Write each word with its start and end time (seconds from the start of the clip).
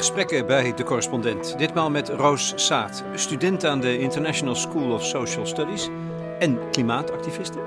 gesprekken 0.00 0.46
bij 0.46 0.74
de 0.74 0.84
correspondent. 0.84 1.58
Ditmaal 1.58 1.90
met 1.90 2.08
Roos 2.08 2.52
Saat, 2.56 3.04
student 3.14 3.64
aan 3.64 3.80
de 3.80 3.98
International 3.98 4.54
School 4.54 4.92
of 4.92 5.04
Social 5.04 5.46
Studies 5.46 5.88
en 6.38 6.70
klimaatactiviste 6.70 7.58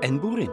en 0.00 0.20
boerin. 0.20 0.50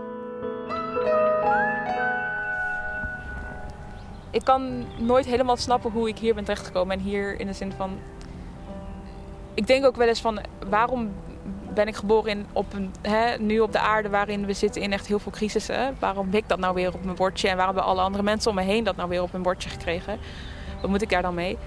Ik 4.31 4.43
kan 4.43 4.85
nooit 4.97 5.25
helemaal 5.25 5.57
snappen 5.57 5.91
hoe 5.91 6.07
ik 6.07 6.17
hier 6.17 6.35
ben 6.35 6.43
terechtgekomen. 6.43 6.97
En 6.97 7.03
hier 7.03 7.39
in 7.39 7.47
de 7.47 7.53
zin 7.53 7.71
van. 7.71 7.99
Ik 9.53 9.67
denk 9.67 9.85
ook 9.85 9.95
wel 9.95 10.07
eens 10.07 10.21
van 10.21 10.39
waarom 10.69 11.13
ben 11.73 11.87
ik 11.87 11.95
geboren 11.95 12.29
in, 12.31 12.45
op 12.53 12.73
een, 12.73 12.93
hè, 13.01 13.37
nu 13.37 13.59
op 13.59 13.71
de 13.71 13.79
aarde 13.79 14.09
waarin 14.09 14.45
we 14.45 14.53
zitten 14.53 14.81
in 14.81 14.93
echt 14.93 15.07
heel 15.07 15.19
veel 15.19 15.31
crisissen. 15.31 15.95
Waarom 15.99 16.25
heb 16.25 16.35
ik 16.35 16.49
dat 16.49 16.59
nou 16.59 16.73
weer 16.73 16.93
op 16.93 17.03
mijn 17.03 17.15
bordje 17.15 17.49
en 17.49 17.55
waarom 17.55 17.75
hebben 17.75 17.93
alle 17.93 18.01
andere 18.01 18.23
mensen 18.23 18.49
om 18.49 18.55
me 18.55 18.63
heen 18.63 18.83
dat 18.83 18.95
nou 18.95 19.09
weer 19.09 19.21
op 19.21 19.31
mijn 19.31 19.43
bordje 19.43 19.69
gekregen? 19.69 20.19
Wat 20.81 20.89
moet 20.89 21.01
ik 21.01 21.09
daar 21.09 21.21
dan 21.21 21.33
mee? 21.33 21.57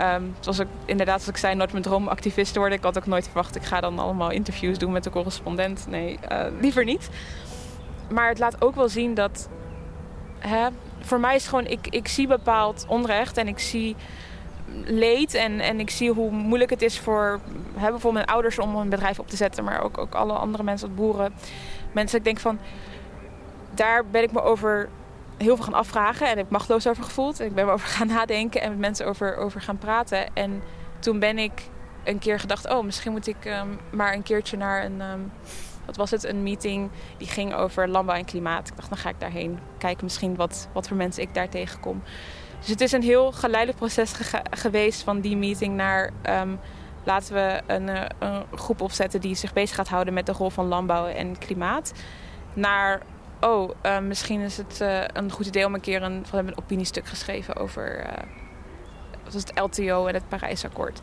Um, 0.00 0.34
zoals 0.40 0.58
ik 0.58 0.66
inderdaad, 0.84 1.18
als 1.18 1.28
ik 1.28 1.36
zei, 1.36 1.54
nooit 1.54 1.72
mijn 1.72 1.84
droom 1.84 2.08
activist 2.08 2.56
worden. 2.56 2.78
Ik 2.78 2.84
had 2.84 2.98
ook 2.98 3.06
nooit 3.06 3.24
verwacht, 3.24 3.56
ik 3.56 3.62
ga 3.62 3.80
dan 3.80 3.98
allemaal 3.98 4.30
interviews 4.30 4.78
doen 4.78 4.92
met 4.92 5.04
de 5.04 5.10
correspondent. 5.10 5.86
Nee, 5.88 6.18
uh, 6.32 6.44
liever 6.60 6.84
niet. 6.84 7.08
Maar 8.10 8.28
het 8.28 8.38
laat 8.38 8.62
ook 8.62 8.74
wel 8.74 8.88
zien 8.88 9.14
dat. 9.14 9.48
Hè, 10.38 10.68
voor 11.00 11.20
mij 11.20 11.34
is 11.34 11.46
gewoon, 11.46 11.66
ik, 11.66 11.86
ik 11.86 12.08
zie 12.08 12.26
bepaald 12.26 12.84
onrecht 12.88 13.36
en 13.36 13.48
ik 13.48 13.58
zie 13.58 13.96
leed 14.84 15.34
en, 15.34 15.60
en 15.60 15.80
ik 15.80 15.90
zie 15.90 16.10
hoe 16.10 16.30
moeilijk 16.30 16.70
het 16.70 16.82
is 16.82 16.98
voor 16.98 17.40
hè, 17.74 17.90
bijvoorbeeld 17.90 18.12
mijn 18.12 18.26
ouders 18.26 18.58
om 18.58 18.76
een 18.76 18.88
bedrijf 18.88 19.18
op 19.18 19.28
te 19.28 19.36
zetten, 19.36 19.64
maar 19.64 19.82
ook, 19.82 19.98
ook 19.98 20.14
alle 20.14 20.32
andere 20.32 20.62
mensen, 20.62 20.94
boeren. 20.94 21.32
Mensen, 21.92 22.18
ik 22.18 22.24
denk 22.24 22.38
van, 22.38 22.58
daar 23.74 24.06
ben 24.06 24.22
ik 24.22 24.32
me 24.32 24.42
over 24.42 24.88
heel 25.42 25.56
veel 25.56 25.64
gaan 25.64 25.74
afvragen 25.74 26.28
en 26.28 26.38
ik 26.38 26.48
machteloos 26.48 26.86
over 26.86 27.04
gevoeld. 27.04 27.40
En 27.40 27.46
ik 27.46 27.54
ben 27.54 27.64
erover 27.64 27.88
gaan 27.96 28.06
nadenken 28.06 28.60
en 28.60 28.68
met 28.68 28.78
mensen 28.78 29.06
over, 29.06 29.36
over 29.36 29.60
gaan 29.60 29.78
praten. 29.78 30.34
En 30.34 30.62
toen 30.98 31.18
ben 31.18 31.38
ik 31.38 31.62
een 32.04 32.18
keer 32.18 32.40
gedacht, 32.40 32.70
oh, 32.70 32.84
misschien 32.84 33.12
moet 33.12 33.26
ik 33.26 33.44
um, 33.44 33.78
maar 33.90 34.14
een 34.14 34.22
keertje 34.22 34.56
naar 34.56 34.84
een, 34.84 35.00
um, 35.00 35.32
wat 35.86 35.96
was 35.96 36.10
het, 36.10 36.24
een 36.24 36.42
meeting 36.42 36.90
die 37.16 37.28
ging 37.28 37.54
over 37.54 37.88
landbouw 37.88 38.16
en 38.16 38.24
klimaat. 38.24 38.68
Ik 38.68 38.76
dacht, 38.76 38.88
dan 38.88 38.98
ga 38.98 39.08
ik 39.08 39.20
daarheen 39.20 39.58
kijken 39.78 40.04
misschien 40.04 40.36
wat, 40.36 40.68
wat 40.72 40.88
voor 40.88 40.96
mensen 40.96 41.22
ik 41.22 41.34
daar 41.34 41.48
tegenkom. 41.48 42.02
Dus 42.58 42.68
het 42.68 42.80
is 42.80 42.92
een 42.92 43.02
heel 43.02 43.32
geleidelijk 43.32 43.78
proces 43.78 44.12
ge 44.12 44.40
geweest 44.50 45.02
van 45.02 45.20
die 45.20 45.36
meeting 45.36 45.76
naar... 45.76 46.10
Um, 46.28 46.58
laten 47.04 47.34
we 47.34 47.60
een, 47.66 47.88
uh, 47.88 48.02
een 48.18 48.44
groep 48.54 48.80
opzetten 48.80 49.20
die 49.20 49.34
zich 49.34 49.52
bezig 49.52 49.76
gaat 49.76 49.88
houden 49.88 50.14
met 50.14 50.26
de 50.26 50.32
rol 50.32 50.50
van 50.50 50.66
landbouw 50.66 51.06
en 51.06 51.38
klimaat. 51.38 51.92
Naar 52.52 53.02
oh, 53.40 53.70
uh, 53.86 53.98
misschien 53.98 54.40
is 54.40 54.56
het 54.56 54.78
uh, 54.82 55.04
een 55.12 55.30
goed 55.30 55.46
idee 55.46 55.66
om 55.66 55.74
een 55.74 55.80
keer 55.80 56.02
een, 56.02 56.22
we 56.22 56.36
hebben 56.36 56.52
een 56.52 56.62
opiniestuk 56.62 57.06
geschreven 57.06 57.56
over 57.56 58.00
uh, 58.00 58.06
wat 59.24 59.32
was 59.32 59.42
het 59.42 59.60
LTO 59.60 60.06
en 60.06 60.14
het 60.14 60.28
Parijsakkoord. 60.28 61.00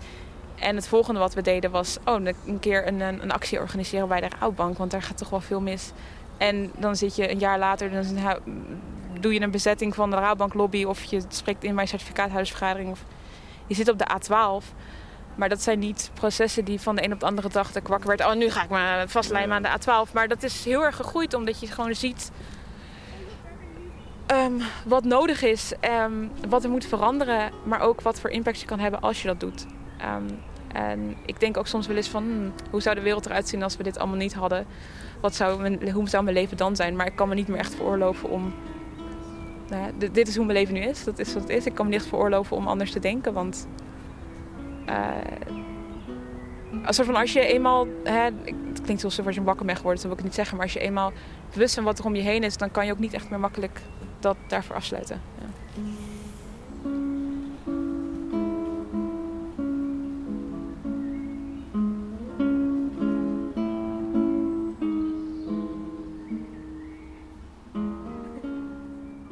En 0.55 0.75
het 0.75 0.87
volgende 0.87 1.19
wat 1.19 1.33
we 1.33 1.41
deden 1.41 1.71
was 1.71 1.97
oh, 2.05 2.25
een 2.45 2.59
keer 2.59 2.87
een, 2.87 2.99
een, 2.99 3.31
actie 3.31 3.59
organiseren 3.59 4.07
bij 4.07 4.21
de 4.21 4.29
Rouwbank, 4.39 4.77
want 4.77 4.91
daar 4.91 5.01
gaat 5.01 5.17
toch 5.17 5.29
wel 5.29 5.41
veel 5.41 5.61
mis. 5.61 5.91
En 6.37 6.71
dan 6.77 6.95
zit 6.95 7.15
je 7.15 7.31
een 7.31 7.39
jaar 7.39 7.59
later, 7.59 7.91
dan 7.91 8.05
doe 9.19 9.33
je 9.33 9.41
een 9.41 9.51
bezetting 9.51 9.95
van 9.95 10.09
de 10.09 10.15
Rouwbank 10.15 10.53
lobby 10.53 10.83
of 10.83 11.03
je 11.03 11.21
spreekt 11.27 11.63
in 11.63 11.75
mijn 11.75 11.87
certificaathuisvergadering 11.87 12.91
of 12.91 13.03
je 13.67 13.75
zit 13.75 13.89
op 13.89 13.99
de 13.99 14.07
A12. 14.07 14.75
Maar 15.37 15.49
dat 15.49 15.61
zijn 15.61 15.79
niet 15.79 16.11
processen 16.13 16.65
die 16.65 16.81
van 16.81 16.95
de 16.95 17.03
een 17.03 17.13
op 17.13 17.19
de 17.19 17.25
andere 17.25 17.49
dag 17.49 17.75
ik 17.75 17.87
wakker 17.87 18.07
werd. 18.07 18.25
Oh, 18.25 18.33
nu 18.33 18.49
ga 18.49 18.63
ik 18.63 18.69
me 18.69 19.03
vastlijmen 19.07 19.55
aan 19.55 19.61
de 19.61 20.07
A12. 20.07 20.13
Maar 20.13 20.27
dat 20.27 20.43
is 20.43 20.65
heel 20.65 20.83
erg 20.83 20.95
gegroeid 20.95 21.33
omdat 21.33 21.59
je 21.59 21.67
gewoon 21.67 21.95
ziet 21.95 22.31
um, 24.27 24.61
wat 24.85 25.03
nodig 25.03 25.41
is. 25.41 25.73
Um, 26.05 26.31
wat 26.49 26.63
er 26.63 26.69
moet 26.69 26.85
veranderen. 26.85 27.51
Maar 27.63 27.79
ook 27.79 28.01
wat 28.01 28.19
voor 28.19 28.29
impact 28.29 28.59
je 28.59 28.65
kan 28.65 28.79
hebben 28.79 29.01
als 29.01 29.21
je 29.21 29.27
dat 29.27 29.39
doet. 29.39 29.65
Um, 30.01 30.39
en 30.73 31.15
ik 31.25 31.39
denk 31.39 31.57
ook 31.57 31.67
soms 31.67 31.87
wel 31.87 31.95
eens 31.95 32.09
van... 32.09 32.23
Hmm, 32.23 32.53
hoe 32.69 32.81
zou 32.81 32.95
de 32.95 33.01
wereld 33.01 33.25
eruit 33.25 33.47
zien 33.47 33.63
als 33.63 33.77
we 33.77 33.83
dit 33.83 33.97
allemaal 33.97 34.17
niet 34.17 34.33
hadden? 34.33 34.65
Wat 35.21 35.35
zou 35.35 35.61
mijn, 35.61 35.91
hoe 35.91 36.09
zou 36.09 36.23
mijn 36.23 36.35
leven 36.35 36.57
dan 36.57 36.75
zijn? 36.75 36.95
Maar 36.95 37.05
ik 37.05 37.15
kan 37.15 37.29
me 37.29 37.35
niet 37.35 37.47
meer 37.47 37.59
echt 37.59 37.75
veroorloven 37.75 38.29
om... 38.29 38.53
Nou 39.69 39.83
ja, 39.83 40.07
dit 40.11 40.27
is 40.27 40.35
hoe 40.35 40.45
mijn 40.45 40.57
leven 40.57 40.73
nu 40.73 40.79
is. 40.79 41.03
Dat 41.03 41.19
is 41.19 41.33
wat 41.33 41.41
het 41.41 41.51
is. 41.51 41.65
Ik 41.65 41.73
kan 41.73 41.85
me 41.85 41.91
niet 41.91 42.07
veroorloven 42.07 42.55
om 42.55 42.67
anders 42.67 42.91
te 42.91 42.99
denken. 42.99 43.33
Want 43.33 43.67
uh, 44.89 45.07
alsof 46.85 47.05
van 47.05 47.15
als 47.15 47.33
je 47.33 47.45
eenmaal, 47.45 47.87
hè, 48.03 48.29
het 48.43 48.81
klinkt 48.81 49.03
alsof 49.03 49.25
als 49.25 49.35
je 49.35 49.43
wakker 49.43 49.65
bent 49.65 49.77
geworden, 49.77 50.01
dat 50.01 50.11
wil 50.11 50.19
ik 50.19 50.25
niet 50.25 50.35
zeggen, 50.35 50.55
maar 50.55 50.65
als 50.65 50.73
je 50.73 50.79
eenmaal 50.79 51.11
bewust 51.53 51.75
van 51.75 51.83
wat 51.83 51.99
er 51.99 52.05
om 52.05 52.15
je 52.15 52.21
heen 52.21 52.43
is, 52.43 52.57
dan 52.57 52.71
kan 52.71 52.85
je 52.85 52.91
ook 52.91 52.99
niet 52.99 53.13
echt 53.13 53.29
meer 53.29 53.39
makkelijk 53.39 53.81
dat 54.19 54.37
daarvoor 54.47 54.75
afsluiten. 54.75 55.21
Ja. 55.39 55.45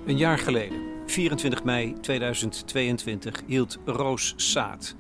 Een 0.06 0.18
jaar 0.18 0.38
geleden, 0.38 0.78
24 1.06 1.64
mei 1.64 1.94
2022, 2.02 3.42
hield 3.46 3.78
Roos 3.86 4.34
Saat 4.36 4.96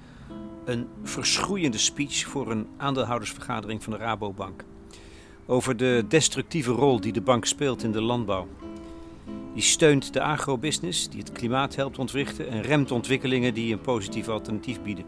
een 0.65 0.87
verschroeiende 1.03 1.77
speech 1.77 2.25
voor 2.25 2.51
een 2.51 2.67
aandeelhoudersvergadering 2.77 3.83
van 3.83 3.93
de 3.93 3.99
Rabobank. 3.99 4.63
Over 5.45 5.77
de 5.77 6.05
destructieve 6.07 6.71
rol 6.71 6.99
die 6.99 7.13
de 7.13 7.21
bank 7.21 7.45
speelt 7.45 7.83
in 7.83 7.91
de 7.91 8.01
landbouw. 8.01 8.47
Die 9.53 9.63
steunt 9.63 10.13
de 10.13 10.21
agrobusiness, 10.21 11.09
die 11.09 11.19
het 11.19 11.31
klimaat 11.31 11.75
helpt 11.75 11.99
ontwrichten 11.99 12.49
en 12.49 12.61
remt 12.61 12.91
ontwikkelingen 12.91 13.53
die 13.53 13.73
een 13.73 13.81
positief 13.81 14.27
alternatief 14.27 14.81
bieden. 14.81 15.05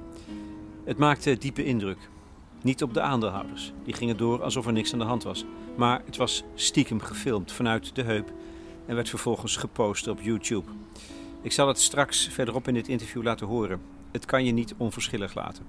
Het 0.84 0.98
maakte 0.98 1.38
diepe 1.38 1.66
indruk. 1.66 2.10
Niet 2.62 2.84
op 2.84 2.94
de 2.94 3.02
aandeelhouders, 3.02 3.74
die 3.84 3.94
gingen 3.94 4.18
door 4.18 4.44
alsof 4.44 4.66
er 4.66 4.74
niks 4.74 4.94
aan 4.94 5.00
de 5.00 5.06
hand 5.06 5.24
was. 5.24 5.46
Maar 5.76 6.02
het 6.06 6.18
was 6.18 6.44
stiekem 6.56 7.02
gefilmd 7.02 7.52
vanuit 7.52 7.96
de 7.96 8.04
heup 8.04 8.32
en 8.86 8.96
werd 8.96 9.10
vervolgens 9.10 9.56
gepost 9.56 10.08
op 10.08 10.22
YouTube. 10.22 10.70
Ik 11.42 11.52
zal 11.52 11.68
het 11.68 11.80
straks 11.80 12.28
verderop 12.28 12.68
in 12.68 12.74
dit 12.74 12.88
interview 12.88 13.24
laten 13.24 13.48
horen. 13.48 13.97
Het 14.18 14.26
kan 14.26 14.46
je 14.46 14.52
niet 14.52 14.74
onverschillig 14.78 15.34
laten. 15.34 15.66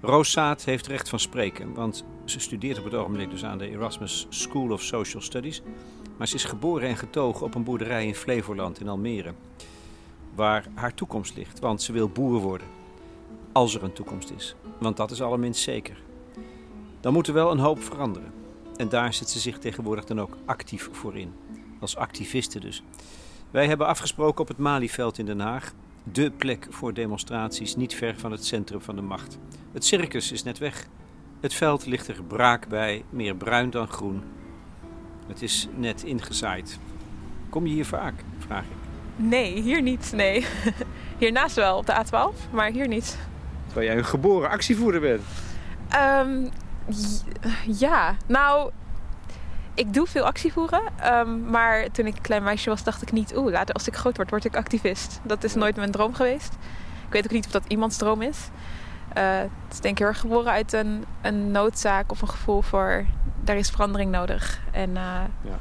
Roos 0.00 0.34
heeft 0.64 0.86
recht 0.86 1.08
van 1.08 1.18
spreken, 1.20 1.74
want 1.74 2.04
ze 2.24 2.40
studeert 2.40 2.78
op 2.78 2.84
het 2.84 2.94
ogenblik 2.94 3.30
dus 3.30 3.44
aan 3.44 3.58
de 3.58 3.68
Erasmus 3.68 4.26
School 4.28 4.70
of 4.70 4.82
Social 4.82 5.22
Studies. 5.22 5.62
Maar 6.16 6.28
ze 6.28 6.34
is 6.34 6.44
geboren 6.44 6.88
en 6.88 6.96
getogen 6.96 7.46
op 7.46 7.54
een 7.54 7.64
boerderij 7.64 8.06
in 8.06 8.14
Flevoland 8.14 8.80
in 8.80 8.88
Almere. 8.88 9.34
Waar 10.34 10.66
haar 10.74 10.94
toekomst 10.94 11.36
ligt, 11.36 11.60
want 11.60 11.82
ze 11.82 11.92
wil 11.92 12.08
boer 12.08 12.40
worden. 12.40 12.66
Als 13.52 13.74
er 13.74 13.82
een 13.82 13.92
toekomst 13.92 14.30
is, 14.30 14.54
want 14.78 14.96
dat 14.96 15.10
is 15.10 15.22
allerminst 15.22 15.62
zeker. 15.62 16.02
Dan 17.00 17.12
moet 17.12 17.26
er 17.26 17.34
wel 17.34 17.50
een 17.50 17.58
hoop 17.58 17.82
veranderen. 17.82 18.32
En 18.76 18.88
daar 18.88 19.14
zet 19.14 19.30
ze 19.30 19.38
zich 19.38 19.58
tegenwoordig 19.58 20.04
dan 20.04 20.20
ook 20.20 20.36
actief 20.44 20.88
voor 20.92 21.16
in. 21.16 21.32
Als 21.80 21.96
activiste 21.96 22.60
dus. 22.60 22.82
Wij 23.50 23.66
hebben 23.66 23.86
afgesproken 23.86 24.40
op 24.40 24.48
het 24.48 24.58
Malieveld 24.58 25.18
in 25.18 25.26
Den 25.26 25.40
Haag 25.40 25.72
de 26.04 26.30
plek 26.30 26.66
voor 26.70 26.94
demonstraties 26.94 27.76
niet 27.76 27.94
ver 27.94 28.14
van 28.16 28.30
het 28.32 28.44
centrum 28.44 28.80
van 28.80 28.96
de 28.96 29.02
macht. 29.02 29.38
Het 29.72 29.84
circus 29.84 30.32
is 30.32 30.42
net 30.42 30.58
weg. 30.58 30.86
Het 31.40 31.54
veld 31.54 31.86
ligt 31.86 32.08
er 32.08 32.24
braak 32.24 32.68
bij, 32.68 33.04
meer 33.10 33.36
bruin 33.36 33.70
dan 33.70 33.88
groen. 33.88 34.22
Het 35.26 35.42
is 35.42 35.68
net 35.76 36.02
ingezaaid. 36.02 36.78
Kom 37.48 37.66
je 37.66 37.72
hier 37.72 37.86
vaak? 37.86 38.14
Vraag 38.38 38.64
ik. 38.64 38.76
Nee, 39.16 39.60
hier 39.60 39.82
niet. 39.82 40.12
Nee. 40.14 40.46
Hiernaast 41.18 41.56
wel, 41.56 41.76
op 41.76 41.86
de 41.86 42.04
A12, 42.04 42.50
maar 42.50 42.70
hier 42.70 42.88
niet. 42.88 43.18
Terwijl 43.66 43.86
jij 43.86 43.96
een 43.96 44.04
geboren 44.04 44.50
actievoerder 44.50 45.00
bent. 45.00 45.22
Um, 45.94 46.48
ja, 47.78 48.16
nou, 48.26 48.70
ik 49.74 49.94
doe 49.94 50.06
veel 50.06 50.24
actievoeren. 50.24 50.82
Um, 51.04 51.50
maar 51.50 51.90
toen 51.90 52.06
ik 52.06 52.16
een 52.16 52.22
klein 52.22 52.42
meisje 52.42 52.68
was, 52.68 52.84
dacht 52.84 53.02
ik 53.02 53.12
niet... 53.12 53.36
oeh, 53.36 53.52
later 53.52 53.74
als 53.74 53.88
ik 53.88 53.96
groot 53.96 54.16
word, 54.16 54.30
word 54.30 54.44
ik 54.44 54.56
activist. 54.56 55.20
Dat 55.22 55.44
is 55.44 55.54
nooit 55.54 55.76
mijn 55.76 55.90
droom 55.90 56.14
geweest. 56.14 56.52
Ik 57.06 57.12
weet 57.12 57.24
ook 57.24 57.30
niet 57.30 57.46
of 57.46 57.52
dat 57.52 57.64
iemands 57.66 57.96
droom 57.96 58.22
is. 58.22 58.48
Uh, 59.18 59.38
het 59.38 59.72
is 59.72 59.80
denk 59.80 59.94
ik 59.94 59.98
heel 59.98 60.06
erg 60.06 60.20
geboren 60.20 60.52
uit 60.52 60.72
een, 60.72 61.04
een 61.22 61.50
noodzaak 61.50 62.10
of 62.10 62.22
een 62.22 62.28
gevoel 62.28 62.62
voor... 62.62 63.04
er 63.44 63.56
is 63.56 63.70
verandering 63.70 64.10
nodig. 64.10 64.60
En 64.70 64.90
uh, 64.90 64.94
ja. 65.40 65.58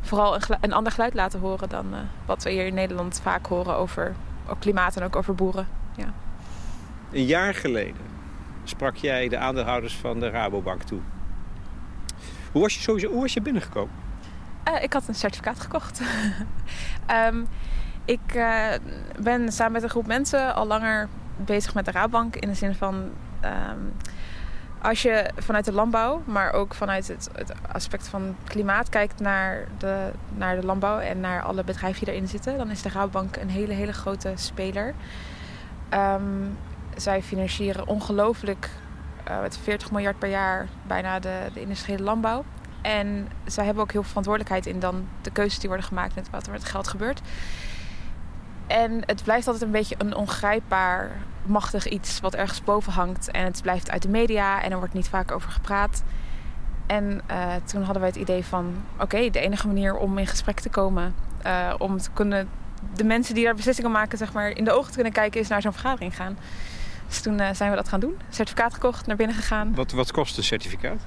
vooral 0.00 0.34
een, 0.34 0.42
een, 0.60 0.72
ander 0.72 0.92
geluid 0.92 1.14
laten 1.14 1.40
horen 1.40 1.68
dan 1.68 1.86
uh, 1.92 1.98
wat 2.26 2.42
we 2.42 2.50
hier 2.50 2.66
in 2.66 2.74
Nederland 2.74 3.20
vaak 3.22 3.46
horen 3.46 3.76
over 3.76 4.14
ook 4.48 4.60
klimaat 4.60 4.96
en 4.96 5.02
ook 5.02 5.16
over 5.16 5.34
boeren. 5.34 5.68
Ja. 5.96 6.12
Een 7.12 7.24
jaar 7.24 7.54
geleden 7.54 8.10
sprak 8.64 8.96
jij 8.96 9.28
de 9.28 9.36
aandeelhouders 9.38 9.96
van 9.96 10.20
de 10.20 10.30
Rabobank 10.30 10.82
toe. 10.82 11.00
Hoe 12.52 12.62
was 12.62 12.74
je, 12.74 12.80
sowieso, 12.80 13.40
binnengekomen? 13.42 13.94
Uh, 14.68 14.82
ik 14.82 14.92
had 14.92 15.08
een 15.08 15.14
certificaat 15.14 15.60
gekocht. 15.60 16.00
um, 17.10 17.46
ik 18.04 18.34
uh, 18.34 18.66
ben 19.20 19.52
samen 19.52 19.72
met 19.72 19.82
een 19.82 19.88
groep 19.88 20.06
mensen 20.06 20.54
al 20.54 20.66
langer 20.66 21.08
bezig 21.36 21.74
met 21.74 21.84
de 21.84 21.90
Raadbank. 21.90 22.36
In 22.36 22.48
de 22.48 22.54
zin 22.54 22.74
van... 22.74 22.94
Um, 23.44 23.92
als 24.82 25.02
je 25.02 25.30
vanuit 25.36 25.64
de 25.64 25.72
landbouw, 25.72 26.22
maar 26.24 26.52
ook 26.52 26.74
vanuit 26.74 27.08
het, 27.08 27.28
het, 27.32 27.52
aspect 27.72 28.08
van 28.08 28.36
klimaat 28.44 28.88
kijkt 28.88 29.20
naar 29.20 29.66
de, 29.78 30.10
naar 30.36 30.60
de 30.60 30.66
landbouw 30.66 30.98
en 30.98 31.20
naar 31.20 31.42
alle 31.42 31.64
bedrijven 31.64 32.04
die 32.04 32.14
erin 32.14 32.28
zitten, 32.28 32.58
dan 32.58 32.70
is 32.70 32.82
de 32.82 32.88
Rabobank 32.88 33.36
een 33.36 33.50
hele, 33.50 33.72
hele 33.72 33.92
grote 33.92 34.32
speler. 34.34 34.94
Ehm, 35.88 36.22
zij 36.96 37.22
financieren 37.22 37.86
ongelooflijk 37.86 38.70
met 39.40 39.58
40 39.58 39.90
miljard 39.90 40.18
per 40.18 40.28
jaar 40.28 40.68
bijna 40.86 41.18
de, 41.18 41.38
de 41.54 41.60
industriële 41.60 42.02
landbouw. 42.02 42.44
En 42.82 43.28
zij 43.44 43.64
hebben 43.64 43.82
ook 43.82 43.92
heel 43.92 44.00
veel 44.00 44.08
verantwoordelijkheid 44.08 44.66
in 44.66 44.80
dan 44.80 45.08
de 45.22 45.30
keuzes 45.30 45.58
die 45.58 45.68
worden 45.68 45.86
gemaakt 45.86 46.14
met 46.14 46.30
wat 46.30 46.46
er 46.46 46.52
met 46.52 46.60
het 46.60 46.70
geld 46.70 46.88
gebeurt. 46.88 47.20
En 48.66 49.02
het 49.06 49.24
blijft 49.24 49.46
altijd 49.46 49.64
een 49.64 49.70
beetje 49.70 49.94
een 49.98 50.14
ongrijpbaar, 50.14 51.10
machtig 51.42 51.88
iets 51.88 52.20
wat 52.20 52.34
ergens 52.34 52.64
boven 52.64 52.92
hangt. 52.92 53.30
En 53.30 53.44
het 53.44 53.62
blijft 53.62 53.90
uit 53.90 54.02
de 54.02 54.08
media 54.08 54.62
en 54.62 54.70
er 54.70 54.78
wordt 54.78 54.94
niet 54.94 55.08
vaak 55.08 55.32
over 55.32 55.50
gepraat. 55.50 56.02
En 56.86 57.20
uh, 57.30 57.54
toen 57.64 57.82
hadden 57.82 58.00
wij 58.00 58.10
het 58.10 58.20
idee 58.20 58.44
van: 58.44 58.74
oké, 58.98 59.30
de 59.30 59.40
enige 59.40 59.66
manier 59.66 59.96
om 59.96 60.18
in 60.18 60.26
gesprek 60.26 60.60
te 60.60 60.68
komen, 60.68 61.14
uh, 61.46 61.74
om 61.78 61.98
te 61.98 62.10
kunnen 62.10 62.48
de 62.94 63.04
mensen 63.04 63.34
die 63.34 63.44
daar 63.44 63.54
beslissingen 63.54 63.90
maken, 63.90 64.18
zeg 64.18 64.32
maar, 64.32 64.48
in 64.48 64.64
de 64.64 64.72
ogen 64.72 64.88
te 64.88 64.94
kunnen 64.94 65.12
kijken, 65.12 65.40
is 65.40 65.48
naar 65.48 65.62
zo'n 65.62 65.72
vergadering 65.72 66.16
gaan. 66.16 66.38
Dus 67.12 67.20
toen 67.20 67.40
uh, 67.40 67.48
zijn 67.52 67.70
we 67.70 67.76
dat 67.76 67.88
gaan 67.88 68.00
doen. 68.00 68.18
Certificaat 68.28 68.74
gekocht, 68.74 69.06
naar 69.06 69.16
binnen 69.16 69.36
gegaan. 69.36 69.74
Wat, 69.74 69.92
wat 69.92 70.12
kost 70.12 70.36
een 70.36 70.44
certificaat? 70.44 71.00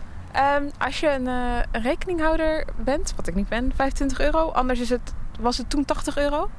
Um, 0.58 0.72
als 0.78 1.00
je 1.00 1.10
een, 1.10 1.26
een, 1.26 1.82
rekeninghouder 1.82 2.66
bent, 2.76 3.14
wat 3.16 3.28
ik 3.28 3.36
niet 3.36 3.50
ben, 3.50 3.72
25 3.76 4.20
euro. 4.20 4.50
Anders 4.50 4.80
is 4.80 4.90
het, 4.90 5.14
was 5.40 5.58
het 5.58 5.70
toen 5.70 5.86
80 5.86 6.18
euro. 6.18 6.50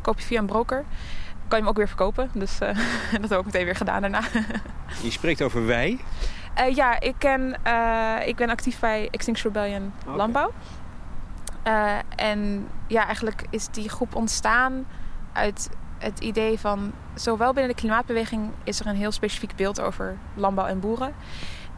Koop 0.00 0.18
je 0.18 0.24
via 0.24 0.38
een 0.38 0.46
broker. 0.46 0.84
Kan 1.48 1.58
je 1.58 1.64
hem 1.64 1.66
ook 1.66 1.76
weer 1.76 1.86
verkopen. 1.86 2.30
Dus 2.34 2.52
uh, 2.52 2.60
dat 2.68 2.76
hebben 3.10 3.28
we 3.28 3.36
ook 3.36 3.44
meteen 3.44 3.64
weer 3.64 3.76
gedaan 3.76 4.00
daarna. 4.00 4.22
je 5.02 5.10
spreekt 5.10 5.42
over 5.42 5.66
wij? 5.66 6.00
Ja, 6.74 7.00
ik, 7.00 7.14
ken, 7.18 7.56
ik 8.26 8.36
ben 8.36 8.50
actief 8.50 8.80
bij 8.80 9.08
Extinction 9.10 9.52
Rebellion 9.52 9.92
okay. 10.02 10.16
Landbouw. 10.16 10.52
en 12.16 12.68
ja, 12.86 13.06
eigenlijk 13.06 13.46
is 13.50 13.68
die 13.68 13.88
groep 13.88 14.14
ontstaan 14.14 14.86
uit 15.32 15.70
het 16.04 16.18
idee 16.18 16.58
van... 16.58 16.92
zowel 17.14 17.52
binnen 17.52 17.74
de 17.74 17.80
klimaatbeweging 17.80 18.50
is 18.64 18.80
er 18.80 18.86
een 18.86 18.96
heel 18.96 19.12
specifiek 19.12 19.56
beeld 19.56 19.80
over 19.80 20.16
landbouw 20.34 20.66
en 20.66 20.80
boeren... 20.80 21.14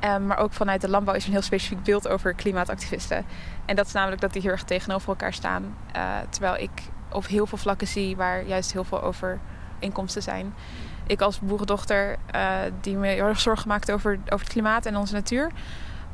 Um, 0.04 0.26
maar 0.26 0.38
ook 0.38 0.52
vanuit 0.52 0.80
de 0.80 0.88
landbouw 0.88 1.14
is 1.14 1.26
een 1.26 1.32
heel 1.32 1.42
specifiek 1.42 1.82
beeld 1.82 2.08
over 2.08 2.34
klimaatactivisten. 2.34 3.24
En 3.64 3.76
dat 3.76 3.86
is 3.86 3.92
namelijk 3.92 4.20
dat 4.20 4.32
die 4.32 4.42
heel 4.42 4.50
erg 4.50 4.62
tegenover 4.62 5.08
elkaar 5.08 5.32
staan. 5.32 5.76
Uh, 5.96 6.02
terwijl 6.28 6.56
ik 6.56 6.70
op 7.12 7.26
heel 7.26 7.46
veel 7.46 7.58
vlakken 7.58 7.86
zie 7.86 8.16
waar 8.16 8.46
juist 8.46 8.72
heel 8.72 8.84
veel 8.84 9.02
overeenkomsten 9.02 10.22
zijn. 10.22 10.54
Ik 11.06 11.20
als 11.20 11.40
boerendochter 11.40 12.16
uh, 12.34 12.58
die 12.80 12.96
me 12.96 13.06
heel 13.06 13.24
erg 13.24 13.40
zorgen 13.40 13.68
maakt 13.68 13.92
over, 13.92 14.18
over 14.24 14.44
het 14.44 14.52
klimaat 14.52 14.86
en 14.86 14.96
onze 14.96 15.14
natuur. 15.14 15.50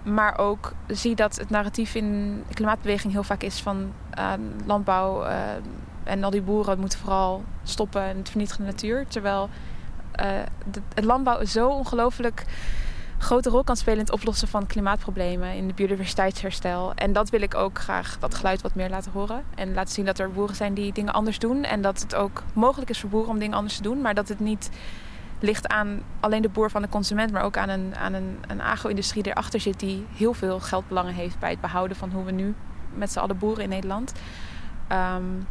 Maar 0.03 0.39
ook 0.39 0.73
zie 0.87 1.15
dat 1.15 1.37
het 1.37 1.51
narratief 1.51 1.95
in 1.95 2.37
de 2.49 2.55
klimaatbeweging 2.55 3.13
heel 3.13 3.23
vaak 3.23 3.43
is 3.43 3.61
van 3.61 3.93
uh, 4.19 4.33
landbouw 4.67 5.27
en 6.05 6.25
al 6.25 6.31
die 6.31 6.43
boeren 6.43 6.79
moeten 6.79 6.99
vooral 6.99 7.45
stoppen 7.63 8.03
en 8.03 8.17
het 8.17 8.29
vernietigen 8.29 8.65
de 8.65 8.71
natuur. 8.71 9.07
Terwijl 9.09 9.49
de, 10.71 10.81
het 10.95 11.05
landbouw 11.05 11.45
zo 11.45 11.69
ongelooflijk 11.69 12.45
grote 13.23 13.51
rol 13.51 13.65
kan 13.65 13.77
spelen 13.77 13.99
in 13.99 14.05
het 14.05 14.15
oplossen 14.15 14.49
van 14.49 14.67
klimaatproblemen, 14.67 15.55
in 15.55 15.67
de 15.67 15.75
biodiversiteitsherstel. 15.75 16.93
En 16.95 17.13
dat 17.13 17.31
wil 17.31 17.43
ik 17.43 17.55
ook 17.55 17.79
graag, 17.79 18.17
dat 18.19 18.35
geluid 18.35 18.63
wat 18.63 18.75
meer 18.75 18.91
laten 18.91 19.13
horen. 19.13 19.45
En 19.55 19.75
laten 19.75 19.95
zien 19.95 20.05
dat 20.05 20.19
er 20.19 20.33
boeren 20.33 20.57
zijn 20.57 20.75
die 20.75 20.93
dingen 20.93 21.13
anders 21.13 21.39
doen. 21.39 21.65
En 21.65 21.83
dat 21.83 22.01
het 22.01 22.15
ook 22.15 22.43
mogelijk 22.55 22.91
is 22.91 23.01
voor 23.01 23.11
boeren 23.11 23.31
om 23.31 23.39
dingen 23.39 23.57
anders 23.57 23.77
te 23.77 23.83
doen. 23.83 24.01
Maar 24.01 24.15
dat 24.15 24.29
het 24.29 24.41
niet 24.41 24.71
ligt 25.41 25.69
aan 25.69 26.03
alleen 26.21 26.43
de 26.43 26.49
boer 26.49 26.71
van 26.71 26.83
de 26.83 26.89
consument, 26.89 27.33
maar 27.33 27.43
ook 27.43 27.57
aan 27.57 27.69
een, 27.69 27.97
aan 27.97 28.13
een, 28.13 28.39
een 28.49 28.61
agro-industrie 28.61 29.23
die 29.23 29.33
erachter 29.33 29.61
zit 29.61 29.81
die 29.81 30.07
heel 30.15 30.35
veel 30.35 30.61
geldbelangen 30.61 31.15
heeft 31.15 31.39
bij 31.39 31.51
het 31.51 31.61
behouden 31.61 31.97
van 31.97 32.11
hoe 32.11 32.25
we 32.25 32.33
nu 32.33 32.55
met 32.95 33.13
z'n 33.13 33.19
allen 33.19 33.39
boeren 33.39 33.63
in 33.63 33.69
Nederland. 33.69 34.13
Um, 34.93 35.47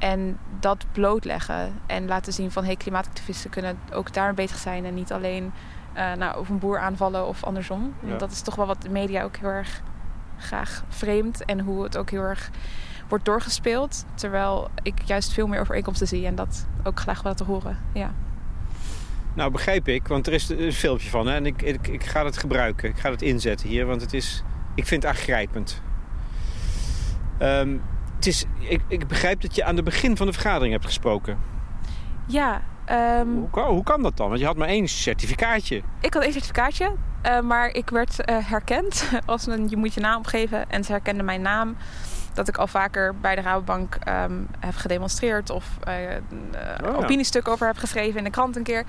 en 0.00 0.38
dat 0.60 0.84
blootleggen 0.92 1.74
en 1.86 2.06
laten 2.06 2.32
zien 2.32 2.50
van 2.50 2.64
hey, 2.64 2.76
klimaatactivisten 2.76 3.50
kunnen 3.50 3.78
ook 3.92 4.12
daar 4.12 4.34
bezig 4.34 4.56
zijn 4.56 4.84
en 4.84 4.94
niet 4.94 5.12
alleen 5.12 5.52
uh, 5.96 6.12
nou, 6.12 6.38
of 6.38 6.48
een 6.48 6.58
boer 6.58 6.78
aanvallen 6.78 7.26
of 7.26 7.44
andersom. 7.44 7.94
Ja. 8.04 8.16
Dat 8.16 8.30
is 8.30 8.40
toch 8.40 8.54
wel 8.54 8.66
wat 8.66 8.82
de 8.82 8.88
media 8.88 9.22
ook 9.22 9.36
heel 9.36 9.48
erg 9.48 9.82
graag 10.38 10.84
vreemd 10.88 11.44
en 11.44 11.60
hoe 11.60 11.82
het 11.82 11.96
ook 11.96 12.10
heel 12.10 12.22
erg 12.22 12.50
wordt 13.08 13.24
doorgespeeld. 13.24 14.04
Terwijl 14.14 14.70
ik 14.82 15.02
juist 15.04 15.32
veel 15.32 15.46
meer 15.46 15.60
overeenkomsten 15.60 16.06
zie 16.06 16.26
en 16.26 16.34
dat 16.34 16.66
ook 16.82 17.00
graag 17.00 17.22
wil 17.22 17.30
laten 17.30 17.46
horen. 17.46 17.78
Ja. 17.92 18.14
Nou, 19.34 19.50
begrijp 19.50 19.88
ik, 19.88 20.08
want 20.08 20.26
er 20.26 20.32
is 20.32 20.48
een 20.48 20.72
filmpje 20.72 21.10
van 21.10 21.26
hè? 21.26 21.34
en 21.34 21.46
ik, 21.46 21.62
ik, 21.62 21.88
ik 21.88 22.04
ga 22.04 22.24
het 22.24 22.38
gebruiken. 22.38 22.88
Ik 22.88 22.98
ga 22.98 23.10
het 23.10 23.22
inzetten 23.22 23.68
hier, 23.68 23.86
want 23.86 24.00
het 24.00 24.12
is, 24.12 24.42
ik 24.74 24.86
vind 24.86 25.02
het 25.02 25.12
aangrijpend. 25.12 25.82
Um, 27.42 27.82
het 28.20 28.28
is, 28.28 28.44
ik, 28.58 28.80
ik 28.88 29.06
begrijp 29.06 29.40
dat 29.40 29.54
je 29.54 29.64
aan 29.64 29.76
het 29.76 29.84
begin 29.84 30.16
van 30.16 30.26
de 30.26 30.32
vergadering 30.32 30.72
hebt 30.72 30.84
gesproken. 30.84 31.38
Ja, 32.26 32.62
Um, 32.92 33.36
hoe, 33.36 33.50
kan, 33.50 33.64
hoe, 33.64 33.82
kan, 33.82 34.02
dat 34.02 34.16
dan? 34.16 34.28
Want 34.28 34.40
je 34.40 34.46
had 34.46 34.56
maar 34.56 34.68
één 34.68 34.88
certificaatje. 34.88 35.82
Ik 36.00 36.14
had 36.14 36.22
één 36.22 36.32
certificaatje, 36.32 36.92
uh, 37.26 37.40
maar 37.40 37.68
ik 37.68 37.90
werd 37.90 38.30
uh, 38.30 38.36
herkend 38.48 39.10
als 39.26 39.46
een 39.46 39.68
je 39.68 39.76
moet 39.76 39.94
je 39.94 40.00
naam 40.00 40.18
opgeven. 40.18 40.70
En 40.70 40.84
ze 40.84 40.92
herkenden 40.92 41.24
mijn 41.24 41.42
naam. 41.42 41.76
Dat 42.34 42.48
ik 42.48 42.56
al 42.56 42.66
vaker 42.66 43.14
bij 43.20 43.34
de 43.34 43.40
Rabobank 43.40 43.98
um, 44.08 44.46
heb 44.58 44.74
gedemonstreerd 44.74 45.50
of 45.50 45.78
uh, 45.88 45.94
oh, 45.94 46.90
ja. 46.90 46.96
opiniestuk 46.96 47.48
over 47.48 47.66
heb 47.66 47.76
geschreven 47.76 48.18
in 48.18 48.24
de 48.24 48.30
krant 48.30 48.56
een 48.56 48.62
keer. 48.62 48.84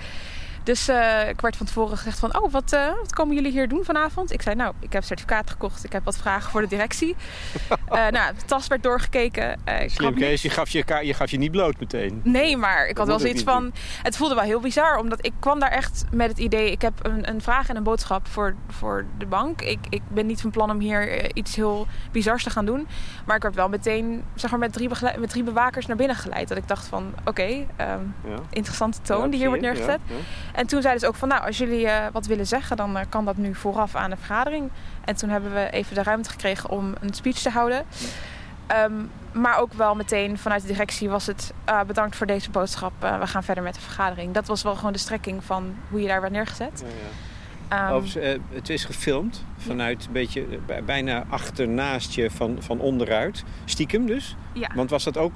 Dus 0.64 0.90
uh, 0.90 1.30
ik 1.30 1.42
werd 1.42 1.58
van 1.58 1.66
tevoren 1.66 1.98
gezegd 1.98 2.20
van, 2.20 2.42
oh, 2.42 2.52
wat, 2.52 2.74
uh, 2.74 2.88
wat 3.02 3.14
komen 3.14 3.36
jullie 3.36 3.52
hier 3.52 3.68
doen 3.68 3.84
vanavond? 3.84 4.34
Ik 4.34 4.42
zei, 4.42 4.56
nou, 4.56 4.74
ik 4.80 4.94
heb 4.94 5.04
certificaat 5.04 5.50
gekocht. 5.50 5.84
Ik 5.84 5.92
heb 5.92 6.04
wat 6.04 6.18
vragen 6.18 6.52
voor 6.52 6.62
de 6.62 6.68
directie. 6.68 7.16
uh, 7.70 8.08
nou, 8.18 8.34
de 8.36 8.46
tas 8.46 8.68
werd 8.68 8.84
doorgekeken. 8.84 9.60
Slim, 9.86 10.16
Kees, 10.16 10.42
je, 10.42 10.50
gaf 10.50 10.70
je, 10.70 10.84
je 11.02 11.14
gaf 11.14 11.32
je 11.32 11.38
niet 11.38 11.52
bloot 11.52 11.80
meteen. 11.80 12.22
Nee, 12.24 12.58
maar 12.58 12.88
ik 12.88 12.98
had 12.98 13.08
wel 13.08 13.20
zoiets 13.20 13.44
van... 13.44 13.62
Doen. 13.62 13.74
Het 14.04 14.18
voelde 14.18 14.36
wel 14.36 14.44
heel 14.44 14.60
bizar, 14.60 14.98
omdat 14.98 15.26
ik 15.26 15.34
kwam 15.40 15.60
daar 15.60 15.72
echt 15.72 16.04
met 16.12 16.30
het 16.30 16.38
idee... 16.38 16.72
Ik 16.72 16.82
heb 16.82 16.94
een, 17.02 17.30
een 17.30 17.42
vraag 17.42 17.70
en 17.70 17.76
een 17.76 17.84
boodschap 17.84 18.28
voor, 18.28 18.56
voor 18.70 19.06
de 19.18 19.26
bank. 19.26 19.62
Ik, 19.62 19.80
ik 19.90 20.02
ben 20.08 20.26
niet 20.26 20.42
van 20.42 20.52
plan 20.52 20.72
om 20.72 20.80
hier 20.80 21.36
iets 21.36 21.56
heel 21.56 21.88
bizars 22.12 22.44
te 22.44 22.50
gaan 22.50 22.66
doen. 22.66 22.88
Maar 23.26 23.36
ik 23.36 23.42
werd 23.42 23.56
wel 23.56 23.70
meteen, 23.70 24.24
zeg 24.36 24.50
maar, 24.50 24.60
met 24.60 24.74
drie, 24.74 24.90
met 25.18 25.30
drie 25.30 25.44
bewakers 25.44 25.86
naar 25.86 25.98
binnen 25.98 26.16
geleid. 26.16 26.48
Dat 26.48 26.58
ik 26.58 26.68
dacht 26.68 26.88
van, 26.88 27.14
oké, 27.20 27.30
okay, 27.30 27.68
um, 27.78 28.16
ja. 28.28 28.38
interessante 28.50 29.02
toon 29.02 29.24
ja, 29.24 29.28
die 29.28 29.40
hier 29.40 29.48
wordt 29.48 29.62
neergezet. 29.64 30.00
Ja, 30.06 30.16
en 30.54 30.68
toen 30.68 30.82
zeiden 30.82 31.02
ze 31.02 31.08
ook 31.08 31.16
van, 31.16 31.28
nou, 31.28 31.46
als 31.46 31.58
jullie 31.58 31.86
uh, 31.86 32.06
wat 32.12 32.26
willen 32.26 32.48
zeggen, 32.48 32.78
dan 32.78 32.98
uh, 32.98 33.02
kan 33.10 33.26
dat 33.26 33.38
nu 33.38 33.56
vooraf 33.56 33.96
aan 33.96 34.10
de 34.10 34.18
vergadering. 34.18 34.70
En 35.06 35.16
toen 35.16 35.30
hebben 35.30 35.54
we 35.54 35.70
even 35.70 35.96
de 35.96 36.04
ruimte 36.04 36.30
gekregen 36.30 36.70
om 36.70 36.94
een 37.00 37.14
speech 37.14 37.38
te 37.38 37.50
houden. 37.50 37.86
Um, 38.86 39.12
maar 39.32 39.58
ook 39.58 39.74
wel 39.74 39.96
meteen 39.96 40.38
vanuit 40.38 40.62
de 40.62 40.68
directie 40.68 41.10
was 41.10 41.26
het 41.26 41.54
uh, 41.70 41.82
bedankt 41.82 42.16
voor 42.16 42.28
deze 42.28 42.50
boodschap. 42.50 42.92
we 43.00 43.28
gaan 43.28 43.44
verder 43.44 43.64
met 43.64 43.74
de 43.74 43.82
vergadering. 43.82 44.34
Dat 44.34 44.48
was 44.48 44.64
wel 44.64 44.76
gewoon 44.76 44.94
de 44.94 45.00
strekking 45.00 45.44
van 45.44 45.76
hoe 45.90 46.02
je 46.02 46.08
daar 46.08 46.22
werd 46.22 46.34
neergezet. 46.34 46.84
Ja, 46.86 46.88
ja. 46.88 47.30
Um, 47.72 48.42
het 48.50 48.70
is 48.70 48.86
gefilmd 48.86 49.46
vanuit 49.58 50.06
een 50.06 50.12
beetje 50.12 50.46
bijna 50.86 51.26
achternaast 51.30 52.14
je 52.14 52.32
van, 52.32 52.58
van 52.60 52.80
onderuit. 52.80 53.44
Stiekem 53.66 54.06
dus. 54.06 54.36
Ja. 54.54 54.70
Want 54.76 54.90
was 54.90 55.04
dat 55.04 55.18
ook 55.18 55.36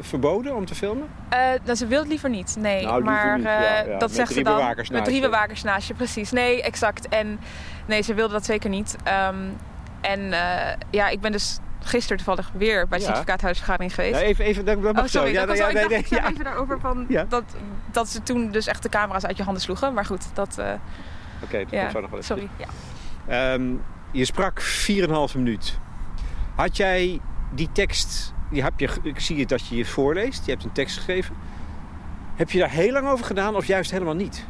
verboden 0.00 0.54
om 0.54 0.64
te 0.64 0.74
filmen? 0.74 1.08
Uh, 1.32 1.38
nou, 1.64 1.76
ze 1.76 1.86
wil 1.86 1.98
het 1.98 2.08
liever 2.08 2.30
niet, 2.30 2.56
nee. 2.58 2.84
Nou, 2.84 3.02
maar 3.02 3.36
niet. 3.36 3.44
Ja, 3.44 3.84
ja. 3.86 3.98
dat 3.98 4.12
zegt 4.12 4.32
ze 4.32 4.42
dan. 4.42 4.74
Met 4.90 5.04
drie 5.04 5.20
bewakers 5.20 5.62
naast 5.62 5.88
je, 5.88 5.94
precies. 5.94 6.30
Nee, 6.30 6.62
exact. 6.62 7.08
En 7.08 7.40
nee, 7.86 8.02
ze 8.02 8.14
wilde 8.14 8.32
dat 8.32 8.44
zeker 8.44 8.70
niet. 8.70 8.96
Um, 9.28 9.56
en 10.00 10.20
ja, 10.90 11.08
ik 11.08 11.20
ben 11.20 11.32
dus 11.32 11.58
gisteren 11.82 12.16
toevallig 12.16 12.50
weer 12.54 12.88
bij 12.88 12.98
de 12.98 13.04
certificaathuisvergadering 13.04 13.94
geweest. 13.94 14.20
Ja, 14.20 14.26
even, 14.26 14.44
even, 14.44 14.64
dat, 14.64 14.82
dat 14.82 14.98
oh, 14.98 15.04
sorry, 15.04 15.28
zo. 15.28 15.40
Ja, 15.40 15.46
dat 15.46 15.56
ja, 15.56 15.66
nee, 15.66 15.74
nee, 15.74 15.88
nee, 15.88 15.98
ik 15.98 16.30
even 16.30 16.44
daarover 16.44 16.80
van 16.80 17.06
dat, 17.28 17.44
dat 17.90 18.08
ze 18.08 18.22
toen 18.22 18.50
dus 18.50 18.66
echt 18.66 18.82
de 18.82 18.88
camera's 18.88 19.24
uit 19.24 19.36
je 19.36 19.42
handen 19.42 19.62
sloegen. 19.62 19.94
Maar 19.94 20.04
goed, 20.04 20.34
dat... 20.34 20.58
Oké, 20.58 20.78
okay, 21.42 21.64
dat 21.64 21.80
komt 21.80 21.92
zo 21.92 22.00
nog 22.00 22.10
wel 22.10 22.18
eens. 22.18 22.26
Sorry, 22.26 22.48
ja. 22.56 23.52
Um, 23.52 23.82
je 24.10 24.24
sprak 24.24 24.62
4,5 24.62 25.36
minuut. 25.36 25.78
Had 26.54 26.76
jij 26.76 27.20
die 27.54 27.68
tekst 27.72 28.34
die 28.50 28.62
heb 28.62 28.80
je, 28.80 28.88
ik 29.02 29.20
zie 29.20 29.40
het 29.40 29.48
dat 29.48 29.66
je 29.66 29.76
je 29.76 29.84
voorleest. 29.84 30.44
Je 30.44 30.50
hebt 30.50 30.64
een 30.64 30.72
tekst 30.72 30.96
geschreven. 30.96 31.34
Heb 32.36 32.50
je 32.50 32.58
daar 32.58 32.70
heel 32.70 32.92
lang 32.92 33.08
over 33.08 33.24
gedaan 33.24 33.56
of 33.56 33.66
juist 33.66 33.90
helemaal 33.90 34.14
niet? 34.14 34.46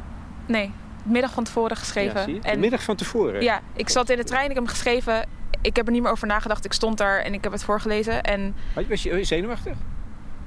Nee, 0.46 0.72
de 1.02 1.10
middag 1.10 1.32
van 1.32 1.44
tevoren 1.44 1.76
geschreven. 1.76 2.34
Ja, 2.34 2.52
de 2.52 2.58
middag 2.58 2.82
van 2.82 2.96
tevoren? 2.96 3.42
Ja, 3.42 3.60
ik 3.72 3.88
zat 3.88 4.10
in 4.10 4.16
de 4.16 4.24
trein, 4.24 4.42
ik 4.42 4.48
heb 4.48 4.56
hem 4.56 4.66
geschreven. 4.66 5.26
Ik 5.60 5.76
heb 5.76 5.86
er 5.86 5.92
niet 5.92 6.02
meer 6.02 6.10
over 6.10 6.26
nagedacht. 6.26 6.64
Ik 6.64 6.72
stond 6.72 6.98
daar 6.98 7.20
en 7.20 7.34
ik 7.34 7.42
heb 7.44 7.52
het 7.52 7.64
voorgelezen. 7.64 8.22
En... 8.22 8.54
Was 8.88 9.02
je 9.02 9.24
zenuwachtig? 9.24 9.76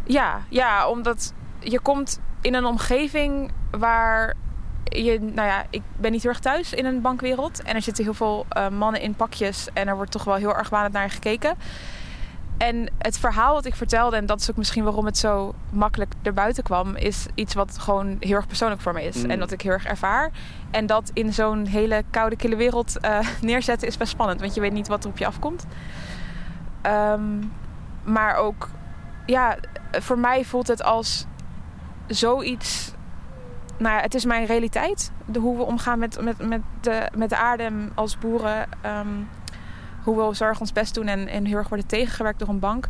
Ja, 0.03 0.41
ja, 0.49 0.87
omdat 0.87 1.33
je 1.59 1.79
komt 1.79 2.19
in 2.41 2.53
een 2.53 2.65
omgeving 2.65 3.51
waar 3.71 4.35
je, 4.83 5.19
nou 5.19 5.47
ja, 5.47 5.65
ik 5.69 5.81
ben 5.97 6.11
niet 6.11 6.21
heel 6.21 6.31
erg 6.31 6.39
thuis 6.39 6.73
in 6.73 6.85
een 6.85 7.01
bankwereld. 7.01 7.63
En 7.63 7.75
er 7.75 7.81
zitten 7.81 8.03
heel 8.03 8.13
veel 8.13 8.45
uh, 8.57 8.69
mannen 8.69 9.01
in 9.01 9.15
pakjes 9.15 9.67
en 9.73 9.87
er 9.87 9.95
wordt 9.95 10.11
toch 10.11 10.23
wel 10.23 10.35
heel 10.35 10.53
argwanend 10.53 10.93
naar 10.93 11.03
je 11.03 11.09
gekeken. 11.09 11.55
En 12.61 12.89
het 12.97 13.17
verhaal 13.17 13.53
wat 13.53 13.65
ik 13.65 13.75
vertelde, 13.75 14.15
en 14.15 14.25
dat 14.25 14.39
is 14.39 14.49
ook 14.49 14.57
misschien 14.57 14.83
waarom 14.83 15.05
het 15.05 15.17
zo 15.17 15.53
makkelijk 15.69 16.13
erbuiten 16.21 16.63
kwam, 16.63 16.95
is 16.95 17.25
iets 17.35 17.53
wat 17.53 17.77
gewoon 17.79 18.17
heel 18.19 18.35
erg 18.35 18.47
persoonlijk 18.47 18.81
voor 18.81 18.93
me 18.93 19.03
is. 19.03 19.15
Mm. 19.15 19.29
En 19.29 19.39
dat 19.39 19.51
ik 19.51 19.61
heel 19.61 19.71
erg 19.71 19.85
ervaar. 19.85 20.31
En 20.71 20.85
dat 20.85 21.11
in 21.13 21.33
zo'n 21.33 21.65
hele 21.65 22.03
koude, 22.09 22.35
kille 22.35 22.55
wereld 22.55 22.97
uh, 23.01 23.19
neerzetten 23.41 23.87
is 23.87 23.97
best 23.97 24.11
spannend, 24.11 24.39
want 24.39 24.53
je 24.53 24.61
weet 24.61 24.73
niet 24.73 24.87
wat 24.87 25.03
er 25.03 25.09
op 25.09 25.17
je 25.17 25.25
afkomt. 25.25 25.65
Um, 26.85 27.51
maar 28.03 28.35
ook, 28.35 28.69
ja, 29.25 29.57
voor 29.91 30.19
mij 30.19 30.45
voelt 30.45 30.67
het 30.67 30.83
als 30.83 31.25
zoiets 32.07 32.93
nou 33.77 33.95
ja, 33.95 34.01
het 34.01 34.15
is 34.15 34.25
mijn 34.25 34.45
realiteit. 34.45 35.11
De, 35.25 35.39
hoe 35.39 35.57
we 35.57 35.63
omgaan 35.63 35.99
met, 35.99 36.21
met, 36.21 36.47
met, 36.47 36.61
de, 36.81 37.07
met 37.15 37.29
de 37.29 37.37
aarde 37.37 37.71
als 37.95 38.17
boeren. 38.17 38.65
Ehm, 38.81 39.07
hoe 40.03 40.27
we 40.27 40.33
zorg 40.33 40.59
ons 40.59 40.73
best 40.73 40.93
doen 40.93 41.07
en, 41.07 41.27
en 41.27 41.45
heel 41.45 41.57
erg 41.57 41.69
worden 41.69 41.87
tegengewerkt 41.87 42.39
door 42.39 42.49
een 42.49 42.59
bank. 42.59 42.87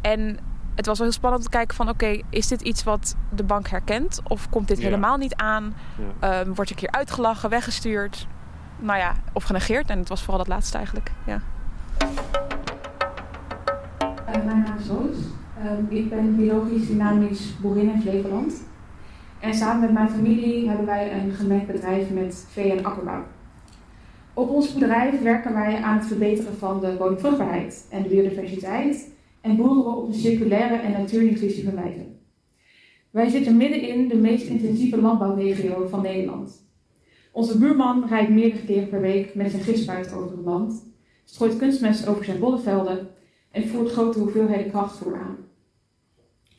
En 0.00 0.38
het 0.74 0.86
was 0.86 0.98
wel 0.98 1.06
heel 1.06 1.16
spannend 1.16 1.44
om 1.44 1.50
te 1.50 1.56
kijken 1.56 1.76
van... 1.76 1.88
oké, 1.88 2.20
is 2.30 2.48
dit 2.48 2.60
iets 2.60 2.84
wat 2.84 3.16
de 3.34 3.44
bank 3.44 3.68
herkent? 3.68 4.20
Of 4.28 4.50
komt 4.50 4.68
dit 4.68 4.78
helemaal 4.78 5.16
niet 5.16 5.34
aan? 5.34 5.74
Ja. 6.20 6.40
Um, 6.40 6.54
word 6.54 6.70
ik 6.70 6.78
hier 6.78 6.90
uitgelachen, 6.90 7.50
weggestuurd? 7.50 8.26
Nou 8.78 8.98
ja, 8.98 9.12
of 9.32 9.44
genegeerd. 9.44 9.90
En 9.90 9.98
het 9.98 10.08
was 10.08 10.20
vooral 10.20 10.38
dat 10.38 10.48
laatste 10.48 10.76
eigenlijk, 10.76 11.12
ja. 11.26 11.40
Uh, 14.28 14.44
mijn 14.44 14.62
naam 14.62 14.76
is 14.78 14.86
Roos. 14.86 15.16
Uh, 15.90 15.98
ik 15.98 16.08
ben 16.08 16.36
biologisch 16.36 16.86
dynamisch 16.86 17.56
boerin 17.60 17.92
in 17.92 18.00
Flevoland. 18.00 18.54
En 19.38 19.54
samen 19.54 19.80
met 19.80 19.92
mijn 19.92 20.10
familie 20.10 20.68
hebben 20.68 20.86
wij 20.86 21.12
een 21.12 21.30
gemengd 21.32 21.66
bedrijf 21.66 22.10
met 22.10 22.46
vee- 22.50 22.70
en 22.70 22.84
akkerbouw. 22.84 23.24
Op 24.36 24.50
ons 24.50 24.72
bedrijf 24.72 25.22
werken 25.22 25.54
wij 25.54 25.76
aan 25.76 25.98
het 25.98 26.06
verbeteren 26.06 26.56
van 26.56 26.80
de 26.80 26.94
bodemvruchtbaarheid 26.98 27.86
en 27.90 28.02
de 28.02 28.08
biodiversiteit 28.08 29.12
en 29.40 29.56
boeren 29.56 29.96
op 29.96 30.08
een 30.08 30.14
circulaire 30.14 30.74
en 30.74 30.92
natuurinclusieve 30.92 31.74
wijze. 31.74 32.06
Wij 33.10 33.28
zitten 33.28 33.56
midden 33.56 33.80
in 33.80 34.08
de 34.08 34.16
meest 34.16 34.46
intensieve 34.46 35.00
landbouwregio 35.00 35.86
van 35.86 36.02
Nederland. 36.02 36.68
Onze 37.32 37.58
buurman 37.58 38.08
rijdt 38.08 38.30
meerdere 38.30 38.64
keren 38.64 38.88
per 38.88 39.00
week 39.00 39.34
met 39.34 39.50
zijn 39.50 39.62
gisbuit 39.62 40.12
over 40.12 40.30
het 40.30 40.44
land, 40.44 40.84
strooit 41.24 41.56
kunstmest 41.56 42.06
over 42.06 42.24
zijn 42.24 42.38
bollevelden 42.38 43.08
en 43.50 43.68
voert 43.68 43.92
grote 43.92 44.18
hoeveelheden 44.18 44.70
krachtvoer 44.70 45.16
aan. 45.16 45.36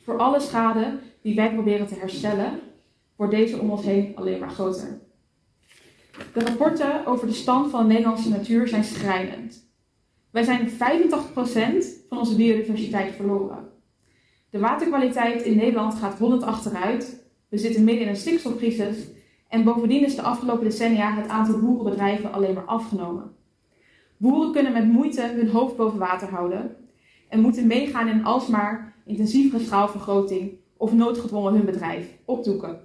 Voor 0.02 0.18
alle 0.18 0.40
schade 0.40 0.98
die 1.22 1.34
wij 1.34 1.52
proberen 1.52 1.86
te 1.86 1.94
herstellen, 1.94 2.60
wordt 3.16 3.32
deze 3.32 3.58
om 3.58 3.70
ons 3.70 3.84
heen 3.84 4.12
alleen 4.16 4.40
maar 4.40 4.50
groter. 4.50 5.06
De 6.32 6.40
rapporten 6.44 7.06
over 7.06 7.26
de 7.26 7.32
stand 7.32 7.70
van 7.70 7.82
de 7.82 7.92
Nederlandse 7.92 8.28
natuur 8.28 8.68
zijn 8.68 8.84
schrijnend. 8.84 9.70
Wij 10.30 10.42
zijn 10.42 10.68
85% 10.68 10.74
van 12.08 12.18
onze 12.18 12.36
biodiversiteit 12.36 13.14
verloren. 13.14 13.68
De 14.50 14.58
waterkwaliteit 14.58 15.42
in 15.42 15.56
Nederland 15.56 15.94
gaat 15.94 16.18
honderd 16.18 16.42
achteruit. 16.42 17.24
We 17.48 17.58
zitten 17.58 17.84
midden 17.84 18.02
in 18.02 18.08
een 18.08 18.16
stikstofcrisis. 18.16 18.96
En 19.48 19.64
bovendien 19.64 20.04
is 20.04 20.16
de 20.16 20.22
afgelopen 20.22 20.64
decennia 20.64 21.14
het 21.14 21.28
aantal 21.28 21.58
boerenbedrijven 21.58 22.32
alleen 22.32 22.54
maar 22.54 22.64
afgenomen. 22.64 23.36
Boeren 24.16 24.52
kunnen 24.52 24.72
met 24.72 24.92
moeite 24.92 25.22
hun 25.22 25.48
hoofd 25.48 25.76
boven 25.76 25.98
water 25.98 26.28
houden 26.28 26.76
en 27.28 27.40
moeten 27.40 27.66
meegaan 27.66 28.08
in 28.08 28.24
alsmaar 28.24 28.94
intensievere 29.04 29.64
schaalvergroting 29.64 30.58
of 30.76 30.92
noodgedwongen 30.92 31.52
hun 31.52 31.64
bedrijf 31.64 32.18
opdoeken. 32.24 32.80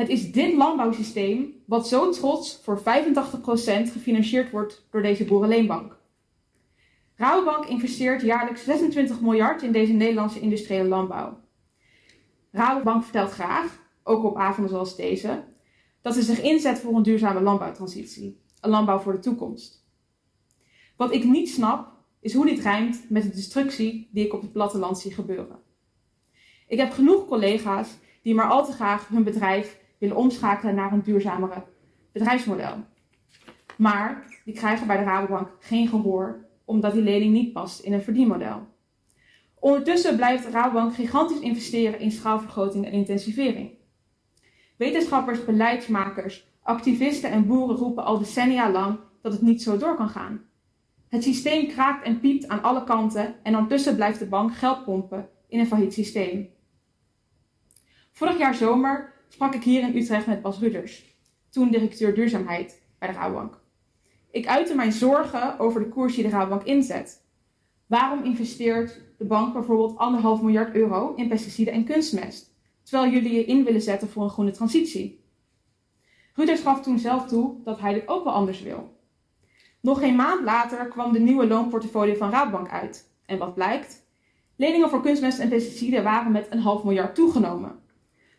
Het 0.00 0.08
is 0.08 0.32
dit 0.32 0.54
landbouwsysteem 0.54 1.62
wat 1.66 1.88
zo 1.88 2.10
trots 2.10 2.60
voor 2.62 2.80
85% 2.80 2.82
gefinancierd 3.92 4.50
wordt 4.50 4.86
door 4.90 5.02
deze 5.02 5.24
boerenleenbank. 5.24 5.98
Rabobank 7.14 7.64
investeert 7.64 8.22
jaarlijks 8.22 8.64
26 8.64 9.20
miljard 9.20 9.62
in 9.62 9.72
deze 9.72 9.92
Nederlandse 9.92 10.40
industriële 10.40 10.88
landbouw. 10.88 11.40
Rabobank 12.50 13.02
vertelt 13.02 13.30
graag, 13.30 13.78
ook 14.02 14.24
op 14.24 14.36
avonden 14.36 14.72
zoals 14.72 14.96
deze, 14.96 15.44
dat 16.00 16.14
ze 16.14 16.22
zich 16.22 16.42
inzet 16.42 16.78
voor 16.78 16.94
een 16.96 17.02
duurzame 17.02 17.40
landbouwtransitie, 17.40 18.40
een 18.60 18.70
landbouw 18.70 18.98
voor 18.98 19.12
de 19.12 19.18
toekomst. 19.18 19.86
Wat 20.96 21.12
ik 21.12 21.24
niet 21.24 21.48
snap, 21.48 21.92
is 22.20 22.34
hoe 22.34 22.46
dit 22.46 22.60
rijmt 22.60 23.10
met 23.10 23.22
de 23.22 23.30
destructie 23.30 24.08
die 24.12 24.24
ik 24.24 24.32
op 24.32 24.40
het 24.40 24.52
platteland 24.52 24.98
zie 24.98 25.12
gebeuren. 25.12 25.58
Ik 26.68 26.78
heb 26.78 26.92
genoeg 26.92 27.26
collega's 27.26 27.98
die 28.22 28.34
maar 28.34 28.50
al 28.50 28.64
te 28.64 28.72
graag 28.72 29.08
hun 29.08 29.24
bedrijf 29.24 29.78
willen 30.00 30.16
omschakelen 30.16 30.74
naar 30.74 30.92
een 30.92 31.02
duurzamere 31.02 31.64
bedrijfsmodel. 32.12 32.74
Maar 33.76 34.26
die 34.44 34.54
krijgen 34.54 34.86
bij 34.86 34.96
de 34.96 35.04
Rabobank 35.04 35.48
geen 35.60 35.88
gehoor 35.88 36.48
omdat 36.64 36.92
die 36.92 37.02
lening 37.02 37.32
niet 37.32 37.52
past 37.52 37.80
in 37.80 37.92
een 37.92 38.02
verdienmodel. 38.02 38.66
Ondertussen 39.54 40.16
blijft 40.16 40.44
de 40.44 40.50
Rabobank 40.50 40.94
gigantisch 40.94 41.40
investeren 41.40 42.00
in 42.00 42.10
schaalvergroting 42.10 42.86
en 42.86 42.92
intensivering. 42.92 43.70
Wetenschappers, 44.76 45.44
beleidsmakers, 45.44 46.48
activisten 46.62 47.30
en 47.30 47.46
boeren 47.46 47.76
roepen 47.76 48.04
al 48.04 48.18
decennia 48.18 48.70
lang 48.70 48.98
dat 49.22 49.32
het 49.32 49.42
niet 49.42 49.62
zo 49.62 49.76
door 49.76 49.96
kan 49.96 50.08
gaan. 50.08 50.44
Het 51.08 51.22
systeem 51.22 51.68
kraakt 51.68 52.04
en 52.04 52.20
piept 52.20 52.48
aan 52.48 52.62
alle 52.62 52.84
kanten 52.84 53.34
en 53.42 53.54
ondertussen 53.54 53.94
blijft 53.94 54.18
de 54.18 54.26
bank 54.26 54.54
geld 54.54 54.84
pompen 54.84 55.28
in 55.48 55.58
een 55.58 55.66
failliet 55.66 55.92
systeem. 55.92 56.48
Vorig 58.12 58.38
jaar 58.38 58.54
zomer 58.54 59.12
sprak 59.32 59.54
ik 59.54 59.62
hier 59.62 59.82
in 59.82 59.96
Utrecht 59.96 60.26
met 60.26 60.42
Bas 60.42 60.58
Rudders, 60.58 61.04
toen 61.50 61.70
directeur 61.70 62.14
duurzaamheid 62.14 62.82
bij 62.98 63.08
de 63.08 63.14
Rabobank. 63.14 63.60
Ik 64.30 64.46
uitte 64.46 64.74
mijn 64.74 64.92
zorgen 64.92 65.58
over 65.58 65.80
de 65.80 65.88
koers 65.88 66.14
die 66.14 66.24
de 66.24 66.30
Rabobank 66.30 66.62
inzet. 66.62 67.24
Waarom 67.86 68.24
investeert 68.24 69.00
de 69.18 69.24
bank 69.24 69.52
bijvoorbeeld 69.52 69.98
anderhalf 69.98 70.42
miljard 70.42 70.74
euro 70.74 71.14
in 71.14 71.28
pesticiden 71.28 71.72
en 71.72 71.84
kunstmest, 71.84 72.54
terwijl 72.82 73.12
jullie 73.12 73.34
je 73.34 73.44
in 73.44 73.64
willen 73.64 73.80
zetten 73.80 74.08
voor 74.08 74.22
een 74.22 74.30
groene 74.30 74.50
transitie? 74.50 75.24
Ruders 76.34 76.60
gaf 76.60 76.82
toen 76.82 76.98
zelf 76.98 77.26
toe 77.26 77.62
dat 77.64 77.80
hij 77.80 77.92
dit 77.92 78.08
ook 78.08 78.24
wel 78.24 78.32
anders 78.32 78.62
wil. 78.62 78.98
Nog 79.80 79.98
geen 79.98 80.16
maand 80.16 80.44
later 80.44 80.88
kwam 80.88 81.12
de 81.12 81.20
nieuwe 81.20 81.46
loonportfolio 81.46 82.14
van 82.14 82.30
Rabobank 82.30 82.68
uit. 82.68 83.12
En 83.26 83.38
wat 83.38 83.54
blijkt? 83.54 84.06
Leningen 84.56 84.90
voor 84.90 85.02
kunstmest 85.02 85.38
en 85.38 85.48
pesticiden 85.48 86.04
waren 86.04 86.32
met 86.32 86.46
een 86.50 86.58
half 86.58 86.84
miljard 86.84 87.14
toegenomen. 87.14 87.78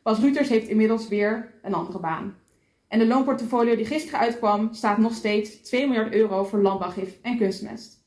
Bas 0.03 0.19
Ruters 0.19 0.49
heeft 0.49 0.67
inmiddels 0.67 1.07
weer 1.07 1.53
een 1.61 1.73
andere 1.73 1.99
baan. 1.99 2.35
En 2.87 2.99
de 2.99 3.07
loonportfolio 3.07 3.75
die 3.75 3.85
gisteren 3.85 4.19
uitkwam 4.19 4.73
staat 4.73 4.97
nog 4.97 5.13
steeds 5.13 5.61
2 5.61 5.87
miljard 5.87 6.13
euro 6.13 6.43
voor 6.43 6.61
landbouwgif 6.61 7.17
en 7.21 7.37
kunstmest. 7.37 8.05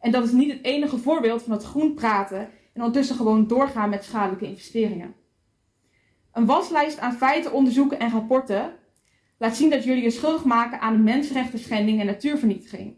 En 0.00 0.10
dat 0.10 0.24
is 0.24 0.32
niet 0.32 0.52
het 0.52 0.64
enige 0.64 0.98
voorbeeld 0.98 1.42
van 1.42 1.52
het 1.52 1.62
groen 1.62 1.94
praten 1.94 2.38
en 2.38 2.80
ondertussen 2.80 3.16
gewoon 3.16 3.46
doorgaan 3.46 3.90
met 3.90 4.04
schadelijke 4.04 4.46
investeringen. 4.46 5.14
Een 6.32 6.46
waslijst 6.46 6.98
aan 6.98 7.16
feiten, 7.16 7.52
onderzoeken 7.52 7.98
en 7.98 8.10
rapporten 8.10 8.72
laat 9.38 9.56
zien 9.56 9.70
dat 9.70 9.84
jullie 9.84 10.02
je 10.02 10.10
schuldig 10.10 10.44
maken 10.44 10.80
aan 10.80 11.02
mensenrechten 11.02 11.58
schending 11.58 12.00
en 12.00 12.06
natuurvernietiging. 12.06 12.96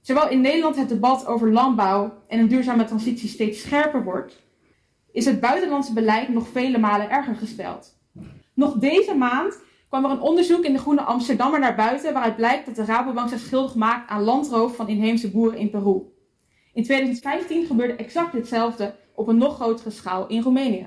Terwijl 0.00 0.28
in 0.28 0.40
Nederland 0.40 0.76
het 0.76 0.88
debat 0.88 1.26
over 1.26 1.52
landbouw 1.52 2.22
en 2.28 2.38
een 2.38 2.48
duurzame 2.48 2.84
transitie 2.84 3.28
steeds 3.28 3.60
scherper 3.60 4.04
wordt, 4.04 4.42
is 5.12 5.24
het 5.24 5.40
buitenlandse 5.40 5.92
beleid 5.92 6.28
nog 6.28 6.48
vele 6.48 6.78
malen 6.78 7.10
erger 7.10 7.34
gesteld. 7.34 7.98
Nog 8.54 8.74
deze 8.74 9.14
maand 9.14 9.58
kwam 9.88 10.04
er 10.04 10.10
een 10.10 10.20
onderzoek 10.20 10.64
in 10.64 10.72
de 10.72 10.78
Groene 10.78 11.00
Amsterdammer 11.00 11.60
naar 11.60 11.74
buiten 11.74 12.12
waaruit 12.12 12.36
blijkt 12.36 12.66
dat 12.66 12.74
de 12.74 12.84
Rabobank 12.84 13.28
zich 13.28 13.40
schuldig 13.40 13.74
maakt 13.74 14.10
aan 14.10 14.22
landroof 14.22 14.76
van 14.76 14.88
inheemse 14.88 15.30
boeren 15.30 15.58
in 15.58 15.70
Peru. 15.70 16.02
In 16.72 16.84
2015 16.84 17.66
gebeurde 17.66 17.94
exact 17.94 18.32
hetzelfde 18.32 18.94
op 19.14 19.28
een 19.28 19.36
nog 19.36 19.54
grotere 19.54 19.90
schaal 19.90 20.26
in 20.26 20.42
Roemenië. 20.42 20.86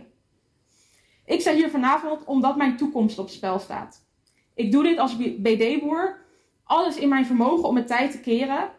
Ik 1.26 1.42
sta 1.42 1.54
hier 1.54 1.70
vanavond 1.70 2.24
omdat 2.24 2.56
mijn 2.56 2.78
toekomst 2.78 3.20
op 3.20 3.30
spel 3.30 3.60
staat. 3.60 4.06
Ik 4.54 4.72
doe 4.72 4.84
dit 4.84 4.98
als 4.98 5.18
BD-boer, 5.18 6.18
alles 6.64 6.98
in 6.98 7.10
mijn 7.10 7.26
vermogen 7.26 7.68
om 7.68 7.76
het 7.76 7.88
tijd 7.88 8.12
te 8.12 8.20
keren 8.20 8.70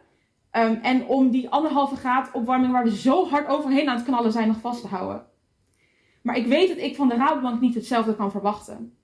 um, 0.53 0.75
en 0.83 1.07
om 1.07 1.31
die 1.31 1.49
anderhalve 1.49 1.97
graad 1.97 2.31
opwarming 2.33 2.73
waar 2.73 2.85
we 2.85 2.97
zo 2.97 3.29
hard 3.29 3.49
overheen 3.49 3.89
aan 3.89 3.97
het 3.97 4.05
knallen 4.05 4.33
zijn 4.33 4.49
nog 4.49 4.61
vast 4.61 4.81
te 4.81 4.87
houden. 4.87 5.27
Maar 6.27 6.37
ik 6.37 6.47
weet 6.47 6.69
dat 6.69 6.79
ik 6.79 6.97
van 6.97 7.09
de 7.09 7.15
Rabobank 7.15 7.61
niet 7.61 7.75
hetzelfde 7.75 8.17
kan 8.17 8.31
verwachten. 8.31 8.97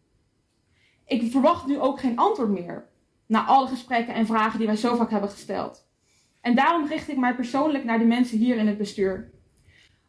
Ik 1.06 1.30
verwacht 1.30 1.66
nu 1.66 1.78
ook 1.78 2.00
geen 2.00 2.16
antwoord 2.16 2.48
meer 2.48 2.88
na 3.26 3.44
alle 3.44 3.66
gesprekken 3.66 4.14
en 4.14 4.26
vragen 4.26 4.58
die 4.58 4.66
wij 4.66 4.76
zo 4.76 4.96
vaak 4.96 5.10
hebben 5.10 5.30
gesteld. 5.30 5.88
En 6.40 6.54
daarom 6.54 6.86
richt 6.86 7.08
ik 7.08 7.16
mij 7.16 7.34
persoonlijk 7.34 7.84
naar 7.84 7.98
de 7.98 8.04
mensen 8.04 8.38
hier 8.38 8.56
in 8.56 8.66
het 8.66 8.78
bestuur. 8.78 9.30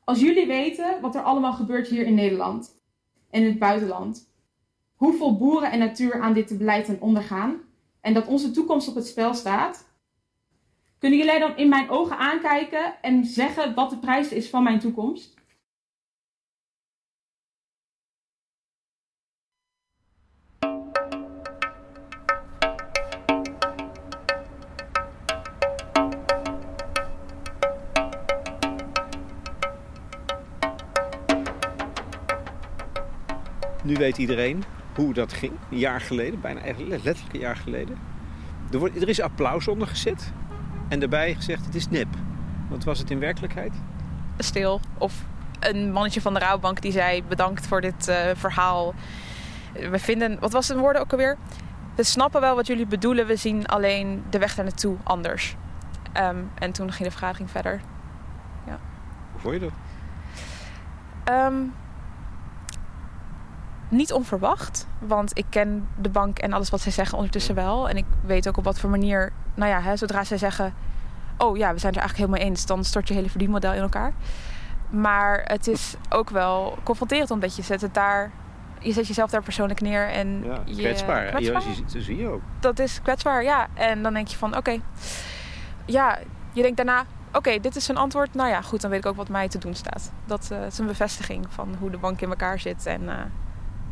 Als 0.03 0.20
jullie 0.20 0.48
weten 0.48 1.01
wat 1.01 1.15
er 1.15 1.22
allemaal 1.22 1.53
gebeurt 1.53 1.88
hier 1.88 2.05
in 2.05 2.13
Nederland 2.13 2.82
en 3.29 3.41
in 3.41 3.48
het 3.48 3.60
buitenland, 3.60 4.34
hoeveel 4.96 5.38
boeren 5.38 5.72
en 5.72 5.79
natuur 5.79 6.22
aan 6.22 6.34
dit 6.34 6.58
beleid 6.58 6.86
ten 6.86 7.01
ondergaan 7.01 7.62
en 8.01 8.13
dat 8.13 8.27
onze 8.27 8.51
toekomst 8.51 8.88
op 8.88 8.96
het 8.96 9.08
spel 9.08 9.34
staat, 9.34 9.88
kunnen 11.00 11.20
jullie 11.20 11.39
dan 11.39 11.58
in 11.58 11.70
mijn 11.70 11.89
ogen 11.89 12.17
aankijken 12.17 13.01
en 13.01 13.25
zeggen 13.25 13.74
wat 13.74 13.89
de 13.89 13.98
prijs 13.98 14.32
is 14.32 14.50
van 14.50 14.63
mijn 14.63 14.79
toekomst? 14.79 15.41
Nu 33.83 33.93
weet 33.93 34.17
iedereen 34.17 34.63
hoe 34.95 35.13
dat 35.13 35.33
ging. 35.33 35.53
Een 35.69 35.77
jaar 35.77 36.01
geleden, 36.01 36.41
bijna 36.41 36.61
letterlijk 36.87 37.33
een 37.33 37.39
jaar 37.39 37.55
geleden. 37.55 37.97
Er, 38.71 38.79
wordt, 38.79 39.01
er 39.01 39.09
is 39.09 39.21
applaus 39.21 39.67
onder 39.67 39.87
gezet. 39.87 40.31
En 40.87 40.99
daarbij 40.99 41.35
gezegd, 41.35 41.65
het 41.65 41.75
is 41.75 41.89
nep. 41.89 42.07
Wat 42.69 42.83
was 42.83 42.99
het 42.99 43.11
in 43.11 43.19
werkelijkheid? 43.19 43.73
Stil. 44.37 44.79
Of 44.97 45.25
een 45.59 45.91
mannetje 45.91 46.21
van 46.21 46.33
de 46.33 46.39
rouwbank 46.39 46.81
die 46.81 46.91
zei 46.91 47.23
bedankt 47.23 47.67
voor 47.67 47.81
dit 47.81 48.07
uh, 48.07 48.15
verhaal. 48.33 48.93
we 49.73 49.99
vinden, 49.99 50.39
wat 50.39 50.51
was 50.51 50.67
het 50.67 50.77
woorden 50.77 51.01
ook 51.01 51.11
alweer? 51.11 51.37
We 51.95 52.03
snappen 52.03 52.41
wel 52.41 52.55
wat 52.55 52.67
jullie 52.67 52.85
bedoelen, 52.85 53.25
we 53.25 53.35
zien 53.35 53.65
alleen 53.65 54.23
de 54.29 54.39
weg 54.39 54.55
daar 54.55 54.65
naartoe 54.65 54.97
anders. 55.03 55.55
Ehm, 56.13 56.37
en 56.55 56.71
toen 56.71 56.91
ging 56.91 57.03
de 57.03 57.11
vergadering 57.11 57.49
verder. 57.49 57.81
Hoe 59.33 59.41
vond 59.41 59.53
je 59.53 59.59
dat? 59.59 59.71
Ehm, 61.23 61.53
niet 63.93 64.13
onverwacht, 64.13 64.88
want 65.00 65.38
ik 65.38 65.45
ken 65.50 65.88
de 66.01 66.09
bank 66.09 66.39
en 66.39 66.53
alles 66.53 66.69
wat 66.69 66.81
zij 66.81 66.91
zeggen 66.91 67.17
ondertussen 67.17 67.55
wel. 67.55 67.89
En 67.89 67.97
ik 67.97 68.05
weet 68.25 68.47
ook 68.47 68.57
op 68.57 68.63
wat 68.63 68.79
voor 68.79 68.89
manier, 68.89 69.31
nou 69.53 69.69
ja, 69.71 69.81
hè, 69.81 69.97
zodra 69.97 70.23
zij 70.23 70.38
zeggen: 70.38 70.73
Oh 71.38 71.57
ja, 71.57 71.73
we 71.73 71.79
zijn 71.79 71.93
het 71.93 72.01
er 72.01 72.07
eigenlijk 72.07 72.17
helemaal 72.17 72.50
eens, 72.51 72.65
dan 72.65 72.83
stort 72.83 73.07
je 73.07 73.13
hele 73.13 73.29
verdienmodel 73.29 73.73
in 73.73 73.81
elkaar. 73.81 74.13
Maar 74.89 75.41
het 75.43 75.67
is 75.67 75.95
ook 76.09 76.29
wel 76.29 76.77
confronterend, 76.83 77.31
omdat 77.31 77.55
je 77.55 77.62
zet 77.62 77.81
het 77.81 77.93
daar, 77.93 78.31
je 78.79 78.91
zet 78.93 79.07
jezelf 79.07 79.29
daar 79.29 79.43
persoonlijk 79.43 79.81
neer 79.81 80.09
en 80.09 80.43
Ja, 80.43 80.62
je 80.65 80.75
kwetsbaar. 80.75 81.25
kwetsbaar. 81.25 81.62
Ja, 81.62 81.81
dat 81.93 82.03
zie 82.03 82.17
je 82.17 82.27
ook. 82.27 82.41
Dat 82.59 82.79
is 82.79 83.01
kwetsbaar, 83.01 83.43
ja. 83.43 83.67
En 83.73 84.03
dan 84.03 84.13
denk 84.13 84.27
je 84.27 84.38
van: 84.38 84.57
Oké, 84.57 84.79
ja, 85.85 86.19
je 86.51 86.62
denkt 86.62 86.77
daarna. 86.77 87.05
Oké, 87.33 87.59
dit 87.59 87.75
is 87.75 87.88
een 87.88 87.97
antwoord. 87.97 88.33
Nou 88.33 88.50
ja, 88.50 88.62
goed, 88.62 88.81
dan 88.81 88.89
weet 88.89 89.00
ik 89.00 89.05
ook 89.05 89.15
wat 89.15 89.29
mij 89.29 89.47
te 89.47 89.57
doen 89.57 89.73
staat. 89.73 90.12
Dat 90.25 90.50
eh, 90.51 90.65
is 90.65 90.77
een 90.77 90.88
bevestiging 90.88 91.45
van 91.50 91.75
hoe 91.79 91.89
de 91.89 91.97
bank 91.97 92.21
in 92.21 92.29
elkaar 92.29 92.59
zit. 92.59 92.85
En 92.85 93.09
eh, 93.09 93.15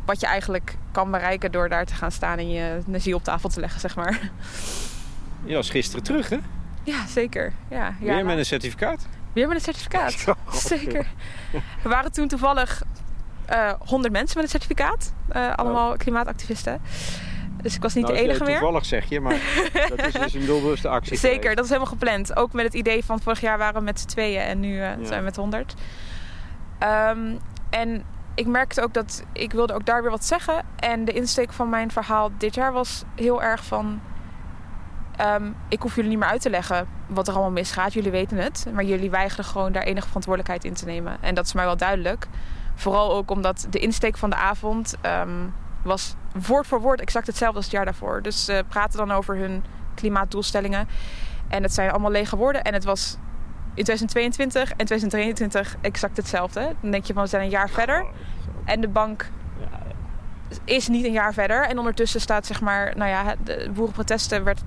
wat 0.04 0.20
je 0.20 0.26
eigenlijk 0.26 0.76
kan 0.92 1.10
bereiken 1.10 1.52
door 1.52 1.68
daar 1.68 1.84
te 1.84 1.94
gaan 1.94 2.12
staan 2.12 2.38
en 2.38 2.50
je 2.50 2.80
ziel 2.96 3.16
op 3.16 3.24
tafel 3.24 3.48
te 3.48 3.60
leggen, 3.60 3.80
zeg 3.80 3.96
maar. 3.96 4.30
Je 5.44 5.54
was 5.54 5.70
gisteren 5.70 6.04
terug, 6.04 6.28
hè? 6.28 6.38
Ja, 6.82 7.06
zeker. 7.06 7.52
Ja, 7.70 7.94
Weer 8.00 8.16
ja, 8.16 8.24
met 8.24 8.38
een 8.38 8.46
certificaat. 8.46 9.06
Weer 9.32 9.46
met 9.48 9.56
een 9.56 9.62
certificaat. 9.62 10.24
Oh, 10.28 10.54
Zeker. 10.54 11.06
We 11.82 11.88
waren 11.88 12.12
toen 12.12 12.28
toevallig 12.28 12.82
eh 13.46 13.72
100 13.78 14.12
mensen 14.12 14.36
met 14.36 14.44
een 14.44 14.50
certificaat. 14.50 15.12
Eh, 15.28 15.54
allemaal 15.54 15.96
klimaatactivisten. 15.96 16.80
Dus 17.62 17.74
ik 17.74 17.82
was 17.82 17.94
niet 17.94 18.04
Nou, 18.04 18.16
de 18.16 18.22
enige 18.22 18.40
eh, 18.40 18.46
meer. 18.46 18.58
Toevallig 18.58 18.84
zeg 18.84 19.08
je, 19.08 19.20
maar 19.20 19.40
dat 19.88 20.06
is 20.06 20.12
dus 20.12 20.34
een 20.34 20.46
doelbewuste 20.46 20.88
actie. 20.88 21.16
Zeker, 21.28 21.36
geweest. 21.36 21.56
dat 21.56 21.64
is 21.64 21.70
helemaal 21.70 21.92
gepland. 21.92 22.36
Ook 22.36 22.52
met 22.52 22.64
het 22.64 22.74
idee 22.74 23.04
van 23.04 23.20
vorig 23.20 23.40
jaar 23.40 23.58
waren 23.58 23.74
we 23.74 23.80
met 23.80 24.00
z'n 24.00 24.06
tweeën 24.06 24.40
en 24.40 24.60
nu 24.60 24.80
eh, 24.80 24.90
zijn 25.02 25.18
we 25.18 25.24
met 25.24 25.36
100. 25.36 25.74
Ehm, 26.78 27.36
en 27.70 28.04
ik 28.34 28.46
merkte 28.46 28.82
ook 28.82 28.94
dat 28.94 29.22
ik 29.32 29.52
wilde 29.52 29.72
ook 29.72 29.86
daar 29.86 30.02
weer 30.02 30.10
wat 30.10 30.24
zeggen. 30.24 30.64
En 30.76 31.04
de 31.04 31.12
insteek 31.12 31.52
van 31.52 31.68
mijn 31.68 31.90
verhaal 31.90 32.30
dit 32.38 32.54
jaar 32.54 32.72
was 32.72 33.04
heel 33.14 33.42
erg 33.42 33.64
van... 33.64 34.00
ehm, 35.16 35.50
ik 35.68 35.82
hoef 35.82 35.94
jullie 35.94 36.10
niet 36.10 36.18
meer 36.18 36.28
uit 36.28 36.40
te 36.40 36.50
leggen 36.50 36.88
wat 37.06 37.28
er 37.28 37.34
allemaal 37.34 37.52
misgaat. 37.52 37.92
Jullie 37.92 38.10
weten 38.10 38.36
het. 38.36 38.66
Maar 38.72 38.84
jullie 38.84 39.10
weigeren 39.10 39.44
gewoon 39.44 39.72
daar 39.72 39.82
enige 39.82 40.06
verantwoordelijkheid 40.06 40.64
in 40.64 40.74
te 40.74 40.84
nemen. 40.84 41.16
En 41.20 41.34
dat 41.34 41.46
is 41.46 41.52
mij 41.52 41.64
wel 41.64 41.76
duidelijk. 41.76 42.28
Vooral 42.74 43.12
ook 43.14 43.30
omdat 43.30 43.66
de 43.70 43.78
insteek 43.78 44.16
van 44.16 44.30
de 44.30 44.36
avond 44.36 44.94
ehm, 45.00 45.48
was 45.82 46.14
woord 46.46 46.66
voor 46.66 46.80
woord 46.80 47.00
exact 47.00 47.26
hetzelfde 47.26 47.56
als 47.56 47.64
het 47.64 47.74
jaar 47.74 47.84
daarvoor. 47.84 48.22
Dus 48.22 48.44
ze 48.44 48.64
praten 48.68 48.98
dan 48.98 49.10
over 49.10 49.36
hun 49.36 49.64
klimaatdoelstellingen. 49.94 50.88
En 51.48 51.62
het 51.62 51.74
zijn 51.74 51.90
allemaal 51.90 52.10
lege 52.10 52.36
woorden. 52.36 52.62
En 52.62 52.74
het 52.74 52.84
was 52.84 53.16
in 53.74 53.84
2022 53.84 54.70
en 54.70 54.86
2023 54.86 55.76
exact 55.80 56.16
hetzelfde. 56.16 56.74
Dan 56.80 56.90
denk 56.90 57.04
je 57.04 57.12
van 57.12 57.22
we 57.22 57.28
zijn 57.28 57.42
een 57.42 57.50
jaar 57.50 57.70
verder. 57.70 58.06
En 58.64 58.80
de 58.80 58.88
bank 58.88 59.30
is 60.64 60.88
niet 60.88 61.04
een 61.04 61.12
jaar 61.12 61.32
verder. 61.32 61.66
En 61.66 61.78
ondertussen 61.78 62.20
staat 62.20 62.46
zeg 62.46 62.60
maar, 62.60 62.92
nou 62.96 63.10
ja, 63.10 63.34
de 63.44 63.70
boerenprotesten 63.74 64.44
werd 64.44 64.60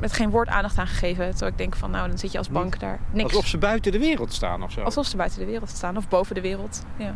met 0.00 0.12
geen 0.12 0.30
woord 0.30 0.48
aandacht 0.48 0.78
aan 0.78 0.86
gegeven. 0.86 1.30
Terwijl 1.30 1.50
ik 1.50 1.58
denk 1.58 1.76
van 1.76 1.90
nou, 1.90 2.08
dan 2.08 2.18
zit 2.18 2.32
je 2.32 2.38
als 2.38 2.48
bank 2.48 2.70
Niet? 2.70 2.80
daar 2.80 2.98
niks. 3.10 3.34
Alsof 3.34 3.46
ze 3.46 3.58
buiten 3.58 3.92
de 3.92 3.98
wereld 3.98 4.32
staan 4.32 4.62
of 4.62 4.72
zo. 4.72 4.82
Alsof 4.82 5.06
ze 5.06 5.16
buiten 5.16 5.38
de 5.38 5.46
wereld 5.46 5.68
staan 5.68 5.96
of 5.96 6.08
boven 6.08 6.34
de 6.34 6.40
wereld. 6.40 6.84
Ja, 6.96 7.14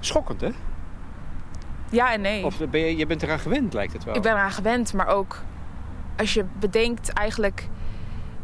Schokkend, 0.00 0.40
hè? 0.40 0.50
ja 1.90 2.12
en 2.12 2.20
nee. 2.20 2.44
Of 2.44 2.58
ben 2.70 2.80
je, 2.80 2.96
je 2.96 3.06
bent 3.06 3.22
eraan 3.22 3.38
gewend, 3.38 3.72
lijkt 3.72 3.92
het 3.92 4.04
wel. 4.04 4.14
Ik 4.14 4.22
ben 4.22 4.32
eraan 4.32 4.50
gewend, 4.50 4.92
maar 4.92 5.06
ook 5.06 5.42
als 6.16 6.34
je 6.34 6.44
bedenkt 6.58 7.12
eigenlijk 7.12 7.68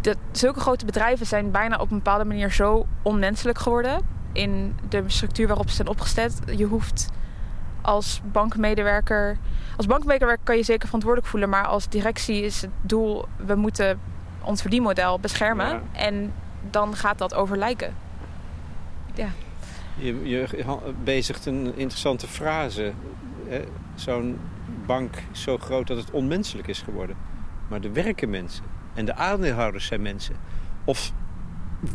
dat 0.00 0.16
zulke 0.32 0.60
grote 0.60 0.84
bedrijven 0.84 1.26
zijn 1.26 1.50
bijna 1.50 1.76
op 1.76 1.90
een 1.90 1.96
bepaalde 1.96 2.24
manier 2.24 2.52
zo 2.52 2.86
onmenselijk 3.02 3.58
geworden 3.58 4.00
in 4.32 4.76
de 4.88 5.02
structuur 5.06 5.46
waarop 5.46 5.68
ze 5.68 5.74
zijn 5.74 5.88
opgesteld. 5.88 6.40
Je 6.56 6.64
hoeft 6.64 7.08
als 7.82 8.20
bankmedewerker, 8.32 9.36
als 9.76 9.86
bankmedewerker 9.86 10.44
kan 10.44 10.56
je 10.56 10.62
zeker 10.62 10.84
verantwoordelijk 10.86 11.30
voelen, 11.30 11.48
maar 11.48 11.66
als 11.66 11.88
directie 11.88 12.42
is 12.42 12.62
het 12.62 12.70
doel 12.80 13.24
we 13.46 13.54
moeten 13.54 14.00
ons 14.42 14.60
verdienmodel 14.60 15.18
beschermen 15.20 15.66
Ja. 15.68 15.80
en 15.92 16.32
dan 16.70 16.96
gaat 16.96 17.18
dat 17.18 17.34
over 17.34 17.56
lijken. 17.58 17.94
Je, 19.98 20.28
je 20.28 20.62
ha- 20.66 20.78
bezigt 21.04 21.46
een 21.46 21.64
interessante 21.76 22.26
frase. 22.26 22.92
Zo'n 23.94 24.38
bank 24.86 25.14
is 25.32 25.42
zo 25.42 25.58
groot 25.58 25.86
dat 25.86 25.96
het 25.96 26.10
onmenselijk 26.10 26.68
is 26.68 26.82
geworden. 26.82 27.16
Maar 27.68 27.80
er 27.80 27.92
werken 27.92 28.30
mensen. 28.30 28.64
En 28.96 29.04
de 29.04 29.14
aandeelhouders 29.14 29.86
zijn 29.86 30.02
mensen. 30.02 30.36
Of 30.84 31.12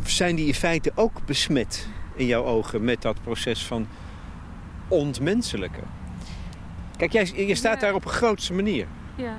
zijn 0.04 0.36
die 0.36 0.48
in 0.48 0.54
feite 0.54 0.92
ook 0.96 1.26
besmet 1.26 1.88
in 2.16 2.26
jouw 2.26 2.44
ogen 2.44 2.84
met 2.84 3.02
dat 3.02 3.22
proces 3.22 3.66
van 3.66 3.88
ontmenselijken? 4.88 5.84
Kijk, 6.98 7.12
jij, 7.12 7.48
je 7.48 7.56
staat 7.56 7.74
Ja. 7.74 7.80
daar 7.80 7.94
op 7.94 8.06
een 8.06 8.12
grootste 8.12 8.54
manier. 8.54 8.86
Ja. 9.16 9.38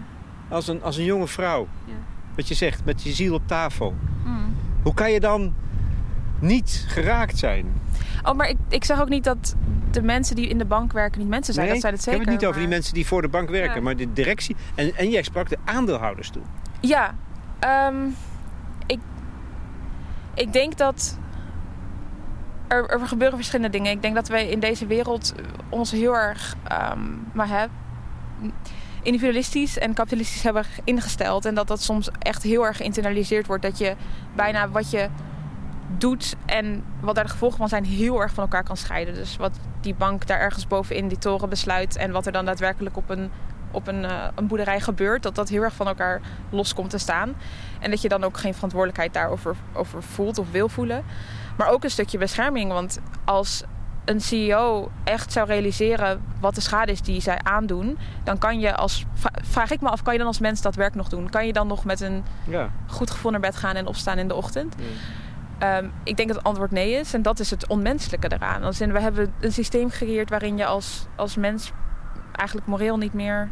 Als 0.49 0.69
een, 0.69 0.83
als 0.83 0.97
een 0.97 1.05
jonge 1.05 1.27
vrouw. 1.27 1.69
Ja. 1.85 1.93
Wat 2.37 2.49
je 2.49 2.55
zegt, 2.55 2.85
met 2.85 3.03
je 3.03 3.13
ziel 3.13 3.35
op 3.35 3.47
tafel. 3.47 3.95
Hoe 4.83 4.95
kan 4.95 5.11
je 5.13 5.21
dan 5.21 5.55
niet 6.39 6.85
geraakt 6.89 7.39
zijn? 7.39 7.67
Oh, 8.23 8.35
maar 8.35 8.49
ik, 8.49 8.57
ik 8.69 8.85
zeg 8.85 9.01
ook 9.01 9.09
niet 9.09 9.25
dat 9.25 9.55
de 9.91 10.03
mensen 10.03 10.37
die 10.37 10.49
in 10.49 10.59
de 10.59 10.65
bank 10.65 10.93
werken 10.93 11.21
niet 11.21 11.29
mensen 11.29 11.55
zijn. 11.55 11.67
Nee, 11.67 11.75
dat 11.75 11.83
zijn 11.83 11.95
het 11.95 12.03
ik 12.03 12.09
zeker. 12.13 12.25
heb 12.25 12.33
het 12.33 12.41
niet 12.41 12.49
over 12.51 12.61
die 12.61 12.71
mensen 12.77 12.95
die 12.95 13.07
voor 13.07 13.23
de 13.23 13.29
bank 13.29 13.51
werken, 13.51 13.77
Ja. 13.77 13.83
maar 13.83 13.97
de 13.97 14.13
directie. 14.13 14.57
En, 14.75 14.95
en 14.97 15.11
jij 15.11 15.23
sprak 15.23 15.49
de 15.49 15.59
aandeelhouders 15.65 16.31
toe. 16.31 16.43
Ja, 16.81 17.15
ehm, 17.63 18.09
ik, 18.87 19.01
ik 20.35 20.53
denk 20.53 20.77
dat 20.77 21.19
er, 22.69 22.91
er 22.91 23.07
gebeuren 23.07 23.37
verschillende 23.37 23.77
dingen. 23.77 23.93
Ik 23.93 24.03
denk 24.03 24.15
dat 24.15 24.29
wij 24.29 24.49
in 24.49 24.61
deze 24.61 24.87
wereld 24.87 25.35
ons 25.69 25.91
heel 25.91 26.17
erg 26.17 26.57
ehm, 26.63 27.01
maar, 27.33 27.49
hè, 27.49 27.67
individualistisch 29.03 29.79
en 29.79 29.95
kapitalistisch 29.95 30.43
hebben 30.43 30.65
ingesteld. 30.85 31.45
En 31.45 31.55
dat 31.55 31.69
dat 31.69 31.83
soms 31.83 32.11
echt 32.19 32.43
heel 32.43 32.67
erg 32.67 32.77
geïnternaliseerd 32.77 33.47
wordt. 33.47 33.63
Dat 33.63 33.79
je 33.79 33.95
bijna 34.35 34.69
wat 34.69 34.91
je 34.91 35.09
doet 35.99 36.37
en 36.47 36.85
wat 37.01 37.15
daar 37.15 37.25
de 37.25 37.31
gevolgen 37.31 37.59
van 37.59 37.69
zijn 37.69 37.85
heel 37.85 38.21
erg 38.21 38.33
van 38.33 38.45
elkaar 38.45 38.65
kan 38.65 38.77
scheiden. 38.77 39.15
Dus 39.15 39.37
wat 39.37 39.59
die 39.81 39.95
bank 39.95 40.27
daar 40.27 40.41
ergens 40.41 40.67
bovenin 40.67 41.09
die 41.09 41.19
toren 41.19 41.49
besluit 41.49 41.97
en 41.97 42.11
wat 42.11 42.27
er 42.27 42.33
dan 42.33 42.45
daadwerkelijk 42.45 42.97
op 42.97 43.11
een, 43.11 43.31
op 43.73 43.87
een, 43.87 44.05
eh, 44.05 44.25
een 44.35 44.47
boerderij 44.47 44.81
gebeurt, 44.81 45.23
dat 45.23 45.35
dat 45.35 45.49
heel 45.49 45.63
erg 45.63 45.75
van 45.75 45.87
elkaar 45.87 46.21
los 46.51 46.75
komt 46.75 46.91
te 46.91 46.99
staan. 46.99 47.35
En 47.81 47.91
dat 47.91 48.03
je 48.03 48.09
dan 48.09 48.25
ook 48.25 48.37
geen 48.39 48.55
verantwoordelijkheid 48.55 49.15
daarover 49.15 49.57
over 49.73 50.03
voelt 50.03 50.39
of 50.39 50.51
wil 50.51 50.69
voelen. 50.69 51.05
Maar 51.57 51.69
ook 51.69 51.85
een 51.85 51.91
stukje 51.91 52.19
bescherming, 52.19 52.73
want 52.73 53.01
als 53.25 53.63
een 54.05 54.21
CEO 54.21 54.91
echt 55.05 55.33
zou 55.33 55.47
realiseren 55.47 56.23
wat 56.41 56.55
de 56.55 56.61
schade 56.61 56.93
is 56.93 57.03
die 57.03 57.21
zij 57.21 57.39
aandoen, 57.43 57.99
dan 58.25 58.39
kan 58.39 58.61
je 58.61 58.77
als 58.77 59.05
vra- 59.15 59.31
vraag 59.43 59.71
ik 59.71 59.81
me 59.81 59.89
af, 59.89 60.03
kan 60.03 60.13
je 60.13 60.19
dan 60.19 60.29
als 60.29 60.39
mens 60.39 60.63
dat 60.63 60.75
werk 60.75 60.95
nog 60.95 61.09
doen? 61.09 61.31
Kan 61.31 61.47
je 61.47 61.53
dan 61.53 61.67
nog 61.67 61.85
met 61.85 62.01
een 62.01 62.25
Ja. 62.49 62.69
goed 62.87 63.11
gevoel 63.11 63.31
naar 63.31 63.41
bed 63.41 63.57
gaan 63.57 63.77
en 63.77 63.87
opstaan 63.87 64.19
in 64.19 64.29
de 64.29 64.35
ochtend? 64.35 64.75
Ehm, 65.59 65.87
ik 66.05 66.17
denk 66.17 66.29
dat 66.29 66.37
het 66.37 66.47
antwoord 66.47 66.71
nee 66.71 66.93
is. 66.93 67.15
En 67.15 67.23
dat 67.23 67.39
is 67.41 67.51
het 67.51 67.67
onmenselijke 67.67 68.33
eraan. 68.33 68.63
Als 68.63 68.81
in, 68.81 68.93
we 68.93 69.01
hebben 69.01 69.33
een 69.41 69.53
systeem 69.53 69.91
gecreëerd 69.91 70.31
waarin 70.31 70.57
je 70.57 70.67
als, 70.67 71.07
als 71.17 71.37
mens 71.37 71.73
eigenlijk 72.33 72.67
moreel 72.69 72.97
niet 72.99 73.13
meer 73.13 73.49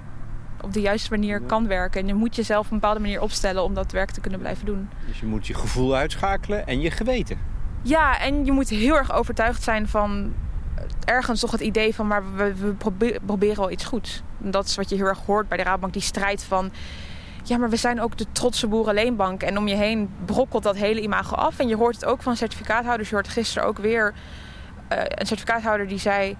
op 0.62 0.72
de 0.72 0.80
juiste 0.80 1.10
manier 1.10 1.40
Ja. 1.40 1.46
kan 1.46 1.66
werken. 1.66 2.00
En 2.00 2.06
je 2.06 2.14
moet 2.14 2.36
jezelf 2.36 2.64
op 2.66 2.72
een 2.72 2.78
bepaalde 2.80 3.00
manier 3.00 3.20
opstellen 3.20 3.62
om 3.64 3.74
dat 3.74 3.92
werk 3.92 4.10
te 4.10 4.20
kunnen 4.20 4.40
blijven 4.40 4.66
doen. 4.66 4.88
Dus 5.06 5.20
je 5.20 5.26
moet 5.26 5.46
je 5.46 5.54
gevoel 5.54 5.94
uitschakelen 5.94 6.66
en 6.66 6.80
je 6.80 6.90
geweten. 6.90 7.38
Ja, 7.82 8.18
en 8.20 8.44
je 8.44 8.52
moet 8.52 8.68
heel 8.68 8.96
erg 8.96 9.12
overtuigd 9.12 9.62
zijn 9.62 9.88
van 9.88 10.32
ergens 11.04 11.40
toch 11.40 11.50
het 11.50 11.60
idee 11.60 11.94
van... 11.94 12.06
maar 12.06 12.34
we, 12.34 12.54
we 12.54 12.72
probe- 12.72 13.18
proberen 13.26 13.56
wel 13.56 13.70
iets 13.70 13.84
goeds. 13.84 14.22
En 14.44 14.50
dat 14.50 14.66
is 14.66 14.76
wat 14.76 14.88
je 14.88 14.96
heel 14.96 15.06
erg 15.06 15.18
hoort 15.26 15.48
bij 15.48 15.56
de 15.58 15.62
Rabobank. 15.64 15.92
Die 15.92 16.02
strijd 16.02 16.44
van... 16.44 16.70
ja, 17.44 17.56
maar 17.58 17.70
we 17.70 17.76
zijn 17.76 18.00
ook 18.00 18.16
de 18.16 18.26
trotse 18.32 18.66
boerenleenbank. 18.66 19.42
En 19.42 19.58
om 19.58 19.68
je 19.68 19.74
heen 19.74 20.10
brokkelt 20.24 20.62
dat 20.62 20.76
hele 20.76 21.00
imago 21.00 21.34
af. 21.34 21.58
En 21.58 21.68
je 21.68 21.76
hoort 21.76 21.94
het 21.94 22.04
ook 22.04 22.22
van 22.22 22.36
certificaathouders. 22.36 23.08
Je 23.08 23.14
hoort 23.14 23.28
gisteren 23.28 23.68
ook 23.68 23.78
weer 23.78 24.14
eh, 24.88 24.98
een 24.98 25.26
certificaathouder 25.26 25.88
die 25.88 25.98
zei... 25.98 26.36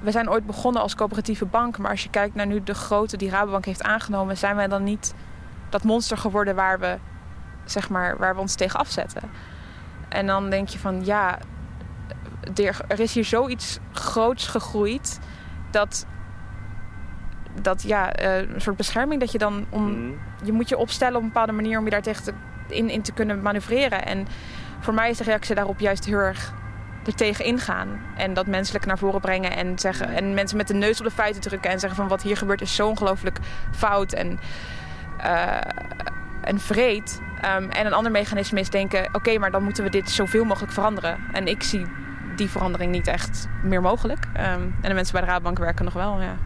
we 0.00 0.10
zijn 0.10 0.30
ooit 0.30 0.46
begonnen 0.46 0.82
als 0.82 0.94
coöperatieve 0.94 1.44
bank... 1.44 1.78
maar 1.78 1.90
als 1.90 2.02
je 2.02 2.10
kijkt 2.10 2.34
naar 2.34 2.46
nu 2.46 2.62
de 2.62 2.74
grootte 2.74 3.16
die 3.16 3.30
Rabobank 3.30 3.64
heeft 3.64 3.82
aangenomen... 3.82 4.36
zijn 4.36 4.56
wij 4.56 4.68
dan 4.68 4.84
niet 4.84 5.14
dat 5.68 5.82
monster 5.82 6.18
geworden 6.18 6.54
waar 6.54 6.80
we, 6.80 6.96
zeg 7.64 7.88
maar, 7.88 8.16
waar 8.18 8.34
we 8.34 8.40
ons 8.40 8.54
tegen 8.54 8.80
afzetten. 8.80 9.22
En 10.08 10.26
dan 10.26 10.50
denk 10.50 10.68
je 10.68 10.78
van 10.78 11.04
ja, 11.04 11.38
er, 12.88 13.00
is 13.00 13.14
hier 13.14 13.24
zoiets 13.24 13.78
groots 13.92 14.46
gegroeid 14.46 15.18
dat, 15.70 16.06
dat 17.62 17.82
ja, 17.82 18.12
eh, 18.12 18.38
een 18.38 18.60
soort 18.60 18.76
bescherming 18.76 19.20
dat 19.20 19.32
je 19.32 19.38
dan 19.38 19.66
om 19.70 19.84
Mhm. 19.84 20.12
je 20.44 20.52
moet 20.52 20.68
je 20.68 20.76
opstellen 20.76 21.16
op 21.16 21.22
een 21.22 21.28
bepaalde 21.28 21.52
manier 21.52 21.78
om 21.78 21.84
je 21.84 21.90
daar 21.90 22.02
tegen 22.02 22.24
te, 22.24 22.32
in, 22.68 22.90
in 22.90 23.02
te 23.02 23.12
kunnen 23.12 23.42
manoeuvreren. 23.42 24.06
En 24.06 24.26
voor 24.80 24.94
mij 24.94 25.10
is 25.10 25.18
de 25.18 25.24
reactie 25.24 25.54
daarop 25.54 25.80
juist 25.80 26.04
heel 26.04 26.18
erg 26.18 26.52
er 27.08 27.14
tegen 27.14 27.44
ingaan. 27.44 28.00
En 28.16 28.34
dat 28.34 28.46
menselijk 28.46 28.86
naar 28.86 28.98
voren 28.98 29.20
brengen 29.20 29.56
en, 29.56 29.78
zeggen, 29.78 30.08
en 30.08 30.34
mensen 30.34 30.56
met 30.56 30.68
de 30.68 30.74
neus 30.74 30.98
op 30.98 31.04
de 31.04 31.10
feiten 31.10 31.40
drukken 31.40 31.70
en 31.70 31.78
zeggen 31.78 31.98
van 31.98 32.08
wat 32.08 32.22
hier 32.22 32.36
gebeurt 32.36 32.60
is 32.60 32.74
zo 32.74 32.88
ongelooflijk 32.88 33.38
fout 33.70 34.12
en, 34.12 34.38
uh, 35.20 35.56
en 36.42 36.60
vreed. 36.60 37.20
Um, 37.56 37.70
en 37.70 37.86
een 37.86 37.92
ander 37.92 38.12
mechanisme 38.12 38.60
is 38.60 38.70
denken, 38.70 39.08
oké, 39.12 39.38
maar 39.38 39.50
dan 39.50 39.62
moeten 39.62 39.84
we 39.84 39.90
dit 39.90 40.10
zoveel 40.10 40.44
mogelijk 40.44 40.72
veranderen. 40.72 41.18
En 41.32 41.46
ik 41.46 41.62
zie 41.62 41.86
die 42.36 42.48
verandering 42.48 42.92
niet 42.92 43.06
echt 43.06 43.48
meer 43.62 43.80
mogelijk. 43.80 44.24
Um, 44.24 44.42
en 44.80 44.88
de 44.88 44.94
mensen 44.94 45.12
bij 45.12 45.22
de 45.22 45.28
Raadbank 45.28 45.58
werken 45.58 45.84
nog 45.84 45.94
wel, 45.94 46.20
ja. 46.20 46.36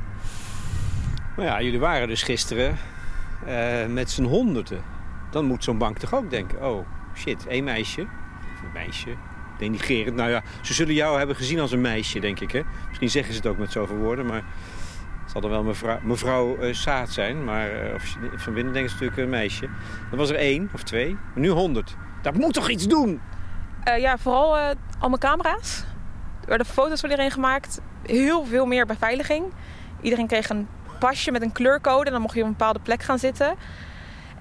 Nou 1.36 1.48
ja, 1.48 1.60
jullie 1.60 1.80
waren 1.80 2.08
dus 2.08 2.22
gisteren 2.22 2.76
uh, 3.46 3.86
met 3.86 4.10
z'n 4.10 4.24
honderden. 4.24 4.82
Dan 5.30 5.44
moet 5.44 5.64
zo'n 5.64 5.78
bank 5.78 5.98
toch 5.98 6.14
ook 6.14 6.30
denken, 6.30 6.64
oh 6.64 6.86
shit, 7.16 7.46
één 7.46 7.64
meisje, 7.64 8.02
of 8.02 8.62
een 8.62 8.72
meisje, 8.72 9.16
denigrerend. 9.62 10.16
Nou 10.16 10.30
ja, 10.30 10.42
ze 10.60 10.74
zullen 10.74 10.94
jou 10.94 11.18
hebben 11.18 11.36
gezien 11.36 11.60
als 11.60 11.72
een 11.72 11.80
meisje, 11.80 12.20
denk 12.20 12.40
ik. 12.40 12.52
Hè? 12.52 12.60
Misschien 12.88 13.10
zeggen 13.10 13.32
ze 13.32 13.38
het 13.38 13.48
ook 13.48 13.58
met 13.58 13.72
zoveel 13.72 13.96
woorden, 13.96 14.26
maar 14.26 14.42
het 15.22 15.30
zal 15.30 15.40
dan 15.40 15.50
wel 15.50 15.62
mevrouw, 15.62 15.98
mevrouw 16.02 16.62
uh, 16.62 16.74
Saad 16.74 17.10
zijn. 17.10 17.44
Maar 17.44 17.84
uh, 17.84 17.94
of, 17.94 18.16
van 18.36 18.54
binnen 18.54 18.72
denken 18.72 18.90
ze 18.90 18.96
natuurlijk 18.96 19.22
een 19.22 19.38
meisje. 19.38 19.68
Dan 20.10 20.18
was 20.18 20.30
er 20.30 20.36
één 20.36 20.70
of 20.74 20.82
twee, 20.82 21.16
nu 21.34 21.48
honderd. 21.48 21.96
Dat 22.22 22.34
moet 22.34 22.52
toch 22.52 22.68
iets 22.68 22.86
doen? 22.86 23.20
Uh, 23.88 23.98
ja, 23.98 24.18
vooral 24.18 24.56
al 24.98 25.08
mijn 25.08 25.20
camera's. 25.20 25.84
Er 26.40 26.48
werden 26.48 26.66
foto's 26.66 27.00
van 27.00 27.10
iedereen 27.10 27.30
gemaakt. 27.30 27.80
Heel 28.02 28.44
veel 28.44 28.66
meer 28.66 28.86
beveiliging. 28.86 29.44
Iedereen 30.00 30.26
kreeg 30.26 30.48
een 30.48 30.68
pasje 30.98 31.30
met 31.30 31.42
een 31.42 31.52
kleurcode 31.52 32.06
en 32.06 32.12
dan 32.12 32.20
mocht 32.20 32.34
je 32.34 32.40
op 32.40 32.46
een 32.46 32.52
bepaalde 32.52 32.78
plek 32.78 33.02
gaan 33.02 33.18
zitten. 33.18 33.54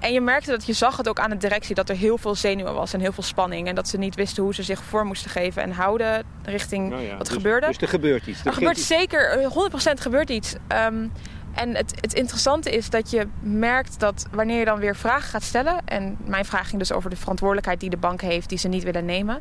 En 0.02 0.14
je 0.14 0.22
merkte 0.22 0.52
dat 0.52 0.66
je 0.66 0.74
zag 0.74 0.98
het 0.98 1.10
ook 1.10 1.20
aan 1.20 1.30
de 1.30 1.38
directie 1.38 1.76
dat 1.76 1.90
er 1.90 1.96
heel 1.96 2.18
veel 2.18 2.36
zenuwen 2.36 2.74
was 2.74 2.94
en 2.94 3.00
heel 3.00 3.12
veel 3.12 3.24
spanning. 3.24 3.68
En 3.68 3.76
dat 3.76 3.88
ze 3.88 3.98
niet 3.98 4.16
wisten 4.16 4.44
hoe 4.44 4.54
ze 4.54 4.64
zich 4.64 4.84
voor 4.84 5.06
moesten 5.06 5.32
geven 5.32 5.62
en 5.62 5.72
houden 5.72 6.24
richting 6.44 6.90
Nou 6.90 7.02
ja, 7.02 7.18
wat 7.18 7.26
dus- 7.26 7.36
gebeurde. 7.36 7.68
Dus 7.68 7.78
er 7.78 7.88
gebeurt 7.88 8.28
iets. 8.28 8.46
Er 8.46 8.54
gebeurt 8.54 8.80
zeker, 8.80 9.30
eh, 9.30 9.48
100% 9.48 10.00
gebeurt 10.00 10.30
iets. 10.30 10.56
Ehm, 10.68 11.08
en 11.54 11.76
het, 11.76 11.94
het 12.02 12.14
interessante 12.14 12.72
is 12.72 12.90
dat 12.90 13.12
je 13.12 13.28
merkt 13.40 14.00
dat 14.00 14.26
wanneer 14.32 14.60
je 14.60 14.66
dan 14.66 14.80
weer 14.80 14.96
vragen 14.96 15.30
gaat 15.30 15.44
stellen... 15.44 15.82
en 15.86 16.18
mijn 16.26 16.46
vraag 16.46 16.68
ging 16.68 16.80
dus 16.80 16.92
over 16.92 17.10
de 17.10 17.16
verantwoordelijkheid 17.16 17.80
die 17.80 17.90
de 17.90 17.98
bank 17.98 18.22
heeft... 18.22 18.50
die 18.50 18.58
ze 18.58 18.68
niet 18.68 18.84
willen 18.84 19.06
nemen. 19.06 19.40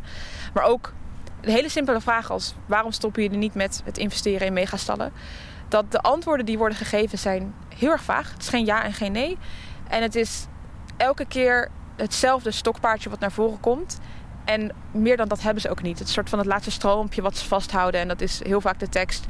Maar 0.54 0.64
ook 0.64 0.92
een 1.40 1.50
hele 1.50 1.68
simpele 1.68 2.00
vraag 2.00 2.30
als... 2.30 2.54
waarom 2.66 2.92
stoppen 2.92 3.22
jullie 3.22 3.38
niet 3.38 3.54
met 3.54 3.82
het 3.84 3.98
investeren 3.98 4.46
in 4.46 4.52
megastallen? 4.52 5.12
Dat 5.68 5.92
de 5.92 6.00
antwoorden 6.00 6.46
die 6.46 6.58
worden 6.58 6.78
gegeven 6.78 7.18
zijn 7.18 7.54
heel 7.76 7.90
erg 7.90 8.02
vaag. 8.02 8.32
Het 8.32 8.42
is 8.42 8.48
geen 8.48 8.64
ja 8.64 8.84
en 8.84 8.92
geen 8.92 9.12
nee. 9.12 9.38
En 9.88 10.02
het 10.02 10.14
is 10.14 10.46
elke 11.00 11.24
keer 11.24 11.68
hetzelfde 11.96 12.50
stokpaardje 12.50 13.10
wat 13.10 13.20
naar 13.20 13.32
voren 13.32 13.60
komt... 13.60 14.00
En 14.44 14.70
meer 14.90 15.16
dan 15.16 15.28
dat 15.28 15.42
hebben 15.42 15.62
ze 15.62 15.70
ook 15.70 15.82
niet. 15.82 15.98
Het 15.98 16.08
soort 16.08 16.28
van 16.28 16.38
het 16.38 16.48
laatste 16.48 16.70
stroompje 16.70 17.22
wat 17.22 17.36
ze 17.36 17.46
vasthouden. 17.46 18.00
En 18.00 18.08
dat 18.08 18.20
is 18.20 18.44
heel 18.44 18.60
vaak 18.60 18.78
de 18.78 18.88
tekst. 18.88 19.26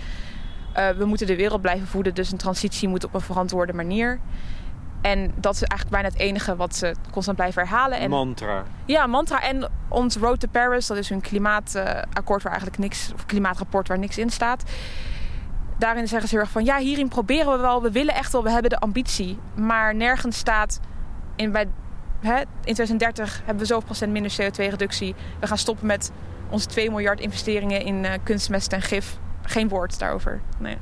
Uh, 0.77 0.89
we 0.89 1.05
moeten 1.05 1.27
de 1.27 1.37
wereld 1.37 1.61
blijven 1.61 1.87
voeden, 1.87 2.15
dus 2.15 2.33
een 2.33 2.39
transitie 2.39 2.89
moet 2.89 3.05
op 3.05 3.15
een 3.15 3.21
verantwoorde 3.21 3.73
manier. 3.73 4.19
En 5.03 5.33
dat 5.37 5.55
is 5.55 5.63
eigenlijk 5.63 5.91
bijna 5.91 6.09
het 6.09 6.19
enige 6.19 6.57
wat 6.57 6.77
ze 6.77 6.95
constant 7.11 7.37
blijven 7.37 7.63
herhalen. 7.63 7.99
En, 7.99 8.11
Mantra. 8.11 8.65
ja, 8.85 9.07
mantra. 9.07 9.43
En 9.43 9.71
ons 9.89 10.17
Road 10.17 10.41
to 10.41 10.49
Paris, 10.49 10.87
dat 10.87 10.97
is 10.97 11.09
hun 11.09 11.21
klimaatakkoord 11.21 12.43
waar 12.43 12.53
eigenlijk 12.53 12.83
niks, 12.83 13.13
of 13.15 13.27
klimaatrapport 13.27 13.89
waar 13.89 13.99
niks 13.99 14.19
in 14.19 14.31
staat. 14.31 14.63
Daarin 15.79 16.09
zeggen 16.09 16.29
ze 16.29 16.35
heel 16.35 16.45
erg 16.45 16.53
van, 16.53 16.65
ja, 16.65 16.79
hierin 16.79 17.09
proberen 17.09 17.53
we 17.53 17.59
wel, 17.59 17.83
we 17.83 17.91
willen 17.91 18.15
echt 18.15 18.33
wel, 18.33 18.43
we 18.43 18.51
hebben 18.51 18.71
de 18.71 18.79
ambitie. 18.79 19.39
Maar 19.55 19.95
nergens 19.95 20.39
staat 20.39 20.81
in, 21.40 21.57
in 22.64 22.74
2030 22.74 23.38
hebben 23.38 23.59
we 23.59 23.64
zoveel 23.64 23.85
procent 23.85 24.12
minder 24.12 24.33
CO2-reductie. 24.33 25.14
We 25.40 25.46
gaan 25.46 25.59
stoppen 25.59 25.87
met 25.87 26.12
onze 26.48 26.66
2 26.66 26.90
miljard 26.90 27.20
investeringen 27.20 27.85
in 27.85 28.05
uh, 28.05 28.12
kunstmest 28.22 28.72
en 28.72 28.83
gif. 28.83 29.18
Geen 29.42 29.68
woord 29.68 29.98
daarover. 29.98 30.40
Nee. 30.59 30.76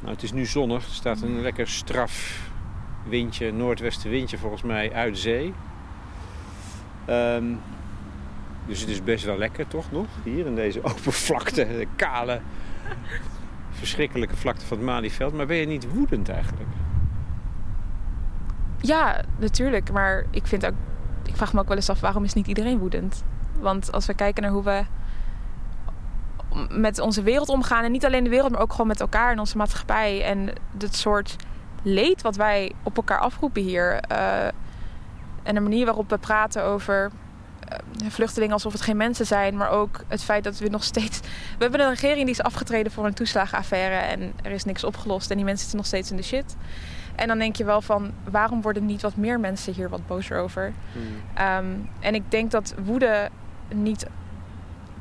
Nou, 0.00 0.12
het 0.14 0.22
is 0.22 0.32
nu 0.32 0.46
zonnig. 0.46 0.84
Er 0.84 0.92
staat 0.92 1.22
een 1.22 1.40
lekker 1.40 1.68
straf 1.68 2.46
windje, 3.08 3.52
noordwestenwindje 3.52 4.38
volgens 4.38 4.62
mij 4.62 4.92
uit 4.92 5.18
zee. 5.18 5.54
Um, 7.08 7.60
dus 8.66 8.80
het 8.80 8.88
is 8.88 9.02
best 9.02 9.24
wel 9.24 9.38
lekker 9.38 9.68
toch 9.68 9.90
nog? 9.90 10.06
Hier 10.24 10.46
in 10.46 10.54
deze 10.54 10.82
open 10.90 11.12
vlakte, 11.12 11.66
de 11.66 11.86
kale, 11.96 12.40
verschrikkelijke 13.70 14.36
vlakte 14.36 14.66
van 14.66 14.76
het 14.76 14.86
Malieveld. 14.86 15.32
Maar 15.32 15.46
ben 15.46 15.56
je 15.56 15.66
niet 15.66 15.92
woedend 15.92 16.28
eigenlijk? 16.28 16.68
Ja, 18.80 19.20
natuurlijk. 19.36 19.92
Maar 19.92 20.24
ik 20.30 20.46
vind 20.46 20.66
ook, 20.66 20.74
ik 21.26 21.36
vraag 21.36 21.52
me 21.52 21.60
ook 21.60 21.68
wel 21.68 21.76
eens 21.76 21.90
af 21.90 22.00
waarom 22.00 22.24
is 22.24 22.32
niet 22.32 22.46
iedereen 22.46 22.78
woedend? 22.78 23.24
Want 23.60 23.92
als 23.92 24.06
we 24.06 24.14
kijken 24.14 24.42
naar 24.42 24.52
hoe 24.52 24.62
we 24.62 24.84
met 26.70 26.98
onze 26.98 27.22
wereld 27.22 27.48
omgaan. 27.48 27.84
En 27.84 27.92
niet 27.92 28.04
alleen 28.04 28.24
de 28.24 28.30
wereld, 28.30 28.50
maar 28.50 28.60
ook 28.60 28.70
gewoon 28.70 28.86
met 28.86 29.00
elkaar 29.00 29.32
in 29.32 29.38
onze 29.38 29.56
maatschappij. 29.56 30.24
En 30.24 30.52
het 30.78 30.94
soort 30.94 31.36
leed 31.82 32.22
wat 32.22 32.36
wij 32.36 32.72
op 32.82 32.96
elkaar 32.96 33.18
afroepen 33.18 33.62
hier. 33.62 34.00
Uh, 34.12 34.44
en 35.42 35.54
de 35.54 35.60
manier 35.60 35.84
waarop 35.84 36.10
we 36.10 36.18
praten 36.18 36.64
over 36.64 37.10
uh, 38.02 38.10
vluchtelingen 38.10 38.54
alsof 38.54 38.72
het 38.72 38.80
geen 38.80 38.96
mensen 38.96 39.26
zijn. 39.26 39.56
Maar 39.56 39.70
ook 39.70 40.00
het 40.08 40.22
feit 40.22 40.44
dat 40.44 40.58
we 40.58 40.68
nog 40.68 40.84
steeds... 40.84 41.20
We 41.20 41.62
hebben 41.62 41.80
een 41.80 41.90
regering 41.90 42.24
die 42.24 42.34
is 42.34 42.42
afgetreden 42.42 42.92
voor 42.92 43.06
een 43.06 43.14
toeslagenaffaire. 43.14 43.96
En 43.96 44.32
er 44.42 44.50
is 44.50 44.64
niks 44.64 44.84
opgelost. 44.84 45.30
En 45.30 45.36
die 45.36 45.44
mensen 45.44 45.60
zitten 45.60 45.78
nog 45.78 45.86
steeds 45.86 46.10
in 46.10 46.16
de 46.16 46.22
shit. 46.22 46.56
En 47.18 47.28
dan 47.28 47.38
denk 47.38 47.56
je 47.56 47.64
wel 47.64 47.80
van, 47.80 48.12
waarom 48.30 48.62
worden 48.62 48.86
niet 48.86 49.02
wat 49.02 49.16
meer 49.16 49.40
mensen 49.40 49.72
hier 49.72 49.88
wat 49.88 50.06
bozer 50.06 50.38
over? 50.38 50.72
Hmm. 50.92 51.66
Um, 51.66 51.88
en 52.00 52.14
ik 52.14 52.30
denk 52.30 52.50
dat 52.50 52.74
woede 52.84 53.28
niet 53.74 54.06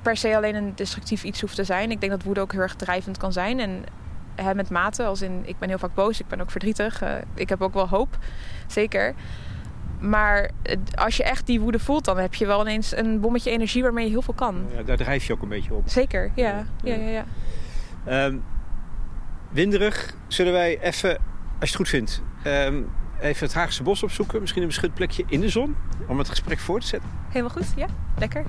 per 0.02 0.18
se 0.18 0.36
alleen 0.36 0.56
een 0.56 0.72
destructief 0.76 1.24
iets 1.24 1.42
hoeft 1.42 1.56
te 1.56 1.64
zijn. 1.64 1.92
Ik 1.92 2.00
denk 2.00 2.12
dat 2.12 2.24
woede 2.24 2.40
ook 2.40 2.52
heel 2.52 2.62
erg 2.62 2.76
drijvend 2.76 3.18
kan 3.18 3.34
zijn. 3.34 3.60
En 3.60 3.84
hè, 4.36 4.56
met 4.56 4.70
mate, 4.70 5.06
als 5.06 5.22
in 5.22 5.42
ik 5.46 5.60
ben 5.60 5.70
heel 5.70 5.78
vaak 5.78 5.94
boos, 5.94 6.20
ik 6.20 6.28
ben 6.28 6.42
ook 6.42 6.52
verdrietig. 6.52 7.04
Uh, 7.04 7.10
ik 7.34 7.50
heb 7.50 7.62
ook 7.62 7.74
wel 7.74 7.88
hoop, 7.88 8.18
zeker. 8.68 9.14
Maar 10.00 10.50
als 10.96 11.18
je 11.18 11.24
echt 11.24 11.46
die 11.46 11.60
woede 11.60 11.80
voelt, 11.80 12.06
dan 12.06 12.18
heb 12.18 12.34
je 12.34 12.46
wel 12.46 12.62
ineens 12.62 12.96
een 12.96 13.20
bommetje 13.20 13.52
energie 13.52 13.84
waarmee 13.84 14.06
je 14.06 14.12
heel 14.12 14.22
veel 14.22 14.34
kan. 14.34 14.66
Ja, 14.76 14.84
daar 14.84 14.98
drijf 14.98 15.26
je 15.26 15.34
ook 15.34 15.42
een 15.42 15.50
beetje 15.50 15.74
op. 15.74 15.90
Zeker, 15.90 16.32
ja. 16.36 16.66
ja, 16.84 16.96
ja, 16.96 17.24
ja. 18.06 18.26
Um, 18.26 18.44
winderig, 19.50 20.14
zullen 20.28 20.54
wij 20.54 20.80
even, 20.82 21.18
je 21.60 21.66
het 21.66 21.76
goed 21.76 21.90
vindt, 21.90 22.22
um, 22.46 22.88
even 23.20 23.46
het 23.46 23.56
Haagse 23.56 23.84
bos 23.84 24.04
opzoeken. 24.04 24.40
Misschien 24.40 24.62
een 24.62 24.68
beschut 24.68 24.94
plekje 24.94 25.24
in 25.28 25.40
de 25.40 25.50
zon, 25.50 25.76
om 26.08 26.18
het 26.18 26.30
gesprek 26.30 26.60
voor 26.60 26.80
te 26.80 26.88
zetten. 26.88 27.10
Helemaal 27.30 27.50
goed, 27.50 27.74
ja. 27.76 27.88
Lekker. 28.18 28.44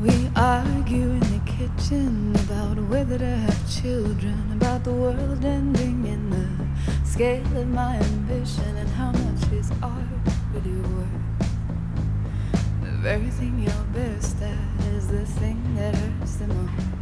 We 0.00 0.28
argue 0.32 1.12
in 1.12 1.20
the 1.20 1.40
kitchen 1.44 2.34
about 2.34 2.88
whether 2.88 3.18
to 3.18 3.24
have 3.24 3.80
children, 3.82 4.50
about 4.60 4.84
the 4.84 4.90
world 4.90 5.44
ending 5.44 6.06
in 6.06 6.30
the 6.30 6.46
scale 7.10 7.42
of 7.56 7.66
my 7.66 7.98
ambition 8.00 8.76
and 8.76 8.88
how 8.96 9.12
much 9.12 9.60
is 9.60 9.68
art 9.80 9.92
really 10.52 10.80
worth. 10.80 11.48
The 12.82 13.00
very 13.00 13.30
thing 13.38 13.62
you're 13.62 13.86
best 13.92 14.36
at 14.42 14.86
is 14.96 15.06
the 15.06 15.24
thing 15.40 15.58
that 15.76 15.94
hurts 15.94 16.36
the 16.36 16.46
most. 16.46 17.01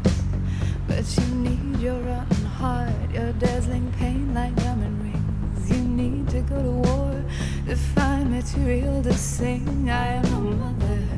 But 0.90 1.07
you 1.16 1.26
need 1.37 1.81
your 1.81 2.00
rotten 2.00 2.44
heart, 2.44 2.92
your 3.14 3.33
dazzling 3.35 3.92
pain 3.96 4.35
like 4.35 4.55
diamond 4.57 5.00
rings. 5.05 5.70
You 5.70 5.79
need 5.79 6.29
to 6.31 6.40
go 6.42 6.61
to 6.61 6.70
war 6.70 7.24
to 7.66 7.76
find 7.76 8.33
material 8.33 9.00
to 9.05 9.12
sing. 9.14 9.88
I 9.88 10.14
am 10.14 10.24
a 10.24 10.40
mother. 10.40 11.09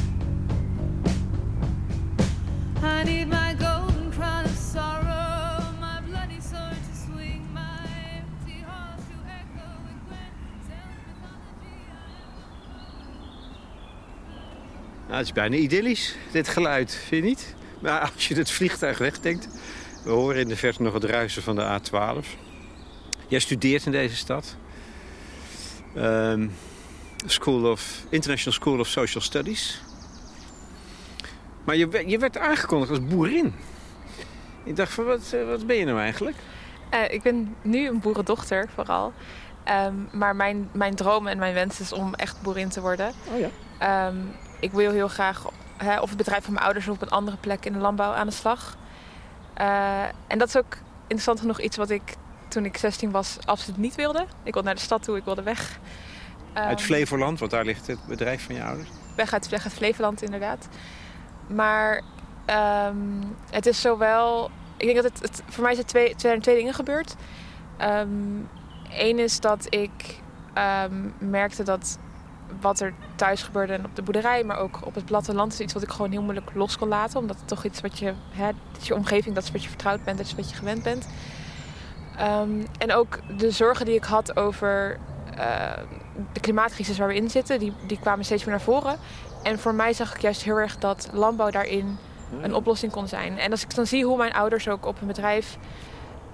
I 2.83 3.03
need 3.03 3.29
my 3.29 3.55
golden 3.55 4.11
crown 4.11 4.45
of 4.45 4.51
sorrow, 4.51 5.02
Nou, 15.13 15.25
het 15.25 15.35
is 15.35 15.41
bijna 15.41 15.55
idyllisch, 15.63 16.15
dit 16.31 16.47
geluid, 16.47 16.95
vind 16.95 17.23
je 17.23 17.29
niet? 17.29 17.55
Maar 17.79 17.99
als 18.13 18.27
je 18.27 18.35
het 18.35 18.51
vliegtuig 18.51 18.97
wegdenkt, 18.97 19.47
we 20.03 20.09
horen 20.09 20.39
in 20.39 20.47
de 20.47 20.55
verte 20.55 20.81
nog 20.81 20.93
het 20.93 21.03
ruisen 21.03 21.43
van 21.43 21.55
de 21.55 21.79
A12. 21.79 22.27
Jij 23.27 23.39
studeert 23.39 23.85
in 23.85 23.91
deze 23.91 24.15
stad. 24.15 24.55
Um, 25.97 26.51
School 27.25 27.71
of, 27.71 28.03
International 28.09 28.53
School 28.53 28.79
of 28.79 28.87
Social 28.87 29.23
Studies. 29.23 29.81
Maar 31.63 31.75
je, 31.75 32.03
je 32.05 32.17
werd 32.17 32.37
aangekondigd 32.37 32.91
als 32.91 33.05
boerin. 33.05 33.53
Ik 34.63 34.75
dacht 34.75 34.93
van, 34.93 35.05
wat, 35.05 35.35
wat 35.45 35.67
ben 35.67 35.75
je 35.75 35.85
nou 35.85 35.99
eigenlijk? 35.99 36.37
Uh, 36.93 37.13
ik 37.13 37.21
ben 37.21 37.55
nu 37.61 37.87
een 37.87 37.99
boerendochter 37.99 38.69
vooral. 38.73 39.13
Um, 39.85 40.09
maar 40.11 40.35
mijn, 40.35 40.69
mijn 40.71 40.95
droom 40.95 41.27
en 41.27 41.37
mijn 41.37 41.53
wens 41.53 41.79
is 41.79 41.93
om 41.93 42.13
echt 42.13 42.41
boerin 42.41 42.69
te 42.69 42.81
worden. 42.81 43.13
Oh 43.33 43.39
ja. 43.39 44.07
Um, 44.07 44.31
ik 44.63 44.71
wil 44.71 44.91
heel 44.91 45.07
graag 45.07 45.45
hè, 45.77 45.99
of 45.99 46.09
het 46.09 46.17
bedrijf 46.17 46.43
van 46.43 46.53
mijn 46.53 46.65
ouders 46.65 46.87
of 46.87 46.95
op 46.95 47.01
een 47.01 47.09
andere 47.09 47.37
plek 47.37 47.65
in 47.65 47.73
de 47.73 47.79
landbouw 47.79 48.11
aan 48.11 48.27
de 48.27 48.33
slag. 48.33 48.77
Uh, 49.61 50.01
en 50.27 50.37
dat 50.37 50.47
is 50.47 50.57
ook 50.57 50.77
interessant 51.01 51.39
genoeg 51.39 51.59
iets 51.59 51.77
wat 51.77 51.89
ik 51.89 52.15
toen 52.47 52.65
ik 52.65 52.77
16 52.77 53.11
was 53.11 53.37
absoluut 53.45 53.77
niet 53.77 53.95
wilde. 53.95 54.25
Ik 54.43 54.53
wilde 54.53 54.67
naar 54.67 54.75
de 54.75 54.81
stad 54.81 55.03
toe, 55.03 55.17
ik 55.17 55.23
wilde 55.23 55.43
weg. 55.43 55.79
Uit 56.53 56.77
Ehm, 56.77 56.85
Flevoland, 56.85 57.39
want 57.39 57.51
daar 57.51 57.65
ligt 57.65 57.87
het 57.87 58.05
bedrijf 58.07 58.45
van 58.45 58.55
je 58.55 58.63
ouders. 58.63 58.89
weg 59.15 59.33
uit, 59.33 59.49
weg 59.49 59.63
uit 59.63 59.73
Flevoland, 59.73 60.21
inderdaad. 60.21 60.67
Maar 61.47 62.01
ehm, 62.45 62.97
het 63.49 63.65
is 63.65 63.81
zowel. 63.81 64.51
Ik 64.77 64.85
denk 64.85 65.03
dat 65.03 65.11
het, 65.11 65.21
het 65.21 65.43
voor 65.49 65.63
mij 65.63 65.77
er 65.77 65.85
twee, 65.85 66.15
twee, 66.15 66.39
twee 66.39 66.55
dingen 66.55 66.73
gebeurd. 66.73 67.15
Eén 68.89 69.19
is 69.19 69.39
dat 69.39 69.65
ik 69.69 70.19
ehm, 70.53 71.09
merkte 71.17 71.63
dat 71.63 71.97
wat 72.61 72.79
er 72.79 72.93
thuis 73.15 73.43
gebeurde 73.43 73.73
en 73.73 73.85
op 73.85 73.95
de 73.95 74.01
boerderij, 74.01 74.43
maar 74.43 74.57
ook 74.57 74.79
op 74.85 74.95
het 74.95 75.05
platteland, 75.05 75.53
is 75.53 75.59
iets 75.59 75.73
wat 75.73 75.83
ik 75.83 75.89
gewoon 75.89 76.11
heel 76.11 76.21
moeilijk 76.21 76.51
los 76.53 76.77
kon 76.77 76.87
laten. 76.87 77.19
Omdat 77.19 77.35
het 77.35 77.47
toch 77.47 77.63
iets 77.63 77.81
wat 77.81 77.99
je, 77.99 78.13
hè, 78.31 78.45
het 78.45 78.81
is 78.81 78.87
je 78.87 78.95
omgeving, 78.95 79.35
dat 79.35 79.43
is 79.43 79.51
wat 79.51 79.63
je 79.63 79.69
vertrouwd 79.69 80.03
bent, 80.03 80.17
dat 80.17 80.25
is 80.25 80.35
wat 80.35 80.49
je 80.49 80.55
gewend 80.55 80.83
bent. 80.83 81.07
Ehm, 82.17 82.49
en 82.77 82.93
ook 82.93 83.19
de 83.37 83.51
zorgen 83.51 83.85
die 83.85 83.95
ik 83.95 84.03
had 84.03 84.37
over 84.37 84.99
eh, 85.37 85.71
de 86.33 86.39
klimaatcrisis 86.39 86.97
waar 86.97 87.07
we 87.07 87.15
in 87.15 87.29
zitten, 87.29 87.59
die, 87.59 87.73
die 87.87 87.99
kwamen 87.99 88.25
steeds 88.25 88.43
meer 88.45 88.55
naar 88.55 88.63
voren. 88.63 88.97
En 89.43 89.59
voor 89.59 89.73
mij 89.73 89.93
zag 89.93 90.15
ik 90.15 90.21
juist 90.21 90.43
heel 90.43 90.57
erg 90.57 90.77
dat 90.77 91.09
landbouw 91.11 91.49
daarin 91.49 91.97
een 92.41 92.53
oplossing 92.53 92.91
kon 92.91 93.07
zijn. 93.07 93.39
En 93.39 93.51
als 93.51 93.63
ik 93.63 93.75
dan 93.75 93.85
zie 93.85 94.05
hoe 94.05 94.17
mijn 94.17 94.33
ouders 94.33 94.67
ook 94.67 94.85
op 94.85 94.99
hun 94.99 95.07
bedrijf 95.07 95.57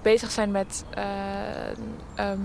bezig 0.02 0.30
zijn 0.30 0.50
met 0.50 0.84
eh, 0.90 1.04
ehm, 2.14 2.40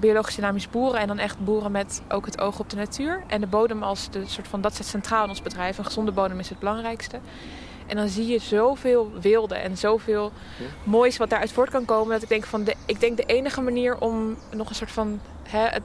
biologisch 0.00 0.34
dynamisch 0.34 0.70
boeren. 0.70 1.00
En 1.00 1.06
dan 1.06 1.18
echt 1.18 1.44
boeren 1.44 1.72
met 1.72 2.02
ook 2.08 2.26
het 2.26 2.40
oog 2.40 2.58
op 2.58 2.70
de 2.70 2.76
natuur. 2.76 3.22
En 3.26 3.40
de 3.40 3.46
bodem 3.46 3.82
als 3.82 4.10
de 4.10 4.26
soort 4.26 4.48
van, 4.48 4.60
dat 4.60 4.74
zit 4.74 4.86
centraal 4.86 5.22
in 5.22 5.28
ons 5.28 5.42
bedrijf. 5.42 5.78
Een 5.78 5.84
gezonde 5.84 6.12
bodem 6.12 6.38
is 6.38 6.48
het 6.48 6.58
belangrijkste. 6.58 7.18
En 7.86 7.96
dan 7.96 8.08
zie 8.08 8.26
je 8.26 8.38
zoveel 8.38 9.12
wilde 9.20 9.54
en 9.54 9.78
zoveel 9.78 10.32
moois 10.84 11.16
wat 11.16 11.30
daaruit 11.30 11.52
voort 11.52 11.70
kan 11.70 11.84
komen. 11.84 12.12
Dat 12.12 12.22
ik 12.22 12.28
denk 12.28 12.44
van, 12.44 12.64
de, 12.64 12.74
ik 12.86 13.00
denk 13.00 13.16
de 13.16 13.24
enige 13.26 13.60
manier 13.60 14.00
om 14.00 14.36
nog 14.50 14.68
een 14.68 14.74
soort 14.74 14.90
van, 14.90 15.20
hè, 15.42 15.66
het, 15.66 15.82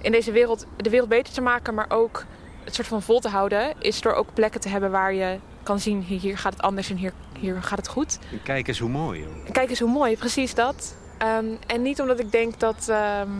in 0.00 0.12
deze 0.12 0.32
wereld, 0.32 0.66
de 0.76 0.90
wereld 0.90 1.08
beter 1.08 1.32
te 1.32 1.40
maken. 1.40 1.74
Maar 1.74 1.86
ook 1.88 2.24
het 2.64 2.74
soort 2.74 2.88
van 2.88 3.02
vol 3.02 3.20
te 3.20 3.28
houden. 3.28 3.74
Is 3.78 4.00
door 4.00 4.12
ook 4.12 4.34
plekken 4.34 4.60
te 4.60 4.68
hebben 4.68 4.90
waar 4.90 5.12
je 5.12 5.38
kan 5.66 5.80
zien, 5.80 6.02
hier 6.02 6.38
gaat 6.38 6.52
het 6.52 6.62
anders 6.62 6.90
en 6.90 6.96
hier, 6.96 7.12
hier 7.38 7.62
gaat 7.62 7.78
het 7.78 7.88
goed. 7.88 8.18
Kijk 8.42 8.68
eens 8.68 8.78
hoe 8.78 8.90
mooi. 8.90 9.20
Joh. 9.20 9.52
Kijk 9.52 9.70
eens 9.70 9.80
hoe 9.80 9.90
mooi, 9.90 10.16
precies 10.16 10.54
dat. 10.54 10.96
Ehm, 11.18 11.46
en 11.66 11.82
niet 11.82 12.00
omdat 12.00 12.18
ik 12.18 12.32
denk 12.32 12.60
dat 12.60 12.88
ehm, 12.88 13.30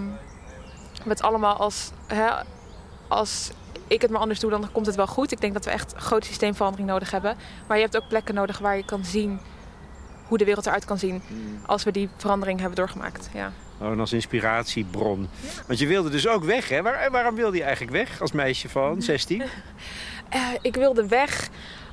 we 1.04 1.08
het 1.08 1.22
allemaal 1.22 1.56
als, 1.56 1.90
hè, 2.06 2.28
als 3.08 3.50
ik 3.88 4.02
het 4.02 4.10
maar 4.10 4.20
anders 4.20 4.40
doe, 4.40 4.50
dan 4.50 4.68
komt 4.72 4.86
het 4.86 4.96
wel 4.96 5.06
goed. 5.06 5.32
Ik 5.32 5.40
denk 5.40 5.52
dat 5.52 5.64
we 5.64 5.70
echt 5.70 5.94
grote 5.96 6.26
systeemverandering 6.26 6.88
nodig 6.88 7.10
hebben. 7.10 7.36
Maar 7.68 7.76
je 7.76 7.82
hebt 7.82 7.96
ook 7.96 8.08
plekken 8.08 8.34
nodig 8.34 8.58
waar 8.58 8.76
je 8.76 8.84
kan 8.84 9.04
zien 9.04 9.40
hoe 10.26 10.38
de 10.38 10.44
wereld 10.44 10.66
eruit 10.66 10.84
kan 10.84 10.98
zien 10.98 11.22
als 11.66 11.84
we 11.84 11.90
die 11.90 12.08
verandering 12.16 12.58
hebben 12.58 12.76
doorgemaakt. 12.76 13.28
Ja. 13.34 13.52
Oh, 13.80 13.90
en 13.90 14.00
als 14.00 14.12
inspiratiebron. 14.12 15.28
Want 15.66 15.78
je 15.78 15.86
wilde 15.86 16.10
dus 16.10 16.28
ook 16.28 16.44
weg, 16.44 16.68
hè? 16.68 16.82
Waar, 16.82 17.10
waarom 17.10 17.34
wilde 17.34 17.56
je 17.56 17.62
eigenlijk 17.62 17.92
weg 17.92 18.20
als 18.20 18.32
meisje 18.32 18.68
van 18.68 19.02
16? 19.12 19.42
Eh, 20.28 20.40
ik 20.62 20.74
wilde 20.74 21.06
weg 21.08 21.48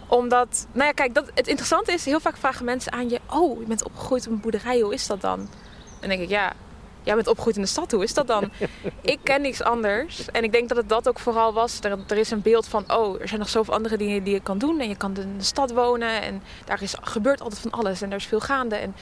omdat, 0.07 0.67
nou 0.71 0.85
ja, 0.85 0.91
kijk, 0.91 1.13
dat, 1.13 1.31
het 1.33 1.47
interessante 1.47 1.91
is, 1.91 2.05
heel 2.05 2.19
vaak 2.19 2.37
vragen 2.37 2.65
mensen 2.65 2.91
aan 2.91 3.09
je: 3.09 3.19
Oh, 3.29 3.59
je 3.59 3.65
bent 3.65 3.83
opgegroeid 3.83 4.27
op 4.27 4.33
een 4.33 4.39
boerderij, 4.39 4.79
hoe 4.79 4.93
is 4.93 5.07
dat 5.07 5.21
dan? 5.21 5.39
En 5.39 5.49
dan 5.99 6.09
denk 6.09 6.21
ik, 6.21 6.29
ja, 6.29 6.53
jij 7.03 7.15
bent 7.15 7.27
opgegroeid 7.27 7.55
in 7.55 7.61
de 7.61 7.67
stad, 7.67 7.91
hoe 7.91 8.03
is 8.03 8.13
dat 8.13 8.27
dan? 8.27 8.51
ik 9.01 9.19
ken 9.23 9.41
niks 9.41 9.63
anders. 9.63 10.31
En 10.31 10.43
ik 10.43 10.51
denk 10.51 10.69
dat 10.69 10.77
het 10.77 10.89
dat 10.89 11.07
ook 11.07 11.19
vooral 11.19 11.53
was. 11.53 11.79
Er, 11.79 11.99
er 12.07 12.17
is 12.17 12.31
een 12.31 12.41
beeld 12.41 12.67
van: 12.67 12.93
Oh, 12.93 13.21
er 13.21 13.27
zijn 13.27 13.39
nog 13.39 13.49
zoveel 13.49 13.73
andere 13.73 13.97
dingen 13.97 14.23
die 14.23 14.33
je 14.33 14.39
kan 14.39 14.57
doen. 14.57 14.79
En 14.79 14.89
je 14.89 14.97
kan 14.97 15.17
in 15.17 15.37
de 15.37 15.43
stad 15.43 15.71
wonen. 15.71 16.21
En 16.21 16.43
daar 16.65 16.81
is, 16.81 16.95
gebeurt 17.01 17.41
altijd 17.41 17.61
van 17.61 17.71
alles. 17.71 18.01
En 18.01 18.09
er 18.09 18.17
is 18.17 18.25
veel 18.25 18.39
gaande. 18.39 18.75
En 18.75 18.95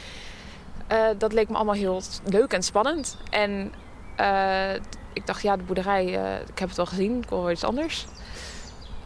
eh, 0.87 1.07
dat 1.17 1.33
leek 1.33 1.49
me 1.49 1.55
allemaal 1.55 1.75
heel 1.75 2.01
leuk 2.23 2.53
en 2.53 2.63
spannend. 2.63 3.17
En 3.29 3.73
eh, 4.15 4.73
ik 5.13 5.25
dacht, 5.25 5.41
ja, 5.41 5.57
de 5.57 5.63
boerderij, 5.63 6.05
eh, 6.05 6.39
ik 6.47 6.59
heb 6.59 6.69
het 6.69 6.79
al 6.79 6.85
gezien, 6.85 7.17
ik 7.23 7.29
wil 7.29 7.41
wel 7.41 7.51
iets 7.51 7.63
anders. 7.63 8.05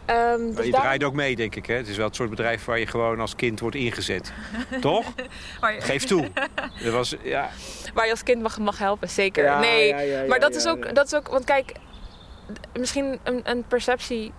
Ehm, 0.06 0.18
Maar 0.18 0.36
dus 0.38 0.46
je 0.48 0.54
daarom- 0.54 0.72
draait 0.80 1.04
ook 1.04 1.12
mee, 1.14 1.36
denk 1.36 1.54
ik. 1.54 1.66
Hè? 1.66 1.74
Het 1.74 1.88
is 1.88 1.96
wel 1.96 2.06
het 2.06 2.14
soort 2.16 2.30
bedrijf 2.30 2.64
waar 2.64 2.78
je 2.78 2.86
gewoon 2.86 3.20
als 3.20 3.36
kind 3.36 3.60
wordt 3.60 3.76
ingezet. 3.76 4.32
Toch? 4.80 5.06
je, 5.16 5.76
Geef 5.78 6.04
toe. 6.04 6.30
Dat 6.82 6.92
was, 6.92 7.14
ja. 7.22 7.50
waar 7.94 8.04
je 8.04 8.10
als 8.10 8.22
kind 8.22 8.42
mag, 8.42 8.58
mag 8.58 8.78
helpen, 8.78 9.08
zeker. 9.08 9.44
Ja, 9.44 9.58
nee, 9.58 9.86
ja, 9.88 9.98
ja, 9.98 10.18
maar 10.18 10.28
ja, 10.28 10.38
dat, 10.38 10.54
is 10.54 10.66
ook, 10.66 10.94
dat 10.94 11.06
is 11.06 11.14
ook, 11.14 11.28
want 11.28 11.44
kijk, 11.44 11.72
misschien 12.78 13.18
een, 13.22 13.40
een 13.44 13.64
perceptie 13.68 14.32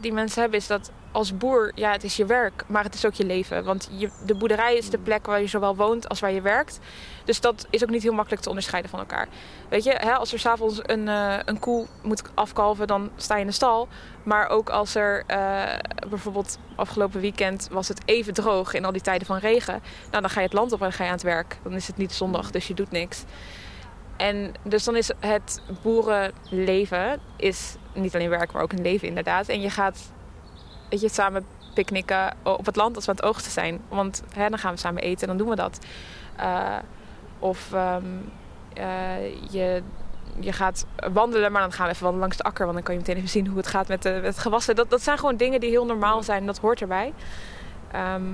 die 0.00 0.12
mensen 0.12 0.40
hebben 0.40 0.58
is 0.58 0.66
dat 0.66 0.90
als 1.12 1.36
boer, 1.36 1.72
ja, 1.74 1.92
het 1.92 2.04
is 2.04 2.16
je 2.16 2.26
werk, 2.26 2.64
maar 2.66 2.84
het 2.84 2.94
is 2.94 3.06
ook 3.06 3.14
je 3.14 3.24
leven. 3.24 3.64
Want 3.64 3.88
je, 3.92 4.10
de 4.26 4.34
boerderij 4.34 4.76
is 4.76 4.90
de 4.90 4.96
Mm. 4.96 5.02
plek 5.02 5.26
waar 5.26 5.40
je 5.40 5.46
zowel 5.46 5.76
woont 5.76 6.08
als 6.08 6.20
waar 6.20 6.32
je 6.32 6.40
werkt. 6.40 6.78
Dus 7.24 7.40
dat 7.40 7.66
is 7.70 7.82
ook 7.82 7.90
niet 7.90 8.02
heel 8.02 8.12
makkelijk 8.12 8.42
te 8.42 8.48
onderscheiden 8.48 8.90
van 8.90 9.00
elkaar. 9.00 9.28
Weet 9.68 9.84
je, 9.84 9.90
hè, 9.90 10.12
als 10.12 10.32
er 10.32 10.38
s'avonds 10.38 10.80
een, 10.82 11.08
eh, 11.08 11.38
een 11.44 11.58
koe 11.58 11.86
moet 12.02 12.22
afkalven, 12.34 12.86
dan 12.86 13.10
sta 13.16 13.34
je 13.34 13.40
in 13.40 13.46
de 13.46 13.52
stal. 13.52 13.88
Maar 14.22 14.48
ook 14.48 14.70
als 14.70 14.94
er 14.94 15.24
eh, 15.26 15.62
bijvoorbeeld 16.08 16.58
afgelopen 16.76 17.20
weekend 17.20 17.68
was 17.70 17.88
het 17.88 18.02
even 18.04 18.34
droog 18.34 18.74
in 18.74 18.84
al 18.84 18.92
die 18.92 19.02
tijden 19.02 19.26
van 19.26 19.38
regen. 19.38 19.80
Nou, 20.10 20.20
dan 20.22 20.30
ga 20.30 20.40
je 20.40 20.46
het 20.46 20.54
land 20.56 20.72
op 20.72 20.78
en 20.78 20.84
dan 20.84 20.92
ga 20.92 21.02
je 21.04 21.10
aan 21.10 21.16
het 21.16 21.24
werk. 21.24 21.58
Dan 21.62 21.72
is 21.72 21.86
het 21.86 21.96
niet 21.96 22.12
zondag, 22.12 22.50
dus 22.50 22.66
je 22.66 22.74
doet 22.74 22.90
niks. 22.90 23.24
En 24.16 24.52
dus 24.62 24.84
dan 24.84 24.96
is 24.96 25.10
het 25.20 25.62
boerenleven 25.82 27.20
is 27.36 27.76
niet 27.94 28.14
alleen 28.14 28.28
werk, 28.28 28.52
maar 28.52 28.62
ook 28.62 28.72
een 28.72 28.82
leven 28.82 29.08
inderdaad. 29.08 29.48
En 29.48 29.60
je 29.60 29.70
gaat 29.70 30.12
weet 30.90 31.00
je, 31.00 31.08
samen 31.08 31.46
picknicken 31.74 32.32
op 32.42 32.66
het 32.66 32.76
land 32.76 32.96
als 32.96 33.04
we 33.04 33.10
aan 33.10 33.16
het 33.16 33.26
oogsten 33.26 33.52
zijn. 33.52 33.80
Want 33.88 34.22
hè, 34.34 34.48
dan 34.48 34.58
gaan 34.58 34.72
we 34.72 34.78
samen 34.78 35.02
eten 35.02 35.20
en 35.20 35.28
dan 35.28 35.36
doen 35.36 35.48
we 35.48 35.56
dat. 35.56 35.78
Eh, 36.36 36.76
of 37.38 37.72
ehm, 37.72 38.04
eh, 38.74 39.50
je, 39.50 39.82
je 40.40 40.52
gaat 40.52 40.86
wandelen, 41.12 41.52
maar 41.52 41.62
dan 41.62 41.72
gaan 41.72 41.86
we 41.86 41.92
even 41.92 42.02
wandelen 42.02 42.28
langs 42.28 42.42
de 42.42 42.48
akker. 42.48 42.64
Want 42.64 42.76
dan 42.76 42.84
kan 42.84 42.94
je 42.94 43.00
meteen 43.00 43.16
even 43.16 43.28
zien 43.28 43.46
hoe 43.46 43.56
het 43.56 43.66
gaat 43.66 43.88
met, 43.88 44.02
de, 44.02 44.10
met 44.10 44.24
het 44.24 44.38
gewassen. 44.38 44.74
Dat, 44.74 44.90
dat 44.90 45.02
zijn 45.02 45.18
gewoon 45.18 45.36
dingen 45.36 45.60
die 45.60 45.70
heel 45.70 45.86
normaal 45.86 46.22
zijn 46.22 46.40
en 46.40 46.46
dat 46.46 46.58
hoort 46.58 46.80
erbij. 46.80 47.12
Ehm, 47.92 48.24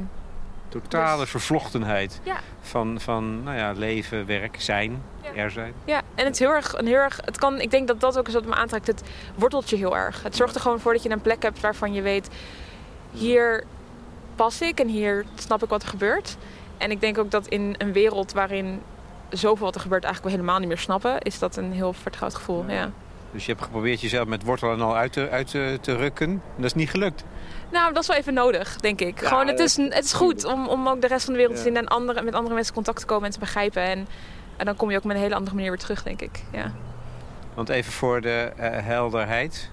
Totale 0.68 1.26
vervlochtenheid 1.26 2.20
Ja. 2.22 2.36
van, 2.60 3.00
van 3.00 3.42
nou 3.42 3.56
ja, 3.56 3.72
leven, 3.72 4.26
werk, 4.26 4.56
zijn, 4.60 5.02
Ja. 5.22 5.34
er 5.42 5.50
zijn. 5.50 5.72
Ja, 5.84 6.02
en 6.14 6.24
het 6.24 6.32
is 6.34 6.38
heel 6.38 6.50
erg, 6.54 6.72
een 6.78 6.86
heel 6.86 6.96
erg, 6.96 7.20
het 7.24 7.38
kan, 7.38 7.60
ik 7.60 7.70
denk 7.70 7.86
dat 7.88 8.00
dat 8.00 8.18
ook 8.18 8.28
is 8.28 8.34
wat 8.34 8.44
me 8.44 8.54
aantrekt. 8.54 8.86
Het 8.86 9.02
wortelt 9.34 9.70
je 9.70 9.76
heel 9.76 9.96
erg. 9.96 10.22
Het 10.22 10.36
zorgt 10.36 10.54
er 10.54 10.60
gewoon 10.60 10.80
voor 10.80 10.92
dat 10.92 11.02
je 11.02 11.10
een 11.10 11.20
plek 11.20 11.42
hebt 11.42 11.60
waarvan 11.60 11.92
je 11.94 12.02
weet, 12.02 12.28
hier 13.12 13.64
pas 14.34 14.60
ik 14.60 14.80
en 14.80 14.88
hier 14.88 15.24
snap 15.34 15.62
ik 15.62 15.68
wat 15.68 15.82
er 15.82 15.88
gebeurt. 15.88 16.36
En 16.78 16.90
ik 16.90 17.00
denk 17.00 17.18
ook 17.18 17.30
dat 17.30 17.46
in 17.46 17.74
een 17.78 17.92
wereld 17.92 18.32
waarin 18.32 18.80
zoveel 19.28 19.64
wat 19.66 19.74
er 19.74 19.80
gebeurt 19.80 20.04
eigenlijk 20.04 20.34
we 20.34 20.40
helemaal 20.40 20.60
niet 20.60 20.68
meer 20.68 20.78
snappen, 20.84 21.20
is 21.20 21.38
dat 21.38 21.56
een 21.56 21.72
heel 21.72 21.92
vertrouwd 21.92 22.34
gevoel. 22.34 22.64
Ja. 22.68 22.90
Dus 23.32 23.46
je 23.46 23.52
hebt 23.52 23.64
geprobeerd 23.64 24.00
jezelf 24.00 24.26
met 24.26 24.42
wortel 24.42 24.72
en 24.72 24.80
al 24.80 24.96
uit 24.96 25.12
te, 25.12 25.28
uit 25.30 25.46
te, 25.50 25.78
te 25.80 25.96
rukken. 25.96 26.28
En 26.30 26.40
dat 26.56 26.64
is 26.64 26.74
niet 26.74 26.90
gelukt. 26.90 27.24
Nou, 27.72 27.92
dat 27.92 28.02
is 28.02 28.08
wel 28.08 28.16
even 28.16 28.34
nodig, 28.34 28.76
denk 28.76 29.00
ik. 29.00 29.20
Ja, 29.20 29.28
Gewoon, 29.28 29.46
het 29.46 29.56
dat- 29.58 29.66
is, 29.66 29.76
het 29.76 30.04
is 30.04 30.12
goed 30.12 30.44
om, 30.44 30.68
om 30.68 30.88
ook 30.88 31.00
de 31.00 31.06
rest 31.06 31.24
van 31.24 31.32
de 31.32 31.38
wereld 31.38 31.56
te 31.56 31.62
zien 31.62 31.76
en 31.76 31.86
andere, 31.86 32.22
met 32.22 32.34
andere 32.34 32.54
mensen 32.54 32.74
contact 32.74 33.00
te 33.00 33.06
komen 33.06 33.24
en 33.26 33.30
te 33.32 33.38
begrijpen. 33.38 33.82
En, 33.82 34.06
en 34.56 34.64
dan 34.66 34.76
kom 34.76 34.90
je 34.90 34.96
ook 34.96 35.04
met 35.04 35.16
een 35.16 35.22
hele 35.22 35.34
andere 35.34 35.54
manier 35.54 35.70
weer 35.70 35.78
terug, 35.80 36.02
denk 36.02 36.20
ik. 36.20 36.42
Ja. 36.52 36.72
Want 37.54 37.68
even 37.68 37.92
voor 37.92 38.20
de 38.20 38.52
eh, 38.56 38.84
helderheid. 38.84 39.70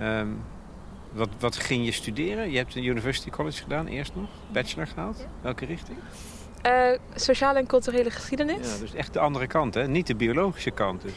Ehm, 0.00 0.28
wat, 1.12 1.28
wat 1.38 1.56
ging 1.56 1.84
je 1.84 1.92
studeren? 1.92 2.50
Je 2.50 2.56
hebt 2.56 2.74
een 2.74 2.84
University 2.84 3.30
College 3.30 3.62
gedaan, 3.62 3.86
eerst 3.86 4.14
nog. 4.14 4.28
Bachelor 4.52 4.86
gehaald. 4.86 5.26
Welke 5.40 5.64
richting? 5.64 5.98
Eh, 6.62 6.72
sociale 7.14 7.58
en 7.58 7.66
culturele 7.66 8.10
geschiedenis. 8.10 8.72
Ja, 8.74 8.78
dus 8.80 8.94
echt 8.94 9.12
de 9.12 9.18
andere 9.18 9.46
kant, 9.46 9.74
hè? 9.74 9.88
Niet 9.88 10.06
de 10.06 10.14
biologische 10.14 10.70
kant. 10.70 11.02
Dus. 11.02 11.12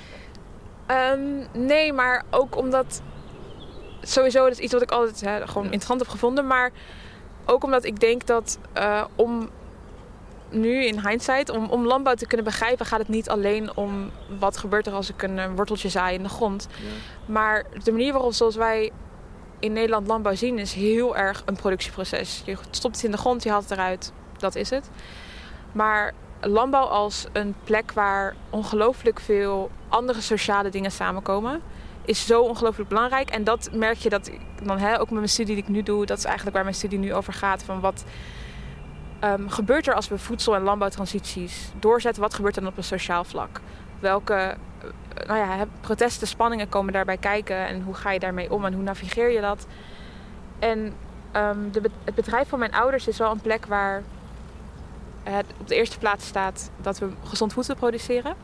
Ehm, 0.86 1.20
nee, 1.54 1.94
maar 1.94 2.24
ook 2.30 2.58
omdat 2.58 3.02
sowieso 4.02 4.44
dat 4.44 4.52
is 4.52 4.60
iets 4.60 4.74
wat 4.74 4.82
ik 4.82 4.92
altijd 4.92 5.22
hè, 5.22 5.48
gewoon 5.48 5.64
interessant 5.64 6.00
heb 6.00 6.10
gevonden, 6.10 6.48
maar 6.48 6.72
ook 7.46 7.64
omdat 7.64 7.84
ik 7.84 8.00
denk 8.00 8.26
dat 8.26 8.60
eh, 8.74 9.04
om 9.16 9.50
nu 10.50 10.86
in 10.86 11.08
hindsight, 11.08 11.50
om, 11.50 11.70
om 11.70 11.86
landbouw 11.86 12.14
te 12.14 12.28
kunnen 12.28 12.46
begrijpen, 12.46 12.86
gaat 12.86 13.00
het 13.00 13.08
niet 13.08 13.30
alleen 13.30 13.76
om 13.76 14.12
wat 14.40 14.58
gebeurt 14.58 14.88
er 14.88 14.94
als 14.94 15.10
ik 15.10 15.24
een, 15.24 15.56
worteltje 15.56 15.90
zaai 15.90 16.16
in 16.16 16.24
de 16.24 16.30
grond. 16.30 16.68
Maar 17.26 17.66
de 17.84 17.92
manier 17.92 18.14
waarop 18.14 18.34
zoals 18.34 18.56
wij 18.56 18.92
in 19.60 19.74
Nederland 19.74 20.08
landbouw 20.08 20.36
zien 20.36 20.60
is 20.60 20.74
heel 20.74 21.18
erg 21.18 21.42
een 21.46 21.56
productieproces. 21.56 22.42
Je 22.46 22.58
stopt 22.70 22.96
het 22.96 23.06
in 23.06 23.12
de 23.12 23.18
grond, 23.18 23.44
je 23.44 23.50
haalt 23.50 23.70
het 23.70 23.72
eruit, 23.72 24.12
dat 24.38 24.56
is 24.56 24.70
het. 24.70 24.90
Maar 25.72 26.14
landbouw 26.42 26.86
als 26.86 27.26
een 27.32 27.56
plek 27.64 27.92
waar 27.92 28.36
ongelooflijk 28.50 29.20
veel 29.20 29.72
andere 29.90 30.22
sociale 30.22 30.70
dingen 30.70 30.92
samenkomen, 30.92 31.62
is 32.06 32.26
zo 32.26 32.42
ongelooflijk 32.42 32.90
belangrijk. 32.90 33.30
En 33.30 33.44
dat 33.44 33.70
merk 33.74 33.98
je 33.98 34.10
dat 34.10 34.28
ik 34.28 34.42
dan 34.64 34.78
hè, 34.78 35.00
ook 35.00 35.10
met 35.10 35.18
mijn 35.18 35.30
studie 35.30 35.56
die 35.56 35.64
ik 35.64 35.70
nu 35.70 35.84
doe, 35.84 36.06
dat 36.06 36.18
is 36.18 36.26
eigenlijk 36.26 36.56
waar 36.56 36.66
mijn 36.66 36.76
studie 36.76 37.00
nu 37.00 37.14
over 37.14 37.34
gaat. 37.34 37.64
Van 37.64 37.80
wat 37.80 38.04
ehm, 39.20 39.48
gebeurt 39.48 39.88
er 39.88 39.94
als 39.94 40.08
we 40.08 40.18
voedsel- 40.18 40.56
en 40.56 40.62
landbouwtransities 40.62 41.72
doorzetten? 41.80 42.22
Wat 42.22 42.34
gebeurt 42.34 42.56
er 42.56 42.62
dan 42.62 42.72
op 42.72 42.78
een 42.78 42.84
sociaal 42.84 43.24
vlak? 43.24 43.62
Welke 44.00 44.34
eh, 44.34 45.28
nou 45.28 45.40
ja, 45.40 45.66
protesten, 45.82 46.28
spanningen 46.28 46.70
komen 46.70 46.94
daarbij 46.94 47.18
kijken 47.18 47.68
en 47.68 47.82
hoe 47.82 47.94
ga 47.94 48.12
je 48.12 48.20
daarmee 48.20 48.52
om 48.52 48.66
en 48.66 48.74
hoe 48.74 48.84
navigeer 48.84 49.30
je 49.30 49.42
dat? 49.42 49.68
En 50.60 50.94
ehm, 51.32 51.72
de, 51.72 51.82
het 52.04 52.16
bedrijf 52.16 52.50
van 52.50 52.60
mijn 52.60 52.74
ouders 52.74 53.08
is 53.08 53.18
wel 53.18 53.32
een 53.32 53.42
plek 53.42 53.66
waar 53.66 54.04
het 55.24 55.46
op 55.60 55.68
de 55.68 55.76
eerste 55.76 55.98
plaats 55.98 56.28
staat 56.28 56.72
dat 56.82 57.00
we 57.00 57.10
gezond 57.24 57.54
voedsel 57.54 57.76
produceren. 57.76 58.36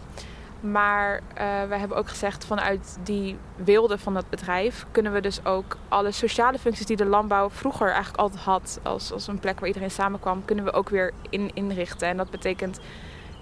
Maar 0.71 1.13
uh, 1.13 1.63
we 1.69 1.75
hebben 1.75 1.97
ook 1.97 2.07
gezegd 2.07 2.45
vanuit 2.45 2.97
die 3.03 3.37
wilde 3.55 3.97
van 3.97 4.13
dat 4.13 4.29
bedrijf 4.29 4.85
kunnen 4.91 5.13
we 5.13 5.21
dus 5.21 5.45
ook 5.45 5.77
alle 5.89 6.11
sociale 6.11 6.59
functies 6.59 6.85
die 6.85 6.97
de 6.97 7.05
landbouw 7.05 7.49
vroeger 7.49 7.87
eigenlijk 7.87 8.17
altijd 8.17 8.41
had, 8.43 8.79
als, 8.83 9.11
als 9.11 9.27
een 9.27 9.39
plek 9.39 9.59
waar 9.59 9.67
iedereen 9.67 9.91
samenkwam, 9.91 10.45
kunnen 10.45 10.65
we 10.65 10.71
ook 10.71 10.89
weer 10.89 11.13
in, 11.29 11.51
inrichten. 11.53 12.07
En 12.07 12.17
dat 12.17 12.29
betekent, 12.29 12.79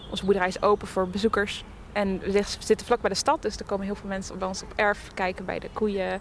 onze 0.10 0.26
boerderij 0.26 0.48
is 0.48 0.62
open 0.62 0.88
voor 0.88 1.08
bezoekers. 1.08 1.64
En 1.92 2.20
we 2.20 2.42
zitten 2.60 2.86
vlak 2.86 3.02
bij 3.02 3.10
de 3.10 3.16
stad, 3.16 3.42
dus 3.42 3.58
er 3.58 3.66
komen 3.66 3.86
heel 3.86 3.96
veel 3.96 4.10
mensen 4.10 4.38
bij 4.38 4.48
ons 4.48 4.64
op 4.64 4.74
erf 4.76 5.12
kijken 5.14 5.46
bij 5.46 5.60
de 5.60 5.70
koeien. 5.74 6.20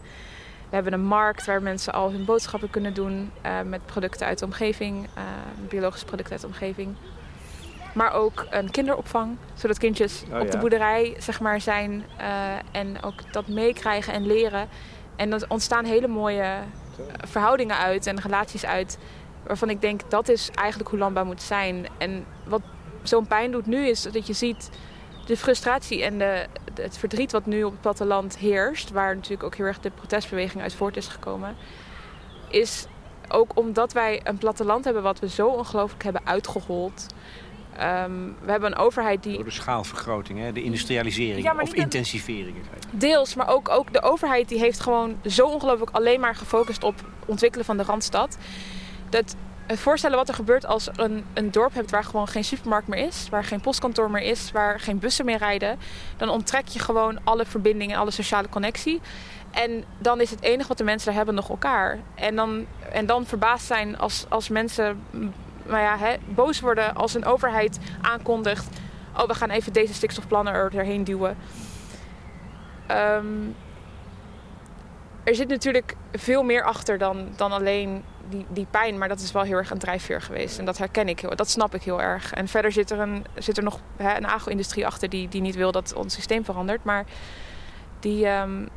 We 0.69 0.75
hebben 0.79 0.93
een 0.93 1.05
markt 1.05 1.47
waar 1.47 1.63
mensen 1.63 1.93
al 1.93 2.11
hun 2.11 2.25
boodschappen 2.25 2.71
kunnen 2.71 2.95
doen 2.95 3.31
uh, 3.47 3.61
met 3.61 3.87
producten 3.87 4.27
uit 4.27 4.39
de 4.39 4.45
omgeving, 4.45 5.07
uh, 5.17 5.23
biologische 5.69 6.07
producten 6.07 6.33
uit 6.33 6.41
de 6.41 6.47
omgeving. 6.47 6.97
Maar 7.93 8.13
ook 8.13 8.47
een 8.51 8.71
kinderopvang, 8.71 9.37
zodat 9.55 9.79
kindjes 9.79 10.23
Oh, 10.33 10.41
op 10.41 10.51
de 10.51 10.59
boerderij 10.59 11.17
zeg 11.19 11.41
maar, 11.41 11.61
zijn 11.61 12.05
uh, 12.21 12.27
en 12.73 13.03
ook 13.03 13.33
dat 13.33 13.49
meekrijgen 13.49 14.13
en 14.13 14.27
leren. 14.27 14.69
En 15.17 15.33
er 15.33 15.45
ontstaan 15.49 15.85
hele 15.85 16.09
mooie 16.09 16.43
uh, 16.43 17.07
verhoudingen 17.27 17.77
uit 17.77 18.07
en 18.07 18.21
relaties 18.21 18.65
uit, 18.65 18.99
waarvan 19.47 19.71
ik 19.71 19.81
denk 19.81 20.11
dat 20.11 20.29
is 20.29 20.51
eigenlijk 20.51 20.91
hoe 20.91 20.99
landbouw 20.99 21.25
moet 21.25 21.43
zijn. 21.43 21.87
En 21.99 22.25
wat 22.47 22.63
zo'n 23.03 23.27
pijn 23.27 23.51
doet 23.51 23.67
nu 23.67 23.87
is 23.87 24.03
dat 24.03 24.27
je 24.27 24.33
ziet 24.33 24.71
de 25.27 25.37
frustratie 25.37 26.05
en 26.05 26.19
de, 26.19 26.47
het 26.75 26.99
verdriet 26.99 27.33
wat 27.33 27.47
nu 27.47 27.65
op 27.65 27.73
het 27.73 27.81
platteland 27.81 28.39
heerst, 28.39 28.91
waar 28.91 29.15
natuurlijk 29.15 29.43
ook 29.43 29.55
heel 29.55 29.67
erg 29.67 29.81
de 29.81 29.91
protestbeweging 29.91 30.63
uit 30.63 30.75
voort 30.75 30.97
is 30.97 31.07
gekomen, 31.07 31.57
is 32.49 32.87
ook 33.29 33.59
omdat 33.59 33.93
wij 33.93 34.21
een 34.25 34.39
platteland 34.39 34.85
hebben 34.85 35.03
wat 35.03 35.19
we 35.19 35.29
zo 35.29 35.49
ongelooflijk 35.49 36.03
hebben 36.03 36.27
uitgehold. 36.27 37.07
Um, 37.81 38.37
we 38.45 38.51
hebben 38.51 38.73
een 38.73 38.79
overheid 38.79 39.23
die. 39.23 39.35
Door 39.35 39.45
de 39.45 39.51
schaalvergroting, 39.51 40.39
hè? 40.39 40.53
de 40.53 40.63
industrialisering 40.63 41.45
Ja, 41.45 41.55
of 41.61 41.71
een- 41.73 41.77
intensivering. 41.77 42.57
Deels, 42.91 43.35
maar 43.35 43.49
ook, 43.49 43.69
ook 43.69 43.93
de 43.93 44.03
overheid 44.03 44.49
die 44.49 44.59
heeft 44.59 44.81
gewoon 44.81 45.17
zo 45.27 45.47
ongelooflijk 45.47 45.91
alleen 45.91 46.21
maar 46.21 46.35
gefocust 46.35 46.83
op 46.85 46.95
ontwikkelen 47.27 47.65
van 47.67 47.77
de 47.77 47.83
Randstad. 47.83 48.39
Dat 49.11 49.37
het 49.67 49.79
voorstellen 49.81 50.17
wat 50.17 50.29
er 50.29 50.35
gebeurt 50.35 50.67
als 50.67 50.89
een, 50.97 51.25
een 51.35 51.51
dorp 51.51 51.75
hebt 51.75 51.91
waar 51.91 52.05
gewoon 52.05 52.29
geen 52.29 52.45
supermarkt 52.45 52.89
meer 52.89 53.07
is, 53.07 53.27
waar 53.31 53.45
geen 53.45 53.61
postkantoor 53.61 54.11
meer 54.11 54.23
is, 54.23 54.51
waar 54.53 54.81
geen 54.81 54.99
bussen 54.99 55.25
meer 55.25 55.39
rijden, 55.39 55.79
dan 56.17 56.29
onttrek 56.29 56.69
je 56.69 56.79
gewoon 56.79 57.19
alle 57.25 57.47
verbindingen 57.47 57.95
en 57.95 58.01
alle 58.01 58.11
sociale 58.11 58.49
connectie. 58.49 59.01
En 59.51 59.85
dan 59.99 60.21
is 60.21 60.31
het 60.31 60.43
enige 60.43 60.69
wat 60.69 60.79
de 60.79 60.85
mensen 60.85 61.07
daar 61.07 61.17
hebben 61.17 61.35
nog 61.35 61.49
elkaar. 61.49 61.99
En 62.15 62.37
dan, 62.37 62.67
en 62.93 63.07
dan 63.07 63.27
verbaasd 63.27 63.67
zijn 63.67 63.99
als, 63.99 64.27
als 64.29 64.49
mensen 64.49 65.03
nou 65.67 65.81
ja, 65.81 65.99
hè, 65.99 66.15
boos 66.27 66.61
worden 66.61 66.95
als 66.95 67.15
een 67.15 67.25
overheid 67.25 67.79
aankondigt: 68.01 68.69
Oh, 69.17 69.27
we 69.27 69.35
gaan 69.35 69.51
even 69.51 69.73
deze 69.73 69.95
stikstofplannen 69.95 70.53
er 70.53 71.05
duwen. 71.05 71.37
Um, 72.91 73.55
er 75.25 75.35
zit 75.35 75.49
natuurlijk 75.49 75.97
veel 76.13 76.43
meer 76.43 76.65
achter 76.65 76.99
dan, 76.99 77.29
dan 77.37 77.53
alleen 77.53 78.05
die, 78.29 78.47
die 78.49 78.67
pijn, 78.71 78.99
maar 78.99 79.09
dat 79.09 79.21
is 79.21 79.33
wel 79.33 79.43
heel 79.43 79.57
erg 79.57 79.71
een 79.71 79.79
drijfveer 79.79 80.23
geweest. 80.23 80.59
En 80.59 80.65
dat 80.65 80.79
herken 80.79 81.09
ik 81.09 81.21
heel, 81.21 81.37
dat 81.37 81.51
snap 81.51 81.75
ik 81.75 81.83
heel 81.83 82.03
erg. 82.03 82.33
En 82.33 82.49
verder 82.49 82.73
zit 82.73 82.91
er, 82.91 82.99
een, 82.99 83.25
zit 83.35 83.57
er 83.57 83.63
nog 83.63 83.81
hè, 83.97 84.17
een 84.17 84.27
agro-industrie 84.27 84.87
achter 84.87 85.09
die, 85.09 85.29
die 85.29 85.41
niet 85.41 85.55
wil 85.55 85.73
dat 85.73 85.95
ons 85.95 86.15
systeem 86.15 86.45
verandert. 86.45 86.85
Maar 86.85 87.05
die, 88.01 88.29
um, 88.29 88.69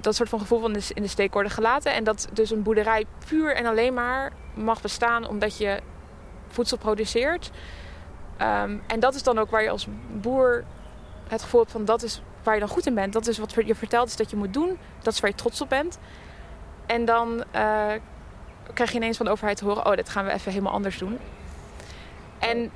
dat 0.00 0.14
soort 0.14 0.28
van 0.28 0.40
gevoel 0.40 0.60
van 0.60 0.76
in 0.94 1.02
de 1.02 1.08
steek 1.08 1.32
worden 1.32 1.52
gelaten. 1.52 1.94
En 1.94 2.04
dat 2.04 2.28
dus 2.32 2.50
een 2.50 2.62
boerderij 2.62 3.04
puur 3.28 3.54
en 3.54 3.66
alleen 3.66 3.94
maar 3.94 4.32
mag 4.54 4.80
bestaan 4.80 5.28
omdat 5.28 5.58
je 5.58 5.80
voedsel 6.48 6.76
produceert. 6.76 7.50
Um, 8.42 8.82
en 8.86 9.00
dat 9.00 9.14
is 9.14 9.22
dan 9.22 9.38
ook 9.38 9.50
waar 9.50 9.62
je 9.62 9.70
als 9.70 9.86
boer 10.12 10.64
het 11.28 11.42
gevoel 11.42 11.60
hebt 11.60 11.72
van 11.72 11.84
dat 11.84 12.02
is 12.02 12.22
waar 12.42 12.54
je 12.54 12.60
dan 12.60 12.68
goed 12.68 12.86
in 12.86 12.94
bent. 12.94 13.12
Dat 13.12 13.26
is 13.26 13.38
wat 13.38 13.54
je 13.64 13.74
vertelt 13.74 14.08
is 14.08 14.16
dat 14.16 14.30
je 14.30 14.36
moet 14.36 14.54
doen. 14.54 14.78
Dat 15.02 15.12
is 15.12 15.20
waar 15.20 15.30
je 15.30 15.36
trots 15.36 15.60
op 15.60 15.68
bent. 15.68 15.98
En 16.86 17.04
dan 17.04 17.44
uh, 17.54 17.92
krijg 18.74 18.90
je 18.90 18.96
ineens 18.96 19.16
van 19.16 19.26
de 19.26 19.32
overheid 19.32 19.56
te 19.56 19.64
horen... 19.64 19.86
oh, 19.86 19.94
dit 19.94 20.08
gaan 20.08 20.24
we 20.24 20.32
even 20.32 20.50
helemaal 20.50 20.72
anders 20.72 20.98
doen. 20.98 21.18
En, 22.38 22.70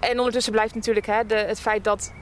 en 0.00 0.18
ondertussen 0.18 0.52
blijft 0.52 0.74
natuurlijk 0.74 1.06
hè, 1.06 1.26
de, 1.26 1.34
het 1.34 1.60
feit 1.60 1.84
dat 1.84 2.12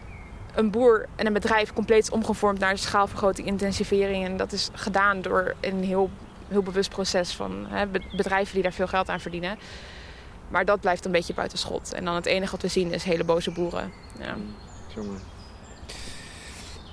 een 0.55 0.71
boer 0.71 1.07
en 1.17 1.27
een 1.27 1.33
bedrijf... 1.33 1.73
compleet 1.73 2.11
omgevormd 2.11 2.59
naar 2.59 2.79
schaalvergroting, 2.79 3.47
intensivering. 3.47 4.25
En 4.25 4.37
dat 4.37 4.53
is 4.53 4.71
gedaan 4.73 5.23
door 5.23 5.55
een 5.61 5.83
heel, 5.83 6.11
heel 6.49 6.63
bewust 6.63 6.91
proces 6.91 7.33
van 7.33 7.67
hè, 7.69 7.87
bedrijven... 8.17 8.55
die 8.55 8.63
daar 8.63 8.73
veel 8.73 8.87
geld 8.87 9.09
aan 9.09 9.21
verdienen. 9.21 9.59
Maar 10.49 10.65
dat 10.65 10.81
blijft 10.81 11.05
een 11.05 11.13
beetje 11.13 11.35
buiten 11.35 11.59
schot. 11.59 11.93
En 11.93 12.05
dan 12.05 12.15
het 12.15 12.27
enige 12.27 12.51
wat 12.51 12.63
we 12.63 12.69
zien 12.69 12.93
is 12.93 13.05
hele 13.05 13.25
boze 13.25 13.51
boeren. 13.51 13.93
Ja. 14.19 14.37
Jongen. 14.95 15.21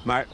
Maar 0.04 0.26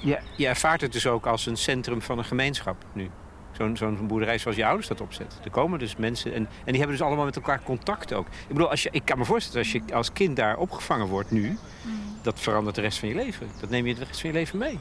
je, 0.00 0.18
je 0.36 0.46
ervaart 0.46 0.80
het 0.80 0.92
dus 0.92 1.06
ook 1.06 1.26
als 1.26 1.46
een 1.46 1.56
centrum 1.56 2.02
van 2.02 2.18
een 2.18 2.24
gemeenschap 2.24 2.84
nu. 2.92 3.10
Zo'n 3.52 3.76
zo'n 3.76 4.06
boerderij 4.06 4.38
zoals 4.38 4.56
je 4.56 4.66
ouders 4.66 4.88
dat 4.88 5.00
opzet. 5.00 5.40
Er 5.44 5.50
komen 5.50 5.78
dus 5.78 5.96
mensen 5.96 6.32
en, 6.32 6.42
en 6.42 6.48
die 6.64 6.76
hebben 6.76 6.96
dus 6.96 7.06
allemaal 7.06 7.24
met 7.24 7.36
elkaar 7.36 7.62
contact 7.62 8.12
ook. 8.12 8.26
Ik 8.26 8.48
bedoel, 8.48 8.70
als 8.70 8.82
je, 8.82 8.88
ik 8.92 9.04
kan 9.04 9.18
me 9.18 9.24
voorstellen 9.24 9.58
als 9.58 9.72
je 9.72 9.82
als 9.92 10.12
kind 10.12 10.36
daar 10.36 10.56
opgevangen 10.56 11.06
wordt 11.06 11.30
nu... 11.30 11.58
Mm. 11.82 12.00
dat 12.22 12.40
verandert 12.40 12.74
de 12.74 12.80
rest 12.80 12.98
van 12.98 13.08
je 13.08 13.14
leven. 13.14 13.50
Dat 13.60 13.70
neem 13.70 13.86
je 13.86 13.94
de 13.94 14.04
rest 14.04 14.20
van 14.20 14.30
je 14.30 14.36
leven 14.36 14.58
mee. 14.58 14.80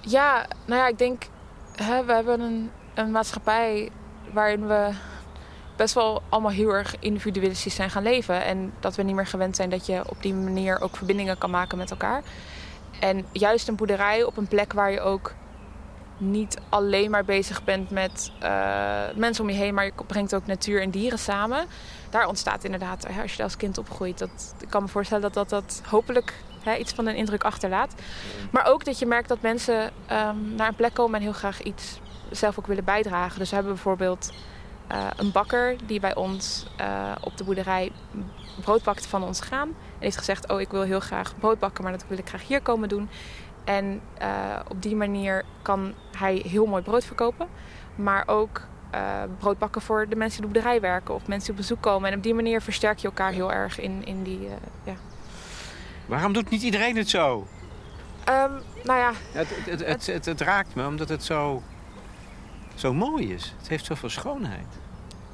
Ja, 0.00 0.46
nou 0.66 0.80
ja, 0.80 0.88
ik 0.88 0.98
denk... 0.98 1.24
Hè, 1.76 2.04
we 2.04 2.12
hebben 2.12 2.40
een, 2.40 2.70
een 2.96 3.10
maatschappij 3.10 3.90
waarin 4.32 4.66
we 4.66 4.90
best 5.76 5.94
wel 5.94 6.22
allemaal 6.28 6.50
heel 6.50 6.70
erg 6.70 6.94
individualistisch 6.98 7.74
zijn 7.74 7.90
gaan 7.90 8.02
leven. 8.02 8.44
En 8.44 8.72
dat 8.80 8.96
we 8.96 9.02
niet 9.02 9.14
meer 9.14 9.26
gewend 9.26 9.56
zijn 9.56 9.70
dat 9.70 9.86
je 9.86 10.02
op 10.08 10.22
die 10.22 10.34
manier 10.34 10.80
ook 10.80 10.96
verbindingen 10.96 11.38
kan 11.38 11.50
maken 11.50 11.78
met 11.78 11.90
elkaar. 11.90 12.22
En 13.00 13.26
juist 13.32 13.68
een 13.68 13.76
boerderij 13.76 14.24
op 14.24 14.36
een 14.36 14.48
plek 14.48 14.72
waar 14.72 14.90
je 14.90 15.00
ook 15.00 15.34
niet 16.18 16.58
alleen 16.68 17.10
maar 17.10 17.24
bezig 17.24 17.64
bent 17.64 17.90
met 17.90 18.32
uh, 18.42 19.00
mensen 19.14 19.44
om 19.44 19.50
je 19.50 19.56
heen, 19.56 19.74
maar 19.74 19.84
je 19.84 19.92
brengt 20.06 20.34
ook 20.34 20.46
natuur 20.46 20.82
en 20.82 20.90
dieren 20.90 21.18
samen. 21.18 21.66
Daar 22.10 22.26
ontstaat 22.26 22.64
inderdaad, 22.64 23.06
als 23.22 23.34
je 23.34 23.42
als 23.42 23.56
kind 23.56 23.78
opgroeit, 23.78 24.18
dat, 24.18 24.54
ik 24.60 24.70
kan 24.70 24.82
me 24.82 24.88
voorstellen 24.88 25.22
dat 25.22 25.34
dat, 25.34 25.48
dat 25.48 25.82
hopelijk 25.88 26.34
hè, 26.62 26.76
iets 26.76 26.92
van 26.92 27.06
een 27.06 27.16
indruk 27.16 27.44
achterlaat. 27.44 27.94
Maar 28.50 28.66
ook 28.66 28.84
dat 28.84 28.98
je 28.98 29.06
merkt 29.06 29.28
dat 29.28 29.40
mensen 29.40 29.82
um, 29.84 30.54
naar 30.54 30.68
een 30.68 30.74
plek 30.74 30.94
komen 30.94 31.14
en 31.14 31.22
heel 31.22 31.32
graag 31.32 31.62
iets 31.62 32.00
zelf 32.30 32.58
ook 32.58 32.66
willen 32.66 32.84
bijdragen. 32.84 33.38
Dus 33.38 33.48
we 33.48 33.54
hebben 33.54 33.74
bijvoorbeeld 33.74 34.32
uh, 34.92 35.06
een 35.16 35.32
bakker 35.32 35.76
die 35.86 36.00
bij 36.00 36.14
ons 36.14 36.66
uh, 36.80 37.12
op 37.20 37.36
de 37.36 37.44
boerderij 37.44 37.92
brood 38.60 38.82
bakt 38.82 39.06
van 39.06 39.22
ons 39.22 39.40
graan. 39.40 39.68
En 39.68 39.74
heeft 39.98 40.18
gezegd, 40.18 40.48
oh 40.48 40.60
ik 40.60 40.70
wil 40.70 40.82
heel 40.82 41.00
graag 41.00 41.38
brood 41.38 41.58
bakken, 41.58 41.82
maar 41.82 41.92
dat 41.92 42.04
wil 42.08 42.18
ik 42.18 42.28
graag 42.28 42.46
hier 42.46 42.60
komen 42.60 42.88
doen. 42.88 43.08
En 43.64 44.00
uh, 44.22 44.60
op 44.68 44.82
die 44.82 44.96
manier 44.96 45.44
kan 45.62 45.94
hij 46.16 46.42
heel 46.48 46.66
mooi 46.66 46.82
brood 46.82 47.04
verkopen. 47.04 47.48
Maar 47.94 48.22
ook 48.26 48.60
brood 49.38 49.58
bakken 49.58 49.82
voor 49.82 50.08
de 50.08 50.16
mensen 50.16 50.40
die 50.40 50.48
op 50.48 50.54
de 50.54 50.60
boerderij 50.60 50.80
werken. 50.80 51.14
Of 51.14 51.26
mensen 51.26 51.40
die 51.40 51.50
op 51.50 51.56
bezoek 51.56 51.80
komen. 51.82 52.10
En 52.10 52.16
op 52.16 52.22
die 52.22 52.34
manier 52.34 52.60
versterk 52.60 52.98
je 52.98 53.06
elkaar 53.06 53.32
heel 53.32 53.52
erg 53.52 53.80
in, 53.80 54.04
in 54.04 54.22
die... 54.22 54.48
Ja. 54.84 54.94
Waarom 56.06 56.32
doet 56.32 56.50
niet 56.50 56.62
iedereen 56.62 56.96
het 56.96 57.08
zo? 57.08 57.46
Um, 58.28 58.52
nou 58.84 58.98
ja... 58.98 59.12
Het, 59.32 59.48
het, 59.64 59.86
het, 59.86 60.06
het, 60.06 60.24
het 60.24 60.40
raakt 60.40 60.74
me 60.74 60.86
omdat 60.86 61.08
het 61.08 61.24
zo, 61.24 61.62
zo 62.80 62.94
mooi 62.94 63.32
is. 63.32 63.54
Het 63.58 63.68
heeft 63.68 63.84
zoveel 63.84 64.08
schoonheid. 64.08 64.66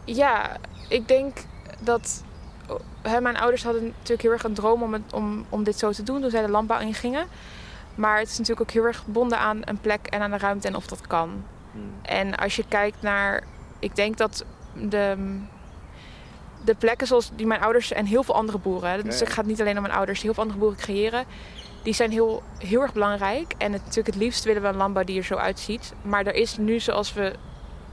Ja, 0.04 0.56
ik 0.88 1.08
denk 1.08 1.36
dat... 1.80 2.24
Hè, 3.02 3.20
mijn 3.20 3.36
ouders 3.36 3.64
hadden 3.64 3.84
natuurlijk 3.84 4.22
heel 4.22 4.30
erg 4.30 4.44
een 4.44 4.54
droom 4.54 4.82
om, 4.82 4.92
het, 4.92 5.12
om, 5.12 5.44
om 5.48 5.64
dit 5.64 5.78
zo 5.78 5.90
te 5.90 6.02
doen 6.02 6.20
toen 6.20 6.30
zij 6.30 6.42
de 6.42 6.50
landbouw 6.50 6.80
ingingen. 6.80 7.26
Maar 7.94 8.18
het 8.18 8.28
is 8.28 8.38
natuurlijk 8.38 8.68
ook 8.68 8.74
heel 8.74 8.84
erg 8.84 8.98
gebonden 8.98 9.38
aan 9.38 9.60
een 9.64 9.80
plek 9.80 10.06
en 10.06 10.20
aan 10.20 10.30
de 10.30 10.38
ruimte 10.38 10.68
en 10.68 10.76
of 10.76 10.86
dat 10.86 11.06
kan. 11.06 11.44
Hmm. 11.72 11.92
En 12.02 12.34
als 12.36 12.56
je 12.56 12.64
kijkt 12.68 13.02
naar... 13.02 13.44
Ik 13.78 13.96
denk 13.96 14.16
dat 14.16 14.44
de, 14.74 15.38
de 16.64 16.74
plekken 16.74 17.06
zoals 17.06 17.30
die 17.36 17.46
mijn 17.46 17.60
ouders 17.60 17.92
en 17.92 18.06
heel 18.06 18.22
veel 18.22 18.34
andere 18.34 18.58
boeren... 18.58 19.04
Dus 19.04 19.20
het 19.20 19.32
gaat 19.32 19.46
niet 19.46 19.60
alleen 19.60 19.76
om 19.76 19.82
mijn 19.82 19.94
ouders, 19.94 20.20
die 20.20 20.24
heel 20.24 20.34
veel 20.34 20.42
andere 20.42 20.60
boeren 20.60 20.78
creëren... 20.78 21.24
Die 21.82 21.94
zijn 21.94 22.10
heel, 22.10 22.42
heel 22.58 22.80
erg 22.80 22.92
belangrijk. 22.92 23.54
En 23.58 23.72
het, 23.72 23.80
natuurlijk 23.80 24.14
het 24.14 24.24
liefst 24.24 24.44
willen 24.44 24.62
we 24.62 24.68
een 24.68 24.76
landbouw 24.76 25.04
die 25.04 25.18
er 25.18 25.24
zo 25.24 25.34
uitziet. 25.34 25.92
Maar 26.02 26.26
er 26.26 26.34
is 26.34 26.56
nu, 26.56 26.80
zoals 26.80 27.12
we 27.12 27.32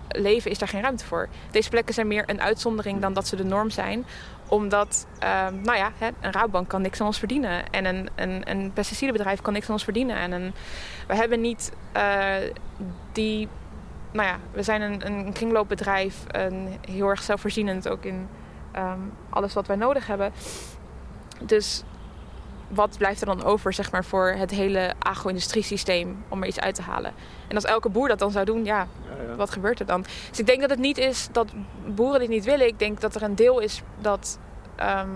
leven, 0.10 0.52
is 0.52 0.58
daar 0.58 0.68
geen 0.68 0.82
ruimte 0.82 1.06
voor. 1.06 1.28
Deze 1.52 1.70
plekken 1.70 1.94
zijn 1.94 2.08
meer 2.08 2.24
een 2.26 2.42
uitzondering 2.42 3.02
dan 3.02 3.14
dat 3.14 3.28
ze 3.28 3.36
de 3.36 3.44
norm 3.44 3.70
zijn 3.70 4.06
omdat, 4.50 5.08
uh, 5.24 5.48
nou 5.64 5.78
ja, 5.78 5.92
een 6.00 6.32
Rabobank 6.32 6.68
kan 6.68 6.82
niks 6.82 7.00
aan 7.00 7.08
ons 7.08 7.20
verdienen. 7.20 7.70
En 7.70 7.86
een, 7.86 8.10
een, 8.16 8.50
een 8.50 8.74
pesticidenbedrijf 8.74 9.42
kan 9.42 9.54
niks 9.54 9.66
aan 9.66 9.74
ons 9.74 9.84
verdienen. 9.84 10.16
En 10.16 10.54
we 11.08 11.16
hebben 11.16 11.42
niet 11.42 11.72
uh, 11.98 12.34
die... 13.12 13.48
Nou 14.12 14.28
ja, 14.28 14.40
we 14.52 14.64
zijn 14.64 14.82
een, 14.82 15.06
een 15.06 15.34
kringloopbedrijf. 15.34 16.24
Een, 16.28 16.78
heel 16.90 17.08
erg 17.08 17.22
zelfvoorzienend 17.22 17.90
ook 17.90 18.04
in 18.04 18.28
um, 18.76 19.14
alles 19.30 19.54
wat 19.54 19.68
wij 19.68 19.76
nodig 19.76 20.08
hebben. 20.08 20.32
Dus 21.42 21.84
wat 22.70 22.98
blijft 22.98 23.22
er 23.22 23.28
dan 23.28 23.44
over, 23.44 23.74
zeg 23.74 23.92
maar, 23.92 24.06
voor 24.06 24.28
het 24.28 24.52
hele 24.52 24.94
agro-industriesysteem 25.00 26.24
om 26.30 26.42
er 26.42 26.48
iets 26.48 26.60
uit 26.60 26.76
te 26.76 26.82
halen? 26.82 27.14
En 27.48 27.56
als 27.56 27.66
elke 27.66 27.90
boer 27.90 28.08
dat 28.08 28.20
dan 28.20 28.32
zou 28.32 28.46
doen, 28.46 28.66
ja, 28.66 28.88
ja, 29.04 29.24
ja, 29.30 29.36
wat 29.36 29.50
gebeurt 29.50 29.80
er 29.80 29.86
dan? 29.86 30.06
Dus 30.30 30.40
ik 30.40 30.46
denk 30.46 30.62
dat 30.62 30.70
het 30.70 30.80
niet 30.80 30.98
is 30.98 31.28
dat 31.32 31.52
boeren 31.86 32.20
dit 32.20 32.30
niet 32.30 32.46
willen. 32.46 32.68
Ik 32.68 32.80
denk 32.80 33.02
dat 33.02 33.16
er 33.16 33.24
een 33.24 33.36
deel 33.36 33.60
is 33.60 33.82
dat 34.02 34.40
ehm, 34.76 35.10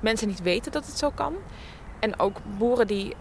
mensen 0.00 0.28
niet 0.28 0.42
weten 0.42 0.72
dat 0.72 0.86
het 0.86 0.98
zo 0.98 1.10
kan. 1.10 1.34
En 2.00 2.18
ook 2.18 2.36
boeren 2.58 2.86
die 2.86 3.14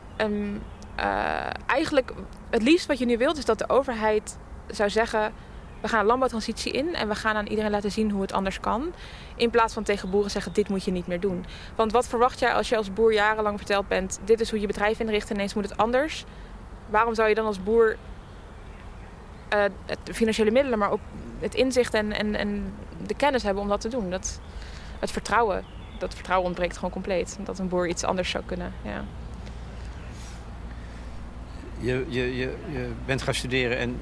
eh, 0.95 1.49
eigenlijk 1.65 2.11
het 2.49 2.61
liefst 2.61 2.87
wat 2.87 2.99
je 2.99 3.05
nu 3.05 3.17
wilt 3.17 3.37
is 3.37 3.45
dat 3.45 3.57
de 3.57 3.69
overheid 3.69 4.37
zou 4.67 4.89
zeggen 4.89 5.33
we 5.81 5.87
gaan 5.87 5.99
een 5.99 6.05
landbouwtransitie 6.05 6.71
in 6.71 6.95
en 6.95 7.07
we 7.07 7.15
gaan 7.15 7.35
aan 7.35 7.47
iedereen 7.47 7.71
laten 7.71 7.91
zien 7.91 8.11
hoe 8.11 8.21
het 8.21 8.33
anders 8.33 8.59
kan. 8.59 8.93
In 9.35 9.49
plaats 9.49 9.73
van 9.73 9.83
tegen 9.83 10.09
boeren 10.09 10.31
zeggen, 10.31 10.53
dit 10.53 10.69
moet 10.69 10.83
je 10.83 10.91
niet 10.91 11.07
meer 11.07 11.19
doen. 11.19 11.45
Want 11.75 11.91
wat 11.91 12.07
verwacht 12.07 12.39
jij 12.39 12.53
als 12.53 12.69
je 12.69 12.77
als 12.77 12.93
boer 12.93 13.13
jarenlang 13.13 13.57
verteld 13.57 13.87
bent, 13.87 14.19
dit 14.25 14.39
is 14.39 14.49
hoe 14.49 14.59
je 14.59 14.67
bedrijf 14.67 14.99
inricht 14.99 15.29
en 15.29 15.35
ineens 15.35 15.53
moet 15.53 15.69
het 15.69 15.77
anders. 15.77 16.25
Waarom 16.89 17.15
zou 17.15 17.29
je 17.29 17.35
dan 17.35 17.45
als 17.45 17.63
boer 17.63 17.97
uh, 19.53 19.63
de 20.03 20.13
financiële 20.13 20.51
middelen, 20.51 20.79
maar 20.79 20.91
ook 20.91 20.99
het 21.39 21.55
inzicht 21.55 21.93
en, 21.93 22.11
en, 22.11 22.35
en 22.35 22.73
de 23.05 23.15
kennis 23.15 23.43
hebben 23.43 23.63
om 23.63 23.69
dat 23.69 23.81
te 23.81 23.89
doen? 23.89 24.09
Dat, 24.09 24.39
het 24.99 25.11
vertrouwen, 25.11 25.63
dat 25.97 26.13
vertrouwen 26.13 26.47
ontbreekt 26.47 26.75
gewoon 26.75 26.91
compleet. 26.91 27.37
Dat 27.43 27.59
een 27.59 27.69
boer 27.69 27.87
iets 27.87 28.03
anders 28.03 28.29
zou 28.29 28.43
kunnen, 28.45 28.73
ja. 28.81 29.03
Je, 31.79 32.05
je, 32.07 32.35
je, 32.35 32.55
je 32.71 32.91
bent 33.05 33.21
gaan 33.21 33.33
studeren 33.33 33.77
en 33.77 33.99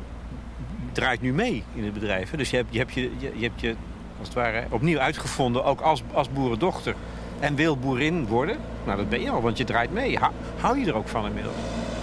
draait 0.92 1.22
nu 1.22 1.34
mee 1.34 1.64
in 1.74 1.84
het 1.84 1.94
bedrijf. 1.94 2.32
Hè? 2.32 2.38
Dus 2.38 2.50
je 2.50 2.56
hebt 2.56 2.74
je, 2.74 2.80
hebt 2.80 2.94
je, 2.94 3.12
je, 3.20 3.44
hebt 3.44 3.62
je 3.62 3.76
als 4.20 4.28
het 4.28 4.38
ware 4.38 4.64
opnieuw 4.70 5.00
uitgevonden, 5.00 5.64
ook 5.64 5.82
als, 5.82 6.04
als 6.14 6.30
boerendochter. 6.30 6.96
En 7.40 7.56
wil 7.56 7.78
boerin 7.78 8.26
worden? 8.26 8.58
Nou, 8.86 8.98
dat 8.98 9.10
ben 9.10 9.22
je 9.22 9.30
al, 9.30 9.42
want 9.42 9.58
je 9.58 9.64
draait 9.64 9.92
mee. 9.92 10.18
Hou, 10.60 10.80
je 10.80 10.86
er 10.86 10.96
ook 10.96 11.08
van 11.08 11.26
inmiddels? 11.26 11.56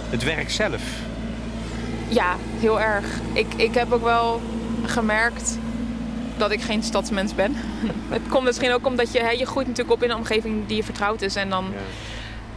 Het 0.09 0.23
werk 0.23 0.49
zelf? 0.49 0.81
Ja, 2.07 2.35
heel 2.59 2.81
erg. 2.81 3.05
Ik, 3.33 3.53
ik 3.53 3.73
heb 3.73 3.91
ook 3.91 4.03
wel 4.03 4.41
gemerkt 4.85 5.57
dat 6.37 6.51
ik 6.51 6.61
geen 6.61 6.83
stadsmens 6.83 7.35
ben. 7.35 7.53
het 8.09 8.27
komt 8.29 8.43
misschien 8.43 8.71
ook 8.71 8.85
omdat 8.85 9.11
je, 9.11 9.19
hè, 9.19 9.29
je 9.29 9.45
groeit 9.45 9.67
natuurlijk 9.67 9.95
op 9.95 10.03
in 10.03 10.09
een 10.09 10.17
omgeving 10.17 10.67
die 10.67 10.75
je 10.75 10.83
vertrouwd 10.83 11.21
is. 11.21 11.35
En 11.35 11.49
dan... 11.49 11.65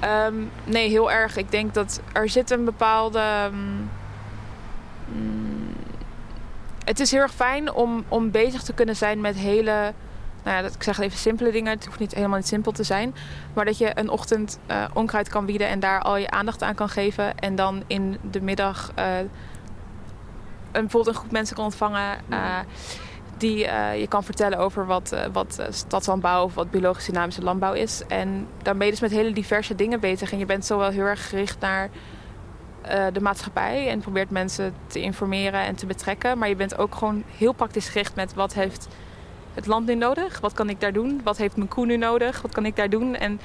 Ehm, 0.00 0.34
nee, 0.64 0.88
heel 0.88 1.12
erg. 1.12 1.36
Ik 1.36 1.50
denk 1.50 1.74
dat 1.74 2.00
er 2.12 2.28
zit 2.28 2.50
een 2.50 2.64
bepaalde... 2.64 3.22
Um, 3.52 3.90
het 6.90 7.00
is 7.00 7.10
heel 7.10 7.20
erg 7.20 7.34
fijn 7.34 7.72
om, 7.72 8.04
om 8.08 8.30
bezig 8.30 8.62
te 8.62 8.72
kunnen 8.72 8.96
zijn 8.96 9.20
met 9.20 9.36
hele, 9.36 9.92
nou 10.44 10.62
ja, 10.62 10.68
ik 10.68 10.82
zeg 10.82 10.98
even 10.98 11.18
simpele 11.18 11.50
dingen. 11.50 11.72
Het 11.72 11.86
hoeft 11.86 11.98
niet 11.98 12.14
helemaal 12.14 12.36
niet 12.36 12.46
simpel 12.46 12.72
te 12.72 12.82
zijn. 12.82 13.14
Maar 13.54 13.64
dat 13.64 13.78
je 13.78 13.90
een 13.94 14.10
ochtend 14.10 14.58
uh, 14.70 14.84
onkruid 14.92 15.28
kan 15.28 15.46
bieden 15.46 15.68
en 15.68 15.80
daar 15.80 16.02
al 16.02 16.16
je 16.16 16.30
aandacht 16.30 16.62
aan 16.62 16.74
kan 16.74 16.88
geven. 16.88 17.38
En 17.38 17.54
dan 17.54 17.82
in 17.86 18.18
de 18.30 18.40
middag 18.40 18.92
uh, 18.98 19.18
een, 19.18 19.26
bijvoorbeeld 20.72 21.06
een 21.06 21.20
groep 21.20 21.32
mensen 21.32 21.56
kan 21.56 21.64
ontvangen. 21.64 22.18
Uh, 22.28 22.58
die 23.36 23.58
je 23.98 24.06
kan 24.08 24.24
vertellen 24.24 24.58
over 24.58 24.86
wat, 24.86 25.14
wat 25.32 25.66
stadslandbouw 25.70 26.44
of 26.44 26.54
wat 26.54 26.70
biologisch 26.70 27.06
dynamische 27.06 27.42
landbouw 27.42 27.72
is. 27.72 28.02
En 28.08 28.46
daarmee 28.62 28.90
dus 28.90 29.00
met 29.00 29.10
hele 29.10 29.32
diverse 29.32 29.74
dingen 29.74 30.00
bezig. 30.00 30.32
En 30.32 30.38
je 30.38 30.46
bent 30.46 30.66
zowel 30.66 30.90
heel 30.90 31.04
erg 31.04 31.28
gericht 31.28 31.60
naar 31.60 31.90
uh, 32.86 33.06
de 33.12 33.20
maatschappij 33.20 33.88
en 33.88 34.00
probeert 34.00 34.30
mensen 34.30 34.74
te 34.86 35.00
informeren 35.00 35.60
en 35.60 35.74
te 35.74 35.86
betrekken. 35.86 36.38
Maar 36.38 36.48
je 36.48 36.56
bent 36.56 36.78
ook 36.78 36.94
gewoon 36.94 37.22
heel 37.36 37.52
praktisch 37.52 37.88
gericht 37.88 38.14
met 38.14 38.34
wat 38.34 38.54
heeft 38.54 38.88
het 39.54 39.66
land 39.66 39.86
nu 39.86 39.94
nodig? 39.94 40.40
Wat 40.40 40.52
kan 40.52 40.68
ik 40.68 40.80
daar 40.80 40.92
doen? 40.92 41.20
Wat 41.24 41.36
heeft 41.36 41.56
mijn 41.56 41.68
koe 41.68 41.86
nu 41.86 41.96
nodig? 41.96 42.42
Wat 42.42 42.52
kan 42.52 42.66
ik 42.66 42.76
daar 42.76 42.90
doen? 42.90 43.14
En 43.14 43.40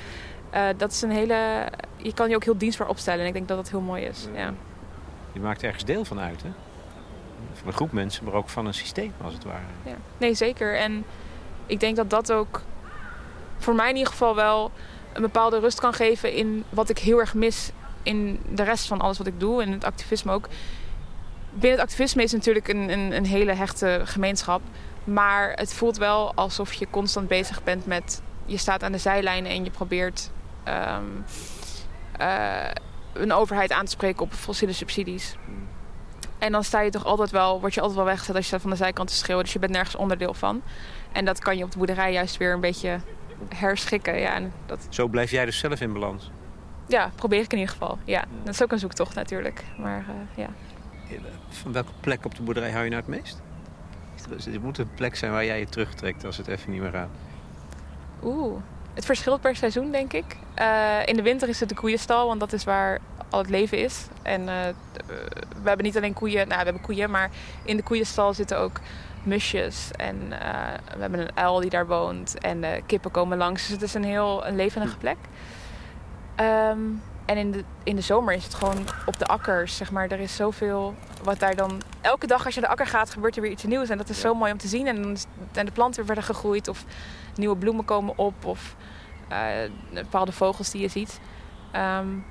uh, 0.53 0.61
dat 0.77 0.91
is 0.91 1.01
een 1.01 1.11
hele. 1.11 1.67
Je 1.97 2.13
kan 2.13 2.29
je 2.29 2.35
ook 2.35 2.43
heel 2.43 2.57
dienstbaar 2.57 2.87
opstellen 2.87 3.21
en 3.21 3.27
ik 3.27 3.33
denk 3.33 3.47
dat 3.47 3.57
dat 3.57 3.69
heel 3.69 3.81
mooi 3.81 4.03
is. 4.03 4.27
Ja. 4.35 4.53
Je 5.31 5.39
maakt 5.39 5.63
ergens 5.63 5.85
deel 5.85 6.05
van 6.05 6.19
uit, 6.19 6.43
hè? 6.43 6.49
Van 7.53 7.67
een 7.67 7.73
groep 7.73 7.91
mensen, 7.91 8.25
maar 8.25 8.33
ook 8.33 8.49
van 8.49 8.65
een 8.65 8.73
systeem 8.73 9.13
als 9.23 9.33
het 9.33 9.43
ware. 9.43 9.59
Ja. 9.83 9.95
Nee, 10.17 10.33
zeker. 10.33 10.77
En 10.77 11.05
ik 11.65 11.79
denk 11.79 11.95
dat 11.95 12.09
dat 12.09 12.31
ook 12.31 12.61
voor 13.57 13.75
mij 13.75 13.89
in 13.89 13.95
ieder 13.95 14.11
geval 14.11 14.35
wel 14.35 14.71
een 15.13 15.21
bepaalde 15.21 15.59
rust 15.59 15.79
kan 15.79 15.93
geven 15.93 16.33
in 16.33 16.63
wat 16.69 16.89
ik 16.89 16.97
heel 16.97 17.19
erg 17.19 17.33
mis 17.33 17.71
in 18.05 18.39
de 18.49 18.63
rest 18.63 18.87
van 18.87 19.01
alles 19.01 19.17
wat 19.17 19.27
ik 19.27 19.39
doe 19.39 19.61
en 19.61 19.71
het 19.71 19.83
activisme 19.83 20.31
ook. 20.31 20.47
Binnen 21.51 21.79
het 21.79 21.79
activisme 21.79 22.23
is 22.23 22.31
natuurlijk 22.31 22.67
een, 22.67 22.89
een, 22.89 23.15
een 23.15 23.25
hele 23.25 23.53
hechte 23.53 24.01
gemeenschap. 24.03 24.61
Maar 25.03 25.51
het 25.53 25.73
voelt 25.73 25.97
wel 25.97 26.33
alsof 26.33 26.73
je 26.73 26.87
constant 26.89 27.27
bezig 27.27 27.63
bent 27.63 27.85
met. 27.85 28.21
Je 28.45 28.57
staat 28.57 28.83
aan 28.83 28.91
de 28.91 28.97
zijlijn 28.97 29.45
en 29.45 29.63
je 29.63 29.69
probeert 29.69 30.31
um, 30.67 31.25
uh, 32.21 32.71
een 33.13 33.33
overheid 33.33 33.71
aan 33.71 33.85
te 33.85 33.91
spreken 33.91 34.21
op 34.21 34.33
fossiele 34.33 34.73
subsidies. 34.73 35.35
En 36.37 36.51
dan 36.51 36.63
sta 36.63 36.81
je 36.81 36.89
toch 36.89 37.05
altijd 37.05 37.31
wel, 37.31 37.59
word 37.59 37.73
je 37.73 37.79
altijd 37.79 37.97
wel 37.97 38.07
weggezet 38.07 38.35
als 38.35 38.43
je 38.43 38.49
staat 38.49 38.61
van 38.61 38.69
de 38.69 38.75
zijkant 38.75 39.07
te 39.07 39.15
schreeuwen. 39.15 39.43
Dus 39.43 39.53
je 39.53 39.59
bent 39.59 39.71
nergens 39.71 39.95
onderdeel 39.95 40.33
van. 40.33 40.61
En 41.11 41.25
dat 41.25 41.39
kan 41.39 41.57
je 41.57 41.63
op 41.63 41.71
de 41.71 41.77
boerderij 41.77 42.13
juist 42.13 42.37
weer 42.37 42.53
een 42.53 42.59
beetje 42.59 42.99
herschikken. 43.55 44.19
Ja, 44.19 44.33
en 44.33 44.53
dat... 44.65 44.87
Zo 44.89 45.07
blijf 45.07 45.31
jij 45.31 45.45
dus 45.45 45.57
zelf 45.57 45.81
in 45.81 45.93
balans? 45.93 46.31
Ja, 46.87 47.11
probeer 47.15 47.41
ik 47.41 47.51
in 47.51 47.57
ieder 47.57 47.73
geval. 47.73 47.97
Ja, 48.03 48.23
dat 48.43 48.53
is 48.53 48.63
ook 48.63 48.71
een 48.71 48.79
zoektocht 48.79 49.15
natuurlijk. 49.15 49.63
Maar 49.77 49.99
uh, 49.99 50.45
ja. 50.45 50.47
Van 51.49 51.71
welke 51.71 51.91
plek 51.99 52.25
op 52.25 52.35
de 52.35 52.41
boerderij 52.41 52.71
hou 52.71 52.83
je 52.83 52.89
nou 52.89 53.01
het 53.01 53.11
meest? 53.11 53.41
Er 54.53 54.61
moet 54.61 54.77
een 54.77 54.93
plek 54.95 55.15
zijn 55.15 55.31
waar 55.31 55.45
jij 55.45 55.59
je 55.59 55.65
terugtrekt 55.65 56.25
als 56.25 56.37
het 56.37 56.47
even 56.47 56.71
niet 56.71 56.81
meer 56.81 56.91
gaat. 56.91 57.09
Oeh, 58.23 58.61
het 58.93 59.05
verschilt 59.05 59.41
per 59.41 59.55
seizoen 59.55 59.91
denk 59.91 60.13
ik. 60.13 60.37
Uh, 60.59 61.05
in 61.05 61.15
de 61.15 61.21
winter 61.21 61.49
is 61.49 61.59
het 61.59 61.69
de 61.69 61.75
koeienstal, 61.75 62.27
want 62.27 62.39
dat 62.39 62.53
is 62.53 62.63
waar 62.63 62.99
al 63.29 63.39
het 63.39 63.49
leven 63.49 63.77
is. 63.77 64.07
En 64.21 64.41
uh, 64.41 64.47
we 65.61 65.67
hebben 65.67 65.85
niet 65.85 65.97
alleen 65.97 66.13
koeien, 66.13 66.47
nou 66.47 66.59
we 66.59 66.63
hebben 66.63 66.81
koeien, 66.81 67.09
maar 67.11 67.29
in 67.63 67.77
de 67.77 67.83
koeienstal 67.83 68.33
zitten 68.33 68.59
ook 68.59 68.79
musjes. 69.23 69.91
En 69.91 70.15
uh, 70.15 70.39
we 70.95 71.01
hebben 71.01 71.19
een 71.19 71.37
uil 71.37 71.59
die 71.59 71.69
daar 71.69 71.87
woont 71.87 72.37
en 72.39 72.63
kippen 72.85 73.11
komen 73.11 73.37
langs. 73.37 73.61
Dus 73.61 73.71
het 73.71 73.81
is 73.81 73.93
een 73.93 74.03
heel 74.03 74.47
een 74.47 74.55
levendige 74.55 74.97
plek. 74.97 75.17
Um, 76.39 77.01
en 77.25 77.37
in 77.37 77.51
de, 77.51 77.63
in 77.83 77.95
de 77.95 78.01
zomer 78.01 78.33
is 78.33 78.43
het 78.43 78.53
gewoon 78.53 78.85
op 79.05 79.19
de 79.19 79.25
akkers, 79.25 79.77
zeg 79.77 79.91
maar. 79.91 80.11
Er 80.11 80.19
is 80.19 80.35
zoveel 80.35 80.95
wat 81.23 81.39
daar 81.39 81.55
dan... 81.55 81.81
Elke 82.01 82.27
dag 82.27 82.45
als 82.45 82.55
je 82.55 82.61
de 82.61 82.67
akker 82.67 82.87
gaat, 82.87 83.09
gebeurt 83.09 83.35
er 83.35 83.41
weer 83.41 83.51
iets 83.51 83.63
nieuws. 83.63 83.89
En 83.89 83.97
dat 83.97 84.09
is 84.09 84.19
zo 84.19 84.35
mooi 84.35 84.51
om 84.51 84.57
te 84.57 84.67
zien. 84.67 84.87
En 84.87 85.01
dan 85.01 85.17
zijn 85.51 85.65
de 85.65 85.71
planten 85.71 85.95
weer 85.95 86.05
verder 86.05 86.23
gegroeid. 86.23 86.67
Of 86.67 86.85
nieuwe 87.35 87.55
bloemen 87.55 87.85
komen 87.85 88.17
op. 88.17 88.45
Of 88.45 88.75
uh, 89.31 89.37
bepaalde 89.93 90.31
vogels 90.31 90.71
die 90.71 90.81
je 90.81 90.87
ziet. 90.87 91.19
Um, 91.75 92.25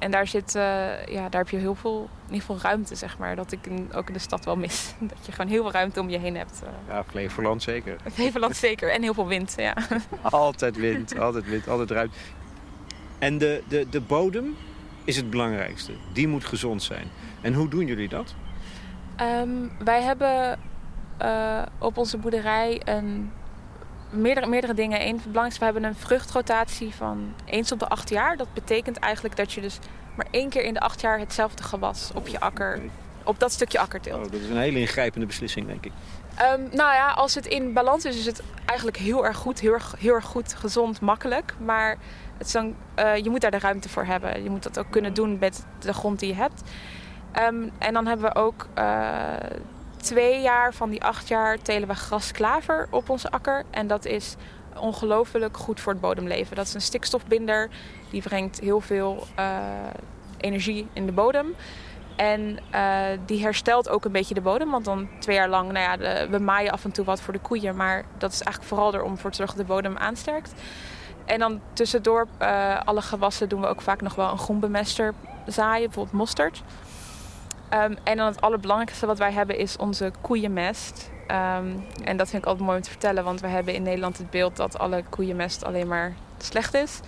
en 0.00 0.10
daar, 0.10 0.26
zit, 0.26 0.54
uh, 0.54 0.62
ja, 1.06 1.28
daar 1.28 1.40
heb 1.40 1.48
je 1.48 1.56
heel 1.56 1.74
veel, 1.74 2.08
in 2.26 2.34
ieder 2.34 2.46
geval 2.46 2.70
ruimte, 2.70 2.94
zeg 2.94 3.18
maar. 3.18 3.36
Dat 3.36 3.52
ik 3.52 3.66
in, 3.66 3.88
ook 3.94 4.06
in 4.06 4.12
de 4.12 4.18
stad 4.18 4.44
wel 4.44 4.56
mis. 4.56 4.94
Dat 5.00 5.26
je 5.26 5.32
gewoon 5.32 5.50
heel 5.50 5.62
veel 5.62 5.72
ruimte 5.72 6.00
om 6.00 6.08
je 6.08 6.18
heen 6.18 6.36
hebt. 6.36 6.60
Uh. 6.64 6.68
Ja, 6.88 7.04
Flevoland 7.04 7.62
zeker. 7.62 7.96
Flevoland 8.12 8.56
zeker. 8.56 8.92
En 8.92 9.02
heel 9.02 9.14
veel 9.14 9.26
wind, 9.26 9.54
ja. 9.56 9.74
Altijd 10.22 10.76
wind, 10.76 11.18
altijd 11.18 11.44
wind, 11.44 11.68
altijd 11.68 11.90
ruimte. 11.90 12.16
En 13.20 13.38
de, 13.38 13.62
de, 13.68 13.86
de 13.90 14.00
bodem 14.00 14.56
is 15.04 15.16
het 15.16 15.30
belangrijkste. 15.30 15.92
Die 16.12 16.28
moet 16.28 16.44
gezond 16.44 16.82
zijn. 16.82 17.06
En 17.40 17.54
hoe 17.54 17.68
doen 17.68 17.86
jullie 17.86 18.08
dat? 18.08 18.34
Um, 19.20 19.70
wij 19.84 20.02
hebben 20.02 20.58
uh, 21.22 21.62
op 21.78 21.96
onze 21.96 22.16
boerderij 22.16 22.80
een, 22.84 23.32
meerdere, 24.10 24.46
meerdere 24.46 24.74
dingen. 24.74 25.00
Eén 25.00 25.06
van 25.06 25.16
het 25.16 25.24
belangrijkste, 25.24 25.58
we 25.58 25.64
hebben 25.64 25.84
een 25.84 25.96
vruchtrotatie 25.96 26.94
van 26.94 27.34
eens 27.44 27.72
op 27.72 27.78
de 27.78 27.88
acht 27.88 28.08
jaar. 28.08 28.36
Dat 28.36 28.54
betekent 28.54 28.96
eigenlijk 28.96 29.36
dat 29.36 29.52
je 29.52 29.60
dus 29.60 29.78
maar 30.16 30.26
één 30.30 30.48
keer 30.48 30.64
in 30.64 30.74
de 30.74 30.80
acht 30.80 31.00
jaar 31.00 31.18
hetzelfde 31.18 31.62
gewas 31.62 32.10
op 32.14 32.28
je 32.28 32.40
akker, 32.40 32.80
op 33.24 33.38
dat 33.38 33.52
stukje 33.52 33.78
akker 33.78 34.00
teelt. 34.00 34.26
Oh, 34.26 34.32
dat 34.32 34.40
is 34.40 34.48
een 34.48 34.56
hele 34.56 34.80
ingrijpende 34.80 35.26
beslissing, 35.26 35.66
denk 35.66 35.84
ik. 35.84 35.92
Um, 36.42 36.62
nou 36.62 36.94
ja, 36.94 37.10
als 37.10 37.34
het 37.34 37.46
in 37.46 37.72
balans 37.72 38.04
is, 38.04 38.18
is 38.18 38.26
het 38.26 38.42
eigenlijk 38.64 38.98
heel 38.98 39.26
erg 39.26 39.36
goed, 39.36 39.60
heel 39.60 39.72
erg, 39.72 39.94
heel 39.98 40.14
erg 40.14 40.24
goed, 40.24 40.54
gezond, 40.54 41.00
makkelijk. 41.00 41.54
Maar 41.58 41.96
uh, 42.40 43.16
je 43.16 43.30
moet 43.30 43.40
daar 43.40 43.50
de 43.50 43.58
ruimte 43.58 43.88
voor 43.88 44.04
hebben. 44.04 44.42
Je 44.42 44.50
moet 44.50 44.62
dat 44.62 44.78
ook 44.78 44.90
kunnen 44.90 45.14
doen 45.14 45.36
met 45.40 45.66
de 45.78 45.92
grond 45.92 46.18
die 46.18 46.28
je 46.28 46.34
hebt. 46.34 46.62
Um, 47.42 47.70
en 47.78 47.92
dan 47.94 48.06
hebben 48.06 48.32
we 48.32 48.40
ook 48.40 48.66
uh, 48.78 49.14
twee 49.96 50.40
jaar 50.40 50.74
van 50.74 50.90
die 50.90 51.02
acht 51.02 51.28
jaar 51.28 51.62
telen 51.62 51.88
we 51.88 51.94
grasklaver 51.94 52.86
op 52.90 53.08
onze 53.08 53.30
akker. 53.30 53.64
En 53.70 53.86
dat 53.86 54.04
is 54.04 54.36
ongelooflijk 54.76 55.56
goed 55.56 55.80
voor 55.80 55.92
het 55.92 56.00
bodemleven. 56.00 56.56
Dat 56.56 56.66
is 56.66 56.74
een 56.74 56.80
stikstofbinder. 56.80 57.68
Die 58.10 58.22
brengt 58.22 58.60
heel 58.60 58.80
veel 58.80 59.26
uh, 59.38 59.58
energie 60.38 60.88
in 60.92 61.06
de 61.06 61.12
bodem. 61.12 61.54
En 62.16 62.58
die 63.26 63.42
herstelt 63.42 63.88
ook 63.88 64.04
een 64.04 64.12
beetje 64.12 64.34
de 64.34 64.40
bodem. 64.40 64.70
Want 64.70 64.84
dan 64.84 65.08
twee 65.18 65.36
jaar 65.36 65.48
lang, 65.48 65.72
nou 65.72 66.00
ja, 66.00 66.28
we 66.28 66.38
maaien 66.38 66.72
af 66.72 66.84
en 66.84 66.92
toe 66.92 67.04
wat 67.04 67.20
voor 67.20 67.32
de 67.32 67.38
koeien. 67.38 67.76
Maar 67.76 68.04
dat 68.18 68.32
is 68.32 68.40
eigenlijk 68.40 68.74
vooral 68.74 68.94
er 68.94 69.02
om 69.02 69.18
voor 69.18 69.30
te 69.30 69.36
zorgen 69.36 69.56
dat 69.56 69.66
de 69.66 69.72
bodem 69.72 69.96
aansterkt. 69.96 70.52
En 71.30 71.38
dan 71.38 71.60
tussendoor 71.72 72.26
uh, 72.42 72.80
alle 72.84 73.02
gewassen 73.02 73.48
doen 73.48 73.60
we 73.60 73.66
ook 73.66 73.80
vaak 73.80 74.00
nog 74.00 74.14
wel 74.14 74.30
een 74.30 74.38
groenbemester 74.38 75.14
zaaien. 75.46 75.84
Bijvoorbeeld 75.84 76.16
mosterd. 76.16 76.62
Um, 77.74 77.96
en 78.04 78.16
dan 78.16 78.26
het 78.26 78.40
allerbelangrijkste 78.40 79.06
wat 79.06 79.18
wij 79.18 79.32
hebben 79.32 79.58
is 79.58 79.76
onze 79.76 80.12
koeienmest. 80.20 81.10
Um, 81.22 81.84
en 82.04 82.16
dat 82.16 82.28
vind 82.28 82.42
ik 82.42 82.48
altijd 82.48 82.66
mooi 82.66 82.76
om 82.76 82.82
te 82.82 82.90
vertellen. 82.90 83.24
Want 83.24 83.40
we 83.40 83.46
hebben 83.46 83.74
in 83.74 83.82
Nederland 83.82 84.18
het 84.18 84.30
beeld 84.30 84.56
dat 84.56 84.78
alle 84.78 85.04
koeienmest 85.08 85.64
alleen 85.64 85.88
maar 85.88 86.14
slecht 86.38 86.74
is. 86.74 87.00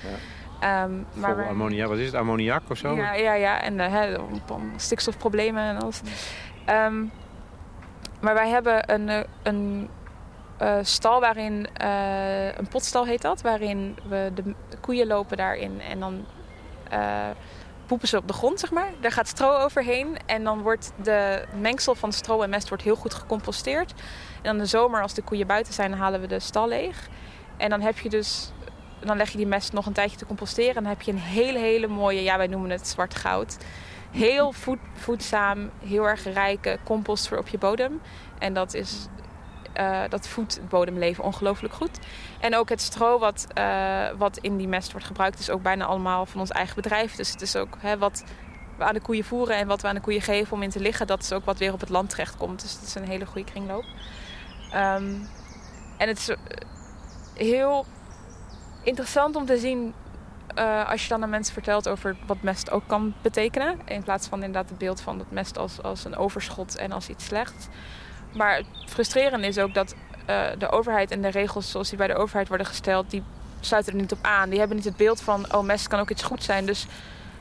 Ja. 0.61 0.85
Um, 0.85 1.07
maar 1.13 1.35
Vol 1.35 1.45
ammoniak, 1.45 1.89
wat 1.89 1.99
is 1.99 2.07
het? 2.07 2.15
Ammoniak 2.15 2.63
of 2.71 2.79
zo? 2.79 2.95
Ja, 2.95 3.15
ja, 3.15 3.33
ja. 3.33 3.63
en 3.63 3.79
uh, 3.79 4.19
stikstofproblemen 4.77 5.63
en 5.63 5.81
alles. 5.81 6.01
Um, 6.87 7.11
maar 8.21 8.35
wij 8.35 8.49
hebben 8.49 8.93
een, 8.93 9.27
een 9.43 9.89
eh, 10.63 10.79
stal 10.83 11.21
waarin, 11.21 11.69
eh, 11.77 12.57
een 12.57 12.69
potstal 12.69 13.07
heet 13.07 13.23
dat, 13.23 13.41
waarin 13.41 13.99
we 14.09 14.31
de, 14.35 14.55
koeien 14.81 15.07
lopen 15.07 15.37
daarin 15.37 15.81
en 15.81 16.01
dan 16.01 16.25
eh, 16.91 17.29
poepen 17.87 18.09
ze 18.09 18.17
op 18.17 18.27
de 18.27 18.33
grond, 18.33 18.61
zeg 18.61 18.71
maar. 18.71 18.91
Daar 19.01 19.13
gaat 19.13 19.29
stro 19.29 19.57
overheen 19.57 20.17
en 20.27 20.45
dan 20.45 20.61
wordt 20.61 20.93
de 21.03 21.45
mengsel 21.61 21.95
van 21.95 22.13
stro 22.13 22.43
en 22.43 22.51
mest 22.51 22.69
wordt 22.69 22.83
heel 22.83 22.97
goed 22.97 23.15
gecomposteerd. 23.15 23.91
En 24.35 24.43
dan 24.43 24.59
de 24.59 24.67
zomer, 24.67 25.03
als 25.03 25.15
de 25.15 25.23
koeien 25.23 25.47
buiten 25.47 25.73
zijn, 25.73 25.93
halen 25.93 26.21
we 26.21 26.27
de 26.27 26.41
stal 26.41 26.69
leeg. 26.69 27.09
En 27.57 27.71
dan 27.71 27.81
heb 27.81 27.99
je 27.99 28.09
dus, 28.09 28.53
dan 29.01 29.17
leg 29.17 29.31
je 29.31 29.37
die 29.37 29.47
mest 29.47 29.73
nog 29.73 29.87
een 29.87 29.93
tijdje 29.93 30.17
te 30.17 30.27
composteren 30.27 30.77
en 30.77 30.83
dan 30.83 30.93
heb 30.93 31.03
je 31.03 31.13
een 31.13 31.19
hele, 31.19 31.59
hele 31.59 31.87
mooie, 31.87 32.23
ja 32.23 32.37
wij 32.37 32.47
noemen 32.47 32.71
het 32.71 32.89
zwart 32.89 33.15
goud. 33.15 33.57
Heel 34.11 34.53
voed, 34.53 34.79
voedzaam, 34.95 35.71
heel 35.85 36.09
erg 36.09 36.25
rijke 36.33 36.79
compost 36.85 37.29
voor 37.29 37.39
op 37.39 37.49
je 37.49 37.59
bodem. 37.59 38.01
En 38.39 38.55
dat 38.55 38.75
is 38.75 39.09
uh, 39.81 40.01
dat 40.09 40.29
voedt 40.29 40.55
het 40.55 40.69
bodemleven 40.69 41.25
ongelooflijk 41.25 41.75
goed. 41.75 41.99
En 42.41 42.57
ook 42.57 42.69
het 42.69 42.81
stro 42.81 43.19
wat, 43.19 43.47
uh, 43.59 44.09
wat 44.19 44.37
in 44.37 44.57
die 44.57 44.69
mest 44.69 44.93
wordt 44.93 45.07
gebruikt, 45.07 45.39
is 45.39 45.51
ook 45.51 45.63
bijna 45.63 45.85
allemaal 45.85 46.27
van 46.27 46.41
ons 46.41 46.51
eigen 46.51 46.75
bedrijf. 46.75 47.15
Dus 47.15 47.31
het 47.31 47.43
is 47.43 47.57
ook 47.57 47.77
hè, 47.79 47.99
wat 47.99 48.25
we 48.77 48.85
aan 48.85 48.95
de 48.95 49.01
koeien 49.01 49.25
voeren 49.25 49.57
en 49.57 49.67
wat 49.67 49.83
we 49.83 49.89
aan 49.89 49.95
de 49.95 50.01
koeien 50.01 50.23
geven 50.23 50.53
om 50.53 50.63
in 50.63 50.71
te 50.71 50.81
liggen, 50.81 51.07
dat 51.07 51.23
is 51.23 51.33
ook 51.33 51.45
wat 51.45 51.59
weer 51.59 51.73
op 51.73 51.81
het 51.81 51.89
land 51.89 52.11
terechtkomt. 52.11 52.63
Dus 52.63 52.73
het 52.73 52.83
is 52.83 52.95
een 52.95 53.09
hele 53.09 53.27
goede 53.27 53.51
kringloop. 53.51 53.85
Um, 54.75 55.29
en 55.99 56.09
het 56.09 56.19
is 56.19 56.29
eh, 56.29 56.37
heel 57.35 57.87
interessant 58.83 59.37
om 59.37 59.47
te 59.47 59.59
zien 59.59 59.95
als 60.87 61.03
je 61.03 61.09
dan 61.09 61.23
aan 61.23 61.31
mensen 61.31 61.53
vertelt 61.53 61.89
over 61.89 62.17
wat 62.27 62.43
mest 62.43 62.71
ook 62.71 62.83
kan 62.87 63.15
betekenen. 63.23 63.81
In 63.85 64.03
plaats 64.03 64.27
van 64.29 64.39
inderdaad 64.39 64.69
het 64.69 64.79
beeld 64.79 65.01
van 65.01 65.19
het 65.19 65.31
mest 65.31 65.59
als, 65.59 65.83
als 65.83 66.05
een 66.05 66.17
overschot 66.17 66.77
en 66.77 66.93
als 66.93 67.09
iets 67.09 67.25
slechts. 67.25 67.67
Maar 68.35 68.57
het 68.57 68.67
frustrerende 68.87 69.47
is 69.47 69.59
ook 69.59 69.75
dat 69.75 69.95
uh, 70.31 70.47
de 70.59 70.71
overheid 70.71 71.11
en 71.11 71.23
de 71.23 71.29
regels 71.29 71.71
zoals 71.71 71.89
die 71.89 71.99
bij 71.99 72.07
de 72.07 72.15
overheid 72.15 72.49
worden 72.49 72.67
gesteld, 72.67 73.11
die 73.11 73.23
sluiten 73.61 73.93
er 73.93 74.01
niet 74.01 74.13
op 74.13 74.19
aan. 74.23 74.49
Die 74.49 74.59
hebben 74.59 74.77
niet 74.77 74.87
het 74.87 74.97
beeld 74.97 75.21
van, 75.21 75.55
oh, 75.55 75.63
mest 75.63 75.89
kan 75.89 76.01
ook 76.01 76.11
iets 76.11 76.23
goed 76.23 76.43
zijn. 76.43 76.67
Dus 76.67 76.87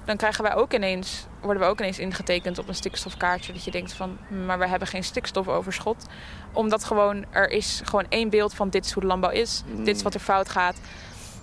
dan 0.06 0.18
krijgen 0.18 0.44
wij 0.44 0.56
ook 0.56 0.74
ineens, 0.74 1.26
worden 1.42 1.64
we 1.64 1.70
ook 1.70 1.80
ineens 1.80 2.00
ingetekend 2.00 2.58
op 2.58 2.68
een 2.68 2.76
stikstofkaartje. 2.76 3.54
Dat 3.54 3.64
je 3.64 3.72
denkt 3.72 3.94
van, 3.94 4.18
hm, 4.28 4.46
maar 4.46 4.60
we 4.60 4.68
hebben 4.68 4.88
geen 4.88 5.04
stikstofoverschot. 5.04 6.06
Omdat 6.52 6.84
gewoon, 6.84 7.26
er 7.30 7.50
is 7.50 7.82
gewoon 7.84 8.06
één 8.10 8.30
beeld 8.30 8.54
van 8.54 8.70
dit 8.70 8.86
is 8.86 8.92
hoe 8.92 9.02
de 9.02 9.08
landbouw 9.08 9.32
is. 9.32 9.64
Mm. 9.66 9.84
Dit 9.84 9.96
is 9.96 10.02
wat 10.02 10.14
er 10.14 10.20
fout 10.20 10.50
gaat. 10.50 10.80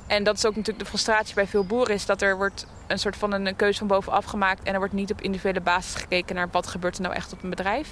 En 0.07 0.25
dat 0.25 0.37
is 0.37 0.47
ook 0.47 0.57
natuurlijk 0.57 0.85
de 0.85 0.91
frustratie 0.91 1.35
bij 1.35 1.47
veel 1.47 1.65
boeren, 1.65 1.95
is 1.95 2.07
dat 2.07 2.23
er 2.23 2.37
wordt 2.37 2.67
een 2.87 2.99
soort 2.99 3.17
van 3.17 3.33
een 3.33 3.57
keuze 3.57 3.79
van 3.79 3.87
bovenaf 3.87 4.25
gemaakt. 4.25 4.63
En 4.63 4.73
er 4.73 4.79
wordt 4.79 4.95
niet 4.95 5.13
op 5.13 5.21
individuele 5.21 5.61
basis 5.61 5.95
gekeken 5.95 6.35
naar 6.35 6.49
wat 6.51 6.67
gebeurt 6.67 6.97
er 6.97 7.03
nou 7.03 7.15
echt 7.15 7.33
op 7.33 7.43
een 7.43 7.51
bedrijf. 7.51 7.89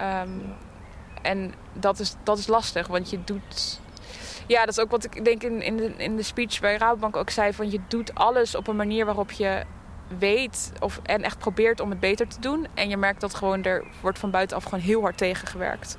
Um, 0.00 0.54
en 1.22 1.54
dat 1.72 1.98
is, 1.98 2.14
dat 2.22 2.38
is 2.38 2.46
lastig, 2.46 2.86
want 2.86 3.10
je 3.10 3.24
doet. 3.24 3.80
Ja, 4.46 4.60
dat 4.60 4.68
is 4.68 4.80
ook 4.80 4.90
wat 4.90 5.04
ik 5.04 5.24
denk 5.24 5.42
in, 5.42 5.62
in, 5.62 5.76
de, 5.76 5.94
in 5.96 6.16
de 6.16 6.22
speech 6.22 6.60
bij 6.60 6.76
Rabobank 6.76 7.16
ook 7.16 7.30
zei: 7.30 7.52
van 7.52 7.70
je 7.70 7.80
doet 7.88 8.14
alles 8.14 8.54
op 8.54 8.66
een 8.66 8.76
manier 8.76 9.04
waarop 9.04 9.30
je 9.30 9.62
weet 10.18 10.72
of, 10.80 11.00
en 11.02 11.22
echt 11.22 11.38
probeert 11.38 11.80
om 11.80 11.90
het 11.90 12.00
beter 12.00 12.28
te 12.28 12.40
doen. 12.40 12.66
En 12.74 12.88
je 12.88 12.96
merkt 12.96 13.20
dat 13.20 13.34
gewoon 13.34 13.62
er 13.62 13.84
wordt 14.00 14.18
van 14.18 14.30
buitenaf 14.30 14.64
gewoon 14.64 14.80
heel 14.80 15.00
hard 15.00 15.18
tegengewerkt. 15.18 15.98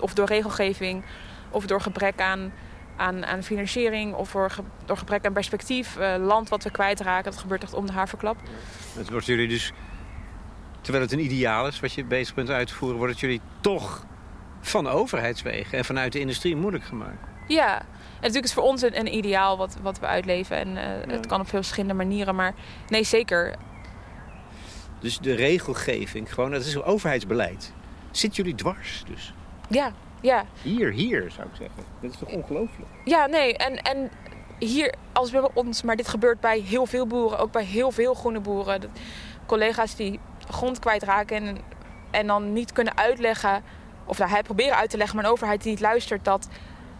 Of 0.00 0.14
door 0.14 0.26
regelgeving, 0.26 1.04
of 1.50 1.66
door 1.66 1.80
gebrek 1.80 2.20
aan, 2.20 2.52
aan, 2.96 3.26
aan 3.26 3.42
financiering, 3.42 4.14
of 4.14 4.30
door, 4.30 4.52
door 4.84 4.96
gebrek 4.96 5.26
aan 5.26 5.32
perspectief. 5.32 5.96
Uh, 5.98 6.14
land 6.18 6.48
wat 6.48 6.64
we 6.64 6.70
kwijtraken, 6.70 7.30
dat 7.30 7.40
gebeurt 7.40 7.62
echt 7.62 7.74
om 7.74 7.86
de 7.86 7.92
haverklap. 7.92 8.36
Het 8.94 9.10
wordt 9.10 9.26
jullie 9.26 9.48
dus 9.48 9.72
terwijl 10.80 11.04
het 11.04 11.12
een 11.12 11.24
ideaal 11.24 11.66
is 11.66 11.80
wat 11.80 11.92
je 11.92 12.04
bezig 12.04 12.34
bent 12.34 12.50
uit 12.50 12.66
te 12.68 12.74
voeren, 12.74 12.98
wordt 12.98 13.12
het 13.12 13.20
jullie 13.20 13.40
toch 13.60 14.06
van 14.60 14.88
overheidswegen 14.88 15.78
en 15.78 15.84
vanuit 15.84 16.12
de 16.12 16.20
industrie 16.20 16.56
moeilijk 16.56 16.84
gemaakt. 16.84 17.26
Ja, 17.48 17.78
en 17.78 17.86
natuurlijk 18.20 18.44
is 18.44 18.52
voor 18.52 18.62
ons 18.62 18.82
een, 18.82 18.98
een 18.98 19.14
ideaal 19.14 19.56
wat, 19.56 19.76
wat 19.82 19.98
we 19.98 20.06
uitleven. 20.06 20.56
En 20.56 20.68
uh, 20.68 21.12
het 21.14 21.26
kan 21.26 21.40
op 21.40 21.48
veel 21.48 21.58
verschillende 21.58 21.94
manieren, 21.94 22.34
maar 22.34 22.54
nee, 22.88 23.04
zeker. 23.04 23.56
Dus 25.00 25.18
de 25.18 25.34
regelgeving, 25.34 26.34
gewoon, 26.34 26.50
dat 26.50 26.64
is 26.64 26.82
overheidsbeleid. 26.82 27.72
Zit 28.10 28.36
jullie 28.36 28.54
dwars 28.54 29.04
dus? 29.06 29.34
Ja, 29.68 29.92
ja. 30.20 30.44
Hier, 30.62 30.92
hier 30.92 31.30
zou 31.30 31.48
ik 31.48 31.56
zeggen. 31.56 31.84
Dat 32.00 32.10
is 32.10 32.18
toch 32.18 32.28
ongelooflijk? 32.28 32.88
Ja, 33.04 33.26
nee, 33.26 33.56
en, 33.56 33.82
en 33.82 34.10
hier, 34.58 34.94
als 35.12 35.30
bij 35.30 35.48
ons, 35.54 35.82
maar 35.82 35.96
dit 35.96 36.08
gebeurt 36.08 36.40
bij 36.40 36.58
heel 36.58 36.86
veel 36.86 37.06
boeren, 37.06 37.38
ook 37.38 37.52
bij 37.52 37.64
heel 37.64 37.90
veel 37.90 38.14
groene 38.14 38.40
boeren. 38.40 38.82
collega's 39.46 39.96
die 39.96 40.20
grond 40.50 40.78
kwijtraken 40.78 41.36
en, 41.36 41.58
en 42.10 42.26
dan 42.26 42.52
niet 42.52 42.72
kunnen 42.72 42.96
uitleggen, 42.96 43.62
of 44.04 44.18
nou, 44.18 44.30
hij 44.30 44.42
proberen 44.42 44.76
uit 44.76 44.90
te 44.90 44.96
leggen, 44.96 45.16
maar 45.16 45.24
een 45.24 45.30
overheid 45.30 45.62
die 45.62 45.70
niet 45.70 45.80
luistert, 45.80 46.24
dat 46.24 46.48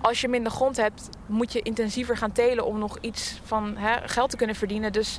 als 0.01 0.21
je 0.21 0.29
minder 0.29 0.53
grond 0.53 0.77
hebt, 0.77 1.09
moet 1.27 1.53
je 1.53 1.63
intensiever 1.63 2.17
gaan 2.17 2.33
telen 2.33 2.67
om 2.67 2.79
nog 2.79 2.99
iets 3.01 3.41
van 3.45 3.77
hè, 3.77 4.09
geld 4.09 4.31
te 4.31 4.37
kunnen 4.37 4.57
verdienen. 4.57 4.93
Dus 4.93 5.19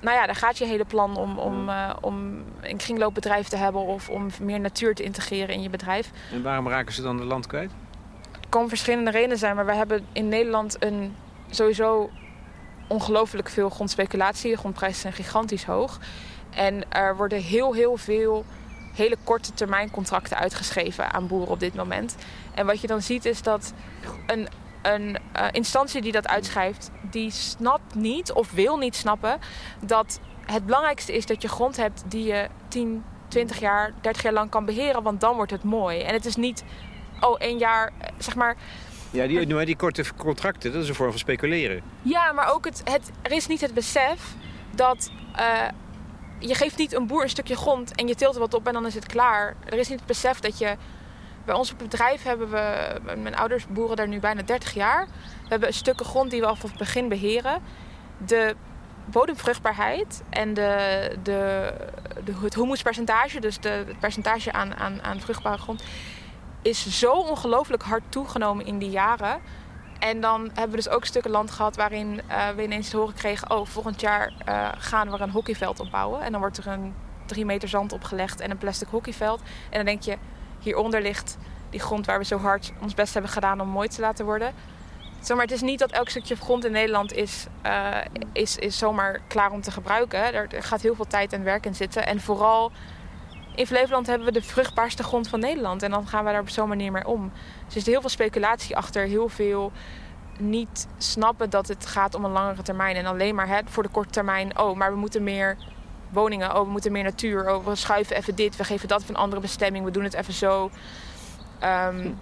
nou 0.00 0.16
ja, 0.16 0.26
daar 0.26 0.34
gaat 0.34 0.58
je 0.58 0.64
hele 0.64 0.84
plan 0.84 1.16
om, 1.16 1.38
om, 1.38 1.68
uh, 1.68 1.90
om 2.00 2.42
een 2.60 2.76
kringloopbedrijf 2.76 3.48
te 3.48 3.56
hebben 3.56 3.82
of 3.82 4.08
om 4.08 4.26
meer 4.40 4.60
natuur 4.60 4.94
te 4.94 5.02
integreren 5.02 5.54
in 5.54 5.62
je 5.62 5.70
bedrijf. 5.70 6.10
En 6.32 6.42
waarom 6.42 6.68
raken 6.68 6.94
ze 6.94 7.02
dan 7.02 7.16
de 7.16 7.24
land 7.24 7.46
kwijt? 7.46 7.70
Het 8.32 8.48
kan 8.48 8.68
verschillende 8.68 9.10
redenen 9.10 9.38
zijn, 9.38 9.56
maar 9.56 9.66
we 9.66 9.74
hebben 9.74 10.06
in 10.12 10.28
Nederland 10.28 10.76
een 10.84 11.16
sowieso 11.50 12.10
ongelooflijk 12.88 13.48
veel 13.48 13.70
grondspeculatie. 13.70 14.50
De 14.50 14.56
grondprijzen 14.56 15.00
zijn 15.00 15.12
gigantisch 15.12 15.64
hoog. 15.64 15.98
En 16.50 16.90
er 16.90 17.16
worden 17.16 17.40
heel, 17.42 17.72
heel 17.72 17.96
veel 17.96 18.44
hele 18.98 19.16
korte 19.24 19.54
termijn 19.54 19.90
contracten 19.90 20.36
uitgeschreven 20.36 21.12
aan 21.12 21.26
boeren 21.26 21.48
op 21.48 21.60
dit 21.60 21.74
moment. 21.74 22.16
En 22.54 22.66
wat 22.66 22.80
je 22.80 22.86
dan 22.86 23.02
ziet 23.02 23.24
is 23.24 23.42
dat 23.42 23.72
een, 24.26 24.48
een 24.82 25.16
uh, 25.36 25.46
instantie 25.52 26.02
die 26.02 26.12
dat 26.12 26.28
uitschrijft, 26.28 26.90
die 27.10 27.30
snapt 27.30 27.94
niet 27.94 28.32
of 28.32 28.50
wil 28.52 28.76
niet 28.76 28.96
snappen 28.96 29.38
dat 29.80 30.20
het 30.46 30.66
belangrijkste 30.66 31.12
is 31.12 31.26
dat 31.26 31.42
je 31.42 31.48
grond 31.48 31.76
hebt 31.76 32.04
die 32.06 32.24
je 32.24 32.48
10, 32.68 33.04
20 33.28 33.58
jaar, 33.58 33.92
30 34.00 34.22
jaar 34.22 34.32
lang 34.32 34.50
kan 34.50 34.64
beheren, 34.64 35.02
want 35.02 35.20
dan 35.20 35.34
wordt 35.34 35.50
het 35.50 35.62
mooi. 35.62 36.00
En 36.00 36.14
het 36.14 36.24
is 36.24 36.36
niet, 36.36 36.64
oh, 37.20 37.36
één 37.38 37.58
jaar, 37.58 37.92
eh, 37.98 38.08
zeg 38.18 38.34
maar. 38.34 38.56
Ja, 39.10 39.26
die, 39.26 39.64
die 39.64 39.76
korte 39.76 40.04
contracten, 40.16 40.72
dat 40.72 40.82
is 40.82 40.88
een 40.88 40.94
vorm 40.94 41.10
van 41.10 41.18
speculeren. 41.18 41.82
Ja, 42.02 42.32
maar 42.32 42.52
ook 42.52 42.64
het, 42.64 42.82
het 42.84 43.10
er 43.22 43.32
is 43.32 43.46
niet 43.46 43.60
het 43.60 43.74
besef 43.74 44.34
dat. 44.70 45.10
Uh, 45.38 45.68
je 46.38 46.54
geeft 46.54 46.76
niet 46.76 46.94
een 46.94 47.06
boer 47.06 47.22
een 47.22 47.28
stukje 47.28 47.56
grond 47.56 47.94
en 47.94 48.08
je 48.08 48.14
tilt 48.14 48.34
er 48.34 48.40
wat 48.40 48.54
op 48.54 48.66
en 48.66 48.72
dan 48.72 48.86
is 48.86 48.94
het 48.94 49.06
klaar. 49.06 49.56
Er 49.64 49.78
is 49.78 49.88
niet 49.88 49.98
het 49.98 50.08
besef 50.08 50.40
dat 50.40 50.58
je. 50.58 50.76
Bij 51.44 51.56
ons 51.56 51.76
bedrijf 51.76 52.22
hebben 52.22 52.50
we, 52.50 52.94
mijn 53.02 53.36
ouders 53.36 53.66
boeren 53.66 53.96
daar 53.96 54.08
nu 54.08 54.20
bijna 54.20 54.42
30 54.42 54.74
jaar. 54.74 55.06
We 55.42 55.48
hebben 55.48 55.74
stukken 55.74 56.06
grond 56.06 56.30
die 56.30 56.40
we 56.40 56.46
al 56.46 56.56
vanaf 56.56 56.70
het 56.70 56.78
begin 56.78 57.08
beheren. 57.08 57.62
De 58.26 58.56
bodemvruchtbaarheid 59.04 60.22
en 60.30 60.54
de, 60.54 61.10
de, 61.22 61.72
de, 62.24 62.34
het 62.40 62.54
humuspercentage, 62.54 63.40
dus 63.40 63.60
de, 63.60 63.68
het 63.68 63.98
percentage 63.98 64.52
aan, 64.52 64.74
aan, 64.74 65.02
aan 65.02 65.20
vruchtbare 65.20 65.58
grond, 65.58 65.82
is 66.62 66.98
zo 66.98 67.12
ongelooflijk 67.12 67.82
hard 67.82 68.02
toegenomen 68.08 68.66
in 68.66 68.78
die 68.78 68.90
jaren. 68.90 69.40
En 69.98 70.20
dan 70.20 70.50
hebben 70.54 70.70
we 70.70 70.76
dus 70.76 70.88
ook 70.88 71.04
stukken 71.04 71.30
land 71.30 71.50
gehad 71.50 71.76
waarin 71.76 72.20
uh, 72.28 72.48
we 72.48 72.62
ineens 72.62 72.88
te 72.88 72.96
horen 72.96 73.14
kregen... 73.14 73.50
oh, 73.50 73.66
volgend 73.66 74.00
jaar 74.00 74.32
uh, 74.48 74.68
gaan 74.78 75.10
we 75.10 75.18
een 75.18 75.30
hockeyveld 75.30 75.80
opbouwen. 75.80 76.22
En 76.22 76.30
dan 76.32 76.40
wordt 76.40 76.58
er 76.58 76.66
een 76.66 76.94
drie 77.26 77.44
meter 77.44 77.68
zand 77.68 77.92
opgelegd 77.92 78.40
en 78.40 78.50
een 78.50 78.58
plastic 78.58 78.88
hockeyveld. 78.88 79.40
En 79.40 79.76
dan 79.76 79.84
denk 79.84 80.02
je, 80.02 80.16
hieronder 80.60 81.02
ligt 81.02 81.36
die 81.70 81.80
grond 81.80 82.06
waar 82.06 82.18
we 82.18 82.24
zo 82.24 82.38
hard 82.38 82.72
ons 82.80 82.94
best 82.94 83.12
hebben 83.12 83.32
gedaan 83.32 83.60
om 83.60 83.68
mooi 83.68 83.88
te 83.88 84.00
laten 84.00 84.24
worden. 84.24 84.52
Zomaar, 85.20 85.44
het 85.44 85.52
is 85.52 85.60
niet 85.60 85.78
dat 85.78 85.90
elk 85.90 86.08
stukje 86.08 86.36
grond 86.36 86.64
in 86.64 86.72
Nederland 86.72 87.12
is, 87.12 87.46
uh, 87.66 87.96
is, 88.32 88.56
is 88.56 88.78
zomaar 88.78 89.20
klaar 89.26 89.50
om 89.50 89.60
te 89.60 89.70
gebruiken. 89.70 90.34
Er 90.34 90.62
gaat 90.62 90.82
heel 90.82 90.94
veel 90.94 91.06
tijd 91.06 91.32
en 91.32 91.44
werk 91.44 91.66
in 91.66 91.74
zitten. 91.74 92.06
En 92.06 92.20
vooral 92.20 92.72
in 93.58 93.66
Flevoland 93.66 94.06
hebben 94.06 94.26
we 94.26 94.32
de 94.32 94.42
vruchtbaarste 94.42 95.02
grond 95.02 95.28
van 95.28 95.40
Nederland. 95.40 95.82
En 95.82 95.90
dan 95.90 96.08
gaan 96.08 96.24
we 96.24 96.30
daar 96.30 96.40
op 96.40 96.48
zo'n 96.48 96.68
manier 96.68 96.92
mee 96.92 97.06
om. 97.06 97.32
Dus 97.64 97.72
er 97.72 97.80
is 97.80 97.86
heel 97.86 98.00
veel 98.00 98.10
speculatie 98.10 98.76
achter. 98.76 99.06
Heel 99.06 99.28
veel 99.28 99.72
niet 100.38 100.88
snappen 100.98 101.50
dat 101.50 101.68
het 101.68 101.86
gaat 101.86 102.14
om 102.14 102.24
een 102.24 102.30
langere 102.30 102.62
termijn. 102.62 102.96
En 102.96 103.06
alleen 103.06 103.34
maar 103.34 103.48
hè, 103.48 103.60
voor 103.64 103.82
de 103.82 103.88
korte 103.88 104.10
termijn. 104.10 104.58
Oh, 104.58 104.76
maar 104.76 104.92
we 104.92 104.98
moeten 104.98 105.22
meer 105.22 105.56
woningen. 106.08 106.56
Oh, 106.56 106.64
we 106.64 106.70
moeten 106.70 106.92
meer 106.92 107.02
natuur. 107.02 107.54
Oh, 107.54 107.66
we 107.66 107.74
schuiven 107.74 108.16
even 108.16 108.34
dit. 108.34 108.56
We 108.56 108.64
geven 108.64 108.88
dat 108.88 109.04
van 109.04 109.14
een 109.14 109.20
andere 109.20 109.40
bestemming. 109.40 109.84
We 109.84 109.90
doen 109.90 110.04
het 110.04 110.14
even 110.14 110.34
zo. 110.34 110.70
Um, 111.64 112.18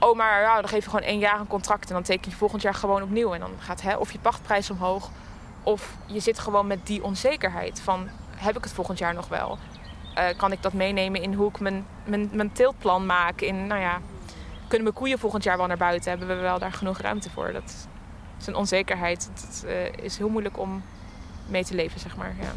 oh, 0.00 0.16
maar 0.16 0.40
ja, 0.40 0.54
dan 0.54 0.68
geef 0.68 0.84
je 0.84 0.90
gewoon 0.90 1.06
één 1.06 1.18
jaar 1.18 1.40
een 1.40 1.46
contract. 1.46 1.88
En 1.88 1.94
dan 1.94 2.02
teken 2.02 2.30
je 2.30 2.36
volgend 2.36 2.62
jaar 2.62 2.74
gewoon 2.74 3.02
opnieuw. 3.02 3.34
En 3.34 3.40
dan 3.40 3.52
gaat 3.58 3.82
hè, 3.82 3.96
of 3.96 4.12
je 4.12 4.18
pachtprijs 4.18 4.70
omhoog. 4.70 5.10
Of 5.62 5.96
je 6.06 6.20
zit 6.20 6.38
gewoon 6.38 6.66
met 6.66 6.86
die 6.86 7.02
onzekerheid 7.02 7.80
van... 7.80 8.08
heb 8.36 8.56
ik 8.56 8.64
het 8.64 8.72
volgend 8.72 8.98
jaar 8.98 9.14
nog 9.14 9.28
wel? 9.28 9.58
Uh, 10.18 10.24
kan 10.36 10.52
ik 10.52 10.62
dat 10.62 10.72
meenemen 10.72 11.22
in 11.22 11.34
hoe 11.34 11.48
ik 11.48 11.60
mijn, 11.60 11.86
mijn, 12.04 12.30
mijn 12.32 12.52
teeltplan 12.52 13.06
maak. 13.06 13.40
In, 13.40 13.66
nou 13.66 13.80
ja, 13.80 14.00
kunnen 14.60 14.82
mijn 14.82 14.94
koeien 14.94 15.18
volgend 15.18 15.44
jaar 15.44 15.56
wel 15.56 15.66
naar 15.66 15.76
buiten? 15.76 16.10
Hebben 16.10 16.28
we 16.28 16.34
wel 16.34 16.58
daar 16.58 16.72
genoeg 16.72 16.98
ruimte 16.98 17.30
voor? 17.30 17.52
Dat 17.52 17.88
is 18.38 18.46
een 18.46 18.54
onzekerheid. 18.54 19.30
Het 19.34 19.64
uh, 19.66 20.04
is 20.04 20.18
heel 20.18 20.28
moeilijk 20.28 20.58
om 20.58 20.82
mee 21.46 21.64
te 21.64 21.74
leven, 21.74 22.00
zeg 22.00 22.16
maar. 22.16 22.34
Ja. 22.40 22.52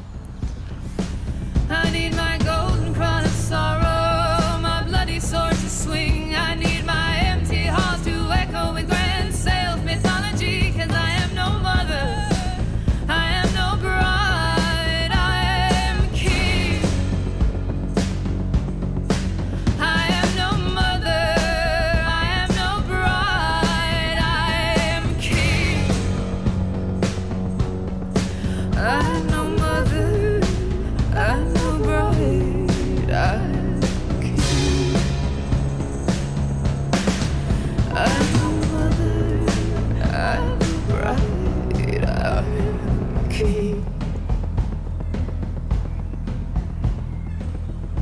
I 1.69 1.91
need 1.91 2.15
my 2.15 2.37
golden 2.47 2.93
crown 2.93 3.23
of 3.23 3.45
sorrow, 3.47 4.61
my 4.61 4.83
bloody 4.87 5.19
sword 5.19 5.59
to 5.61 5.67
swing. 5.67 6.35
I 6.37 6.55
need 6.55 6.74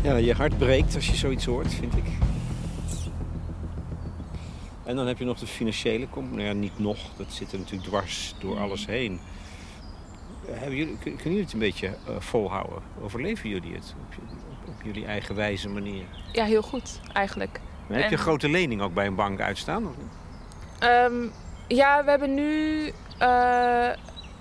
Ja, 0.03 0.15
je 0.15 0.33
hart 0.33 0.57
breekt 0.57 0.95
als 0.95 1.07
je 1.07 1.15
zoiets 1.15 1.45
hoort, 1.45 1.73
vind 1.73 1.95
ik. 1.97 2.03
En 4.83 4.95
dan 4.95 5.07
heb 5.07 5.17
je 5.17 5.25
nog 5.25 5.39
de 5.39 5.47
financiële 5.47 6.07
kom. 6.07 6.29
Nou 6.29 6.41
ja, 6.41 6.53
niet 6.53 6.79
nog. 6.79 6.97
Dat 7.17 7.25
zit 7.29 7.51
er 7.51 7.57
natuurlijk 7.59 7.87
dwars 7.89 8.35
door 8.39 8.59
alles 8.59 8.85
heen. 8.85 9.19
Hebben 10.45 10.75
jullie, 10.77 10.93
kun- 10.97 11.15
kunnen 11.15 11.23
jullie 11.23 11.43
het 11.43 11.53
een 11.53 11.59
beetje 11.59 11.87
eh, 11.87 12.15
volhouden? 12.19 12.81
Overleven 13.01 13.49
jullie 13.49 13.73
het 13.73 13.95
op, 13.99 14.23
op 14.67 14.81
jullie 14.83 15.05
eigen 15.05 15.35
wijze 15.35 15.69
manier? 15.69 16.03
Ja, 16.31 16.43
heel 16.45 16.61
goed 16.61 16.99
eigenlijk. 17.13 17.59
Heb 17.87 17.97
je 17.97 18.03
En- 18.03 18.11
een 18.11 18.17
grote 18.17 18.49
lening 18.49 18.81
ook 18.81 18.93
bij 18.93 19.05
een 19.05 19.15
bank 19.15 19.39
uitstaan? 19.41 19.87
of 19.87 19.93
niet? 19.97 20.11
Ehm, 20.79 21.13
ja, 21.67 22.03
we 22.03 22.09
hebben 22.09 22.33
nu. 22.33 22.85
eh, 23.17 23.89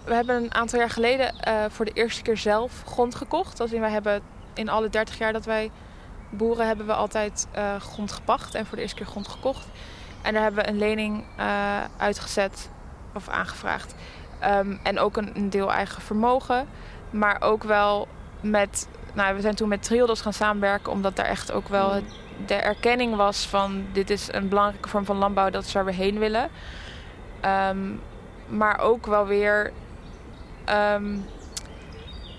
we 0.05 0.15
hebben 0.15 0.37
een 0.43 0.55
aantal 0.55 0.79
jaar 0.79 0.91
geleden 0.91 1.39
eh, 1.41 1.65
voor 1.69 1.85
de 1.85 1.93
eerste 1.95 2.23
keer 2.23 2.37
zelf 2.37 2.83
grond 2.87 3.15
gekocht. 3.15 3.61
Als 3.61 3.73
in 3.73 3.81
wij 3.81 3.91
hebben 3.91 4.23
in 4.55 4.69
alle 4.69 4.89
30 4.89 5.19
jaar 5.19 5.33
dat 5.33 5.45
wij 5.45 5.71
boeren 6.31 6.67
hebben 6.67 6.87
we 6.87 6.93
altijd 6.93 7.47
eh, 7.53 7.77
grond 7.77 8.13
gepacht 8.13 8.55
en 8.55 8.67
voor 8.67 8.77
de 8.77 8.83
eerste 8.83 8.97
keer 8.97 9.07
grond 9.07 9.29
gekocht. 9.29 9.67
En 10.23 10.33
daar 10.33 10.43
hebben 10.43 10.65
we 10.65 10.71
een 10.71 10.79
lening 10.79 11.25
eh, 11.37 11.79
uitgezet 11.97 12.71
of 13.15 13.29
aangevraagd. 13.29 13.95
Ehm, 14.39 14.77
en 14.83 14.99
ook 14.99 15.17
een, 15.17 15.37
een 15.37 15.51
deel 15.51 15.73
eigen 15.73 16.03
vermogen. 16.03 16.69
Maar 17.11 17.41
ook 17.41 17.65
wel 17.65 18.09
met. 18.41 18.89
Nou, 19.15 19.35
we 19.35 19.41
zijn 19.41 19.55
toen 19.55 19.69
met 19.69 19.83
Triodos 19.83 20.21
gaan 20.21 20.33
samenwerken, 20.33 20.93
omdat 20.93 21.17
daar 21.17 21.27
echt 21.27 21.53
ook 21.53 21.69
wel 21.69 21.93
het 21.93 22.05
de 22.47 22.55
erkenning 22.55 23.17
was 23.17 23.47
van 23.47 23.85
dit 23.93 24.11
is 24.11 24.33
een 24.33 24.49
belangrijke 24.49 24.89
vorm 24.89 25.05
van 25.05 25.17
landbouw, 25.17 25.51
dat 25.51 25.65
is 25.65 25.73
waar 25.73 25.85
we 25.85 25.93
heen 25.93 26.19
willen. 26.19 26.49
Ehm, 27.41 27.91
maar 28.47 28.79
ook 28.79 29.07
wel 29.07 29.27
weer. 29.27 29.73
ehm, 30.65 31.17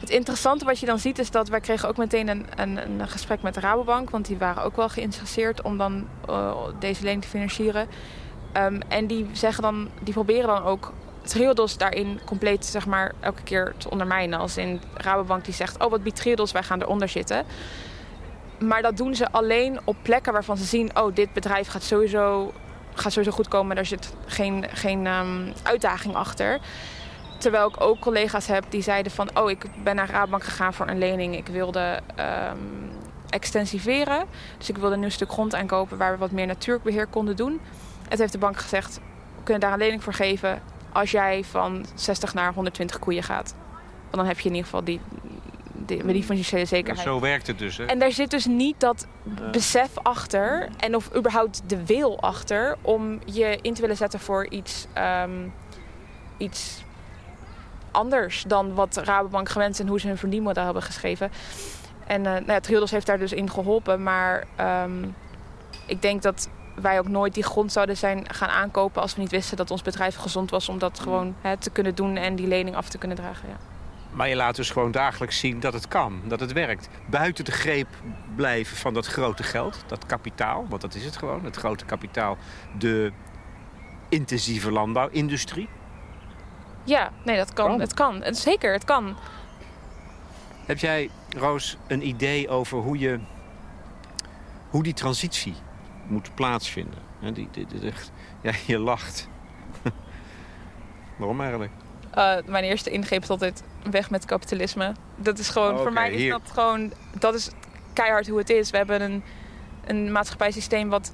het 0.04 0.12
interessante 0.12 0.66
wat 0.66 0.80
je 0.80 0.86
dan 0.86 0.99
ziet 0.99 1.20
is 1.20 1.32
dat 1.32 1.49
wij 1.49 1.60
kregen 1.60 1.89
ook 1.89 1.97
meteen 1.97 2.28
een, 2.28 2.45
een, 2.56 2.99
een 2.99 3.08
gesprek 3.08 3.41
met 3.41 3.54
de 3.54 3.60
Rabobank, 3.60 4.10
want 4.10 4.26
die 4.26 4.38
waren 4.38 4.64
ook 4.64 4.76
wel 4.76 4.89
geïnteresseerd 4.89 5.62
om 5.62 5.78
dan 5.78 6.08
eh, 6.28 6.56
deze 6.80 7.04
lening 7.04 7.22
te 7.22 7.28
financieren. 7.28 7.88
Ehm, 8.51 8.80
en 8.88 9.08
die 9.08 9.30
zeggen 9.32 9.64
dan, 9.64 9.89
die 10.01 10.14
proberen 10.14 10.47
dan 10.47 10.64
ook 10.64 10.93
Triodos 11.22 11.78
daarin 11.78 12.20
compleet 12.26 12.66
zeg 12.66 12.86
maar 12.86 13.14
elke 13.20 13.43
keer 13.43 13.74
te 13.78 13.89
ondermijnen. 13.89 14.39
Als 14.39 14.58
in 14.58 14.82
Rabobank 14.93 15.45
die 15.45 15.54
zegt, 15.54 15.84
oh 15.84 15.89
wat 15.89 16.04
biedt 16.04 16.16
Triodos, 16.16 16.51
wij 16.51 16.64
gaan 16.64 16.82
eronder 16.82 17.10
zitten. 17.10 17.45
Maar 18.60 18.82
dat 18.82 18.97
doen 18.97 19.16
ze 19.16 19.32
alleen 19.32 19.80
op 19.84 19.95
plekken 20.01 20.34
waarvan 20.34 20.58
ze 20.58 20.64
zien... 20.64 20.97
oh, 20.97 21.16
dit 21.16 21.34
bedrijf 21.34 21.68
gaat 21.68 21.84
sowieso, 21.84 22.54
gaat 22.93 23.12
sowieso 23.12 23.36
goed 23.36 23.47
komen. 23.47 23.76
Daar 23.76 23.86
zit 23.86 24.14
geen, 24.26 24.66
geen 24.70 25.08
ehm, 25.08 25.51
uitdaging 25.64 26.16
achter. 26.16 26.60
Terwijl 27.44 27.68
ik 27.68 27.82
ook 27.82 28.00
collega's 28.00 28.48
heb 28.48 28.66
die 28.70 28.82
zeiden 28.82 29.12
van... 29.12 29.30
oh, 29.38 29.50
ik 29.50 29.66
ben 29.84 29.96
naar 29.96 30.10
Rabobank 30.10 30.44
gegaan 30.44 30.74
voor 30.74 30.88
een 30.88 30.98
lening. 30.98 31.38
Ik 31.38 31.48
wilde 31.48 32.00
ehm, 32.16 32.58
extensiveren. 33.30 34.26
Dus 34.58 34.70
ik 34.70 34.78
wilde 34.78 34.98
nu 34.98 35.06
een 35.06 35.12
stuk 35.12 35.32
grond 35.32 35.56
aankopen... 35.56 35.98
waar 35.98 36.12
we 36.12 36.18
wat 36.18 36.32
meer 36.32 36.48
natuurlijk 36.48 36.86
beheer 36.86 37.08
konden 37.08 37.36
doen. 37.36 37.62
Het 38.10 38.20
heeft 38.20 38.32
de 38.32 38.38
bank 38.38 38.58
gezegd... 38.58 38.96
we 39.38 39.44
kunnen 39.44 39.62
daar 39.62 39.72
een 39.72 39.80
lening 39.80 40.04
voor 40.04 40.14
geven... 40.14 40.62
als 40.94 41.12
jij 41.12 41.44
van 41.44 41.86
60 41.96 42.34
naar 42.34 42.54
120 42.54 43.00
koeien 43.00 43.24
gaat. 43.24 43.56
Want 44.02 44.16
dan 44.16 44.26
heb 44.26 44.39
je 44.39 44.50
in 44.50 44.56
ieder 44.56 44.66
geval 44.66 44.84
die, 44.84 45.00
die, 45.74 46.06
die 46.06 46.24
financiële 46.24 46.66
zekerheid. 46.66 47.08
Zo 47.08 47.20
werkt 47.20 47.48
het 47.48 47.60
dus, 47.60 47.78
hè? 47.78 47.86
En 47.86 48.00
daar 48.00 48.12
zit 48.12 48.32
dus 48.32 48.46
niet 48.46 48.80
dat 48.80 49.08
besef 49.52 49.89
achter 50.02 50.70
en 50.78 50.96
of 50.96 51.16
überhaupt 51.16 51.62
de 51.68 51.86
wil 51.86 52.20
achter 52.20 52.78
om 52.82 53.20
je 53.26 53.60
in 53.62 53.74
te 53.74 53.82
willen 53.82 53.98
zetten 53.98 54.20
voor 54.20 54.48
iets, 54.50 54.88
ehm, 54.94 55.48
iets 56.38 56.84
anders 57.94 58.44
dan 58.48 58.74
wat 58.74 58.98
Rabobank 58.98 59.50
gewend 59.50 59.74
is 59.74 59.80
en 59.80 59.88
hoe 59.88 60.00
ze 60.00 60.08
hun 60.08 60.18
verdienmodel 60.18 60.64
hebben 60.64 60.84
geschreven. 60.84 61.32
En 62.08 62.26
eh 62.26 62.32
nou 62.32 62.46
ja, 62.46 62.60
Triodos 62.60 62.91
heeft 62.91 63.06
daar 63.06 63.20
dus 63.20 63.34
in 63.34 63.50
geholpen, 63.50 64.04
maar 64.04 64.44
ehm, 64.56 65.04
ik 65.86 66.02
denk 66.02 66.22
dat 66.22 66.50
wij 66.76 67.00
ook 67.00 67.08
nooit 67.08 67.34
die 67.34 67.44
grond 67.44 67.72
zouden 67.72 67.98
zijn 67.98 68.34
gaan 68.34 68.50
aankopen 68.50 69.02
als 69.02 69.16
we 69.16 69.22
niet 69.22 69.32
wisten 69.32 69.58
dat 69.58 69.72
ons 69.72 69.82
bedrijf 69.82 70.16
gezond 70.16 70.50
was 70.50 70.70
om 70.70 70.80
dat 70.80 71.00
gewoon 71.00 71.36
hè, 71.41 71.58
te 71.58 71.70
kunnen 71.70 71.96
doen 71.96 72.18
en 72.18 72.36
die 72.36 72.48
lening 72.48 72.76
af 72.76 72.89
te 72.89 72.98
kunnen 72.98 73.18
dragen. 73.18 73.50
Ja. 73.50 73.56
Maar 74.12 74.30
je 74.30 74.36
laat 74.36 74.56
dus 74.56 74.70
gewoon 74.70 74.91
dagelijks 74.91 75.39
zien 75.39 75.60
dat 75.60 75.74
het 75.74 75.88
kan, 75.88 76.22
dat 76.26 76.39
het 76.39 76.52
werkt. 76.52 76.89
Buiten 77.10 77.46
de 77.46 77.52
greep 77.52 77.88
blijven 78.36 78.78
van 78.78 78.94
dat 78.94 79.06
grote 79.06 79.44
geld, 79.44 79.84
dat 79.88 80.06
kapitaal, 80.06 80.66
want 80.70 80.82
dat 80.82 80.96
is 80.96 81.06
het 81.06 81.18
gewoon, 81.18 81.44
het 81.44 81.56
grote 81.56 81.86
kapitaal, 81.86 82.38
de 82.78 83.12
intensieve 84.10 84.72
landbouwindustrie. 84.72 85.70
Ja, 86.84 87.12
nee, 87.24 87.38
dat 87.38 87.54
kan. 87.54 87.68
Kan. 87.68 87.80
Het 87.80 87.94
kan. 87.94 88.24
En 88.24 88.36
Zeker, 88.36 88.74
het 88.74 88.84
kan. 88.84 89.16
Heb 90.66 90.78
jij, 90.78 91.10
Roos, 91.38 91.78
een 91.88 92.08
idee 92.08 92.50
over 92.50 92.78
hoe, 92.78 93.00
je, 93.00 93.20
hoe 94.70 94.84
die 94.84 94.94
transitie 94.94 95.54
moet 96.08 96.36
plaatsvinden? 96.36 97.00
Hè, 97.20 97.32
die, 97.32 97.48
die, 97.52 97.66
die- 97.66 97.90
echt- 97.90 98.12
ja, 98.42 98.52
je 98.66 98.80
lacht. 98.80 99.28
Waarom 101.18 101.42
eigenlijk? 101.42 101.72
Uh, 102.18 102.36
mijn 102.46 102.64
eerste 102.64 102.90
ingreep 102.90 103.22
is 103.22 103.30
altijd 103.30 103.64
weg 103.92 104.10
met 104.10 104.26
kapitalisme. 104.26 104.92
Dat 105.16 105.40
is 105.40 105.50
gewoon, 105.50 105.78
voor 105.78 105.94
mij 105.94 106.12
is 106.12 106.22
hier. 106.22 106.32
dat 106.32 106.52
gewoon, 106.54 106.94
dat 107.20 107.34
is 107.34 107.50
keihard 107.94 108.28
hoe 108.28 108.38
het 108.38 108.50
is. 108.50 108.70
We 108.70 108.78
hebben 108.78 109.02
een, 109.02 109.24
een 109.86 110.12
maatschappijsysteem 110.12 110.90
wat 110.90 111.12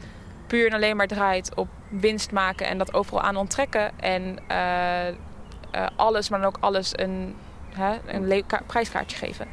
puur 0.47 0.67
en 0.67 0.73
alleen 0.73 0.95
maar 0.95 1.07
draait 1.07 1.55
op 1.55 1.67
winst 1.89 2.31
maken 2.31 2.67
en 2.67 2.77
dat 2.77 2.93
overal 2.93 3.21
aan 3.21 3.35
onttrekken. 3.35 3.99
En 3.99 4.39
eh, 4.47 5.15
eh, 5.71 5.85
alles, 5.95 6.29
maar 6.29 6.39
dan 6.39 6.47
ook 6.47 6.57
alles 6.59 6.91
een, 6.95 7.35
hè, 7.69 7.97
een 8.05 8.43
prijskaartje 8.67 9.17
geven. 9.17 9.47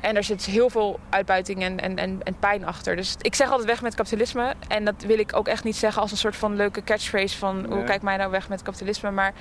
En 0.00 0.16
er 0.16 0.24
zit 0.24 0.44
heel 0.44 0.70
veel 0.70 1.00
uitbuiting 1.10 1.62
en, 1.62 1.80
en, 1.80 1.96
en, 1.96 2.20
en 2.22 2.38
pijn 2.38 2.66
achter. 2.66 2.96
Dus 2.96 3.16
ik 3.20 3.34
zeg 3.34 3.50
altijd 3.50 3.68
weg 3.68 3.82
met 3.82 3.94
kapitalisme. 3.94 4.54
En 4.68 4.84
dat 4.84 5.02
wil 5.06 5.18
ik 5.18 5.36
ook 5.36 5.48
echt 5.48 5.64
niet 5.64 5.76
zeggen 5.76 6.02
als 6.02 6.10
een 6.10 6.16
soort 6.16 6.36
van 6.36 6.56
leuke 6.56 6.84
catchphrase 6.84 7.38
van... 7.38 7.64
hoe 7.64 7.76
Nee. 7.76 7.84
kijk 7.84 8.02
mij 8.02 8.16
nou 8.16 8.30
weg 8.30 8.48
met 8.48 8.62
kapitalisme. 8.62 9.10
Maar 9.10 9.32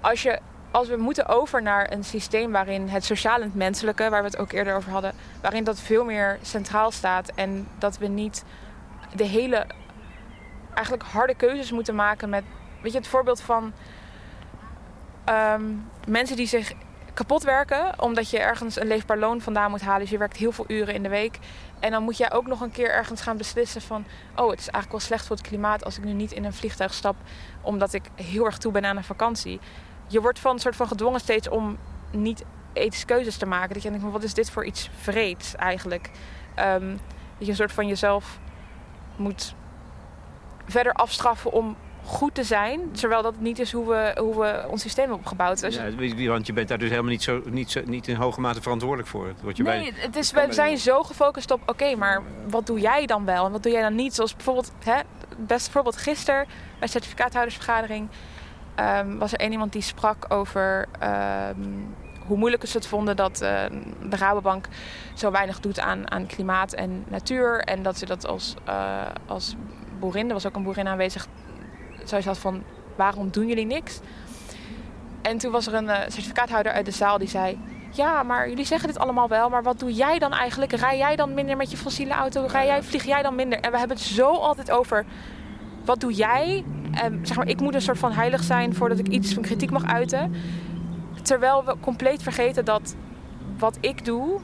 als, 0.00 0.22
je, 0.22 0.38
als 0.70 0.88
we 0.88 0.96
moeten 0.96 1.26
over 1.26 1.62
naar 1.62 1.92
een 1.92 2.04
systeem 2.04 2.52
waarin 2.52 2.88
het 2.88 3.04
sociaal 3.04 3.36
en 3.36 3.42
het 3.42 3.54
menselijke... 3.54 4.10
waar 4.10 4.22
we 4.22 4.26
het 4.28 4.38
ook 4.38 4.52
eerder 4.52 4.76
over 4.76 4.90
hadden... 4.90 5.12
waarin 5.40 5.64
dat 5.64 5.80
veel 5.80 6.04
meer 6.04 6.38
centraal 6.42 6.90
staat. 6.90 7.32
En 7.34 7.68
dat 7.78 7.98
we 7.98 8.06
niet 8.06 8.44
de 9.14 9.24
hele... 9.24 9.66
eigenlijk 10.74 11.06
harde 11.06 11.34
keuzes 11.34 11.72
moeten 11.72 11.94
maken 11.94 12.28
met... 12.28 12.44
Weet 12.82 12.92
je, 12.92 12.98
het 12.98 13.08
voorbeeld 13.08 13.40
van... 13.40 13.72
ehm, 15.24 15.62
mensen 16.06 16.36
die 16.36 16.46
zich 16.46 16.72
kapot 17.14 17.42
werken... 17.42 18.02
omdat 18.02 18.30
je 18.30 18.38
ergens 18.38 18.80
een 18.80 18.86
leefbaar 18.86 19.18
loon 19.18 19.40
vandaan 19.40 19.70
moet 19.70 19.80
halen. 19.80 20.00
Dus 20.00 20.10
je 20.10 20.18
werkt 20.18 20.36
heel 20.36 20.52
veel 20.52 20.64
uren 20.68 20.94
in 20.94 21.02
de 21.02 21.08
week. 21.08 21.38
En 21.80 21.90
dan 21.90 22.02
moet 22.02 22.16
jij 22.16 22.32
ook 22.32 22.46
nog 22.46 22.60
een 22.60 22.70
keer 22.70 22.90
ergens 22.90 23.20
gaan 23.20 23.36
beslissen 23.36 23.82
van... 23.82 24.04
oh, 24.36 24.50
het 24.50 24.58
is 24.58 24.68
eigenlijk 24.68 24.90
wel 24.90 25.00
slecht 25.00 25.26
voor 25.26 25.36
het 25.36 25.46
klimaat... 25.46 25.84
als 25.84 25.98
ik 25.98 26.04
nu 26.04 26.12
niet 26.12 26.32
in 26.32 26.44
een 26.44 26.52
vliegtuig 26.52 26.94
stap... 26.94 27.16
omdat 27.60 27.92
ik 27.92 28.02
heel 28.14 28.44
erg 28.44 28.58
toe 28.58 28.72
ben 28.72 28.84
aan 28.84 28.96
een 28.96 29.04
vakantie. 29.04 29.60
Je 30.06 30.20
wordt 30.20 30.38
van 30.38 30.58
soort 30.58 30.76
van 30.76 30.88
gedwongen 30.88 31.20
steeds 31.20 31.48
om 31.48 31.78
niet 32.10 32.44
ethische 32.72 33.06
keuzes 33.06 33.36
te 33.36 33.46
maken. 33.46 33.74
Dat 33.74 33.82
je 33.82 33.90
denkt, 33.90 34.10
wat 34.10 34.22
is 34.22 34.34
dit 34.34 34.50
voor 34.50 34.64
iets 34.64 34.90
vreeds 34.96 35.54
eigenlijk? 35.54 36.10
Ehm, 36.54 36.88
dat 37.38 37.46
je 37.46 37.48
een 37.48 37.56
soort 37.56 37.72
van 37.72 37.86
jezelf 37.86 38.38
moet 39.16 39.54
verder 40.66 40.92
afstraffen 40.92 41.52
om 41.52 41.76
goed 42.04 42.34
te 42.34 42.42
zijn. 42.44 42.80
Terwijl 42.92 43.22
dat 43.22 43.34
niet 43.40 43.58
is 43.58 43.72
hoe 43.72 43.88
we, 43.88 44.16
hoe 44.20 44.40
we 44.40 44.64
ons 44.68 44.82
systeem 44.82 45.04
hebben 45.04 45.22
opgebouwd. 45.22 45.60
Dus 45.60 45.76
Ja, 45.76 46.28
want 46.28 46.46
je 46.46 46.52
bent 46.52 46.68
daar 46.68 46.78
dus 46.78 46.88
helemaal 46.90 47.10
niet, 47.10 47.22
zo, 47.22 47.42
niet, 47.44 47.70
zo, 47.70 47.80
niet 47.84 48.08
in 48.08 48.14
hoge 48.16 48.40
mate 48.40 48.62
verantwoordelijk 48.62 49.08
voor. 49.08 49.32
Wordt 49.42 49.56
je 49.56 49.62
bij- 49.62 49.78
Nee, 49.78 49.92
het 49.96 50.16
is, 50.16 50.30
we 50.32 50.46
zijn 50.52 50.78
zo 50.78 51.02
gefocust 51.02 51.50
op, 51.50 51.60
oké, 51.66 51.96
maar 51.96 52.22
wat 52.48 52.66
doe 52.66 52.80
jij 52.80 53.06
dan 53.06 53.24
wel 53.24 53.46
en 53.46 53.52
wat 53.52 53.62
doe 53.62 53.72
jij 53.72 53.82
dan 53.82 53.94
niet? 53.94 54.14
Zoals 54.14 54.34
bijvoorbeeld, 54.36 54.72
hè, 54.84 54.94
het 54.96 55.46
beste 55.46 55.70
voorbeeld 55.70 55.96
gisteren 55.96 56.46
bij 56.78 56.88
certificaathoudersvergadering 56.88 58.08
ehm, 58.74 59.18
was 59.18 59.32
er 59.32 59.38
één 59.38 59.52
iemand 59.52 59.72
die 59.72 59.82
sprak 59.82 60.24
over 60.32 60.86
ehm, 60.98 61.60
hoe 62.26 62.36
moeilijk 62.36 62.66
ze 62.66 62.76
het 62.76 62.86
vonden 62.86 63.16
dat 63.16 63.40
eh, 63.40 63.62
de 64.02 64.16
Rabobank 64.16 64.68
zo 65.14 65.30
weinig 65.30 65.60
doet 65.60 65.78
aan, 65.80 66.10
aan 66.10 66.26
klimaat 66.26 66.72
en 66.72 67.04
natuur. 67.08 67.60
En 67.60 67.82
dat 67.82 67.98
ze 67.98 68.06
dat 68.06 68.26
als, 68.26 68.54
eh, 68.64 69.02
als 69.26 69.54
boerin, 69.98 70.26
er 70.26 70.32
was 70.32 70.46
ook 70.46 70.56
een 70.56 70.62
boerin 70.62 70.88
aanwezig, 70.88 71.26
zoiets 72.08 72.26
had 72.26 72.38
van 72.38 72.62
waarom 72.96 73.30
doen 73.30 73.46
jullie 73.46 73.66
niks? 73.66 74.00
En 75.22 75.38
toen 75.38 75.52
was 75.52 75.66
er 75.66 75.74
een 75.74 75.88
eh, 75.88 76.00
certificaathouder 76.00 76.72
uit 76.72 76.84
de 76.84 76.90
zaal 76.90 77.18
die 77.18 77.28
zei... 77.28 77.58
Ja, 77.90 78.22
maar 78.22 78.48
jullie 78.48 78.64
zeggen 78.64 78.88
dit 78.88 78.98
allemaal 78.98 79.28
wel, 79.28 79.48
maar 79.48 79.62
wat 79.62 79.78
doe 79.78 79.92
jij 79.92 80.18
dan 80.18 80.32
eigenlijk? 80.32 80.72
Rij 80.72 80.98
jij 80.98 81.16
dan 81.16 81.34
minder 81.34 81.56
met 81.56 81.70
je 81.70 81.76
fossiele 81.76 82.12
auto? 82.12 82.46
Rij 82.46 82.66
jij, 82.66 82.82
vlieg 82.82 83.04
jij 83.04 83.22
dan 83.22 83.34
minder? 83.34 83.60
En 83.60 83.70
we 83.70 83.78
hebben 83.78 83.96
het 83.96 84.06
zo 84.06 84.30
altijd 84.30 84.70
over... 84.70 85.04
Wat 85.84 86.00
doe 86.00 86.12
jij? 86.12 86.64
En 86.92 87.26
zeg 87.26 87.36
maar, 87.36 87.48
ik 87.48 87.60
moet 87.60 87.74
een 87.74 87.82
soort 87.82 87.98
van 87.98 88.12
heilig 88.12 88.42
zijn 88.42 88.74
voordat 88.74 88.98
ik 88.98 89.08
iets 89.08 89.34
van 89.34 89.42
kritiek 89.42 89.70
mag 89.70 89.84
uiten. 89.84 90.34
Terwijl 91.22 91.64
we 91.64 91.76
compleet 91.80 92.22
vergeten 92.22 92.64
dat 92.64 92.94
wat 93.58 93.78
ik 93.80 94.04
doe... 94.04 94.40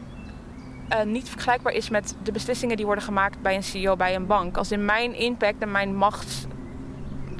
eh, 0.88 1.02
niet 1.02 1.28
vergelijkbaar 1.28 1.72
is 1.72 1.90
met 1.90 2.16
de 2.22 2.32
beslissingen 2.32 2.76
die 2.76 2.86
worden 2.86 3.04
gemaakt 3.04 3.42
bij 3.42 3.54
een 3.54 3.62
CEO, 3.62 3.96
bij 3.96 4.14
een 4.14 4.26
bank. 4.26 4.56
Als 4.56 4.72
in 4.72 4.84
mijn 4.84 5.14
impact 5.14 5.62
en 5.62 5.70
mijn 5.70 5.96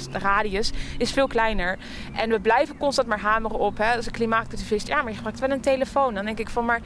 machtsradius 0.09 0.71
is 0.99 1.13
veel 1.13 1.27
kleiner. 1.27 1.79
En 2.15 2.31
we 2.31 2.41
blijven 2.41 2.77
constant 2.77 3.09
maar 3.09 3.21
hameren 3.21 3.59
op, 3.59 3.79
hè, 3.79 3.97
als 3.97 4.07
een 4.07 4.13
klimaatactivist. 4.13 4.87
Ja, 4.87 4.97
maar 4.97 5.09
je 5.09 5.15
gebruikt 5.15 5.41
wel 5.41 5.51
een 5.51 5.61
telefoon. 5.61 6.15
Dan 6.15 6.25
denk 6.25 6.39
ik 6.39 6.49
van, 6.49 6.65
maar 6.65 6.81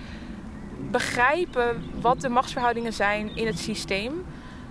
begrijpen 0.91 1.85
wat 2.01 2.21
de 2.21 2.29
machtsverhoudingen 2.29 2.93
zijn 2.93 3.37
in 3.37 3.47
het 3.47 3.59
systeem 3.59 4.25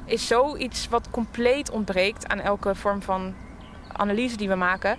is 0.06 0.28
zoiets 0.28 0.89
wat 0.89 1.10
compleet 1.10 1.72
ontbreekt 1.72 2.28
aan 2.28 2.39
elke 2.39 2.76
vorm 2.76 3.02
van 3.02 3.36
analyse 3.91 4.38
die 4.38 4.48
we 4.48 4.56
maken. 4.56 4.98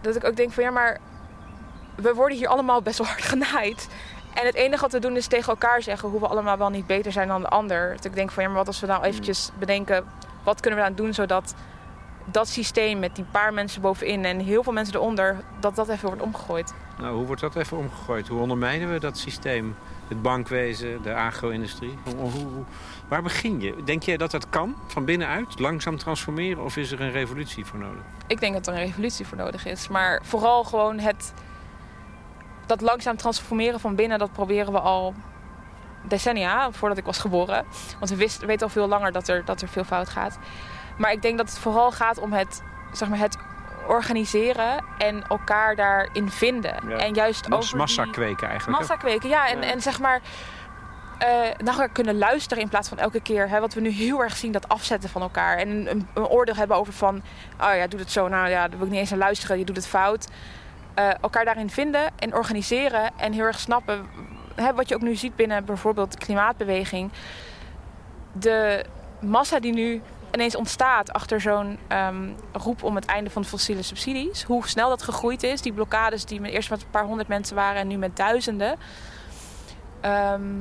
Dat 0.00 0.16
ik 0.16 0.24
ook 0.24 0.36
denk 0.36 0.52
van 0.52 0.62
ja, 0.62 0.70
maar 0.70 0.98
we 1.94 2.14
worden 2.14 2.36
hier 2.36 2.48
allemaal 2.48 2.82
best 2.82 2.98
wel 2.98 3.06
hard 3.06 3.22
genaaid. 3.32 3.88
En 4.34 4.46
het 4.46 4.54
enige 4.54 4.80
wat 4.80 4.92
we 4.92 4.98
doen 4.98 5.16
is 5.16 5.26
tegen 5.26 5.48
elkaar 5.48 5.82
zeggen 5.82 6.08
hoe 6.08 6.20
we 6.20 6.26
allemaal 6.26 6.58
wel 6.58 6.70
niet 6.70 6.86
beter 6.86 7.12
zijn 7.12 7.28
dan 7.28 7.40
de 7.40 7.48
ander. 7.48 7.96
Dat 7.96 8.04
ik 8.04 8.14
denk 8.14 8.30
van 8.30 8.42
ja, 8.42 8.48
maar 8.48 8.58
wat 8.58 8.66
als 8.66 8.80
we 8.80 8.86
nou 8.86 9.04
eventjes 9.04 9.50
bedenken, 9.58 10.04
wat 10.42 10.60
kunnen 10.60 10.80
we 10.80 10.86
aan 10.86 10.94
doen 10.94 11.14
zodat 11.14 11.54
dat 12.30 12.48
systeem 12.48 12.98
met 12.98 13.16
die 13.16 13.24
paar 13.30 13.54
mensen 13.54 13.80
bovenin 13.80 14.24
en 14.24 14.38
heel 14.38 14.62
veel 14.62 14.72
mensen 14.72 14.94
eronder, 14.94 15.36
dat 15.60 15.76
dat 15.76 15.88
even 15.88 16.06
wordt 16.08 16.22
omgegooid. 16.22 16.74
Nou, 16.98 17.16
hoe 17.16 17.26
wordt 17.26 17.40
dat 17.40 17.56
even 17.56 17.76
omgegooid? 17.76 18.28
Hoe 18.28 18.40
ondermijnen 18.40 18.92
we 18.92 19.00
dat 19.00 19.18
systeem? 19.18 19.76
Het 20.08 20.22
bankwezen, 20.22 21.02
de 21.02 21.14
agro-industrie? 21.14 21.98
Waar 23.08 23.22
begin 23.22 23.60
je? 23.60 23.74
Denk 23.84 24.02
jij 24.02 24.16
dat 24.16 24.30
dat 24.30 24.48
kan, 24.48 24.76
van 24.86 25.04
binnenuit, 25.04 25.58
langzaam 25.58 25.96
transformeren? 25.96 26.64
Of 26.64 26.76
is 26.76 26.92
er 26.92 27.00
een 27.00 27.10
revolutie 27.10 27.64
voor 27.64 27.78
nodig? 27.78 28.02
Ik 28.26 28.40
denk 28.40 28.54
dat 28.54 28.66
er 28.66 28.72
een 28.72 28.86
revolutie 28.86 29.26
voor 29.26 29.36
nodig 29.36 29.66
is. 29.66 29.88
Maar 29.88 30.20
vooral 30.24 30.64
gewoon 30.64 30.98
het... 30.98 31.34
Dat 32.66 32.80
langzaam 32.80 33.16
transformeren 33.16 33.80
van 33.80 33.94
binnen, 33.94 34.18
dat 34.18 34.32
proberen 34.32 34.72
we 34.72 34.80
al 34.80 35.14
decennia, 36.08 36.72
voordat 36.72 36.98
ik 36.98 37.04
was 37.04 37.18
geboren. 37.18 37.64
Want 37.98 38.10
we 38.10 38.16
wisten, 38.16 38.46
weten 38.46 38.66
al 38.66 38.72
veel 38.72 38.88
langer 38.88 39.12
dat 39.12 39.28
er, 39.28 39.44
dat 39.44 39.62
er 39.62 39.68
veel 39.68 39.84
fout 39.84 40.08
gaat. 40.08 40.38
Maar 40.96 41.12
ik 41.12 41.22
denk 41.22 41.38
dat 41.38 41.48
het 41.48 41.58
vooral 41.58 41.92
gaat 41.92 42.18
om 42.18 42.32
het, 42.32 42.62
zeg 42.92 43.08
maar, 43.08 43.18
het 43.18 43.36
organiseren 43.88 44.84
en 44.98 45.24
elkaar 45.28 45.76
daarin 45.76 46.30
vinden. 46.30 46.98
En 46.98 47.14
juist 47.14 47.48
Mas, 47.48 47.58
over 47.58 47.76
massa 47.76 48.02
die... 48.02 48.12
kweken 48.12 48.48
eigenlijk. 48.48 48.78
Massa 48.78 48.96
kweken, 48.96 49.28
ja. 49.28 49.48
En, 49.48 49.60
Ja. 49.62 49.70
en 49.70 49.82
zeg 49.82 50.00
maar... 50.00 50.20
eh 51.18 51.28
naar 51.28 51.72
elkaar 51.74 51.88
kunnen 51.88 52.18
luisteren 52.18 52.62
in 52.62 52.68
plaats 52.68 52.88
van 52.88 52.98
elke 52.98 53.20
keer... 53.20 53.48
Hè, 53.48 53.60
wat 53.60 53.74
we 53.74 53.80
nu 53.80 53.88
heel 53.90 54.22
erg 54.22 54.36
zien, 54.36 54.52
dat 54.52 54.68
afzetten 54.68 55.10
van 55.10 55.22
elkaar. 55.22 55.56
En 55.56 55.68
een, 55.68 56.08
een 56.14 56.26
oordeel 56.26 56.54
hebben 56.54 56.76
over 56.76 56.92
van... 56.92 57.22
Oh 57.60 57.74
ja, 57.74 57.86
doe 57.86 58.00
het 58.00 58.10
zo. 58.12 58.28
Nou 58.28 58.48
ja, 58.48 58.68
daar 58.68 58.78
wil 58.78 58.86
ik 58.86 58.92
niet 58.92 59.00
eens 59.00 59.12
aan 59.12 59.18
luisteren. 59.18 59.58
Je 59.58 59.64
doet 59.64 59.76
het 59.76 59.86
fout. 59.86 60.28
Eh, 60.94 61.10
elkaar 61.20 61.44
daarin 61.44 61.70
vinden 61.70 62.10
en 62.18 62.34
organiseren. 62.34 63.10
En 63.16 63.32
heel 63.32 63.44
erg 63.44 63.58
snappen... 63.58 64.06
Hè, 64.54 64.74
wat 64.74 64.88
je 64.88 64.94
ook 64.94 65.00
nu 65.02 65.14
ziet 65.14 65.36
binnen 65.36 65.64
bijvoorbeeld 65.64 66.12
de 66.12 66.18
klimaatbeweging. 66.18 67.10
De 68.32 68.84
massa 69.20 69.60
die 69.60 69.72
nu 69.72 70.02
ineens 70.36 70.56
ontstaat 70.56 71.12
achter 71.12 71.40
zo'n 71.40 71.78
ehm, 71.88 72.28
roep 72.52 72.82
om 72.82 72.94
het 72.94 73.04
einde 73.04 73.30
van 73.30 73.44
fossiele 73.44 73.82
subsidies. 73.82 74.42
Hoe 74.42 74.68
snel 74.68 74.88
dat 74.88 75.02
gegroeid 75.02 75.42
is. 75.42 75.62
Die 75.62 75.72
blokkades 75.72 76.24
die 76.24 76.40
met- 76.40 76.50
eerst 76.50 76.70
met 76.70 76.82
een 76.82 76.90
paar 76.90 77.04
honderd 77.04 77.28
mensen 77.28 77.56
waren 77.56 77.80
en 77.80 77.86
nu 77.86 77.96
met 77.96 78.16
duizenden. 78.16 78.76
Ehm, 80.00 80.60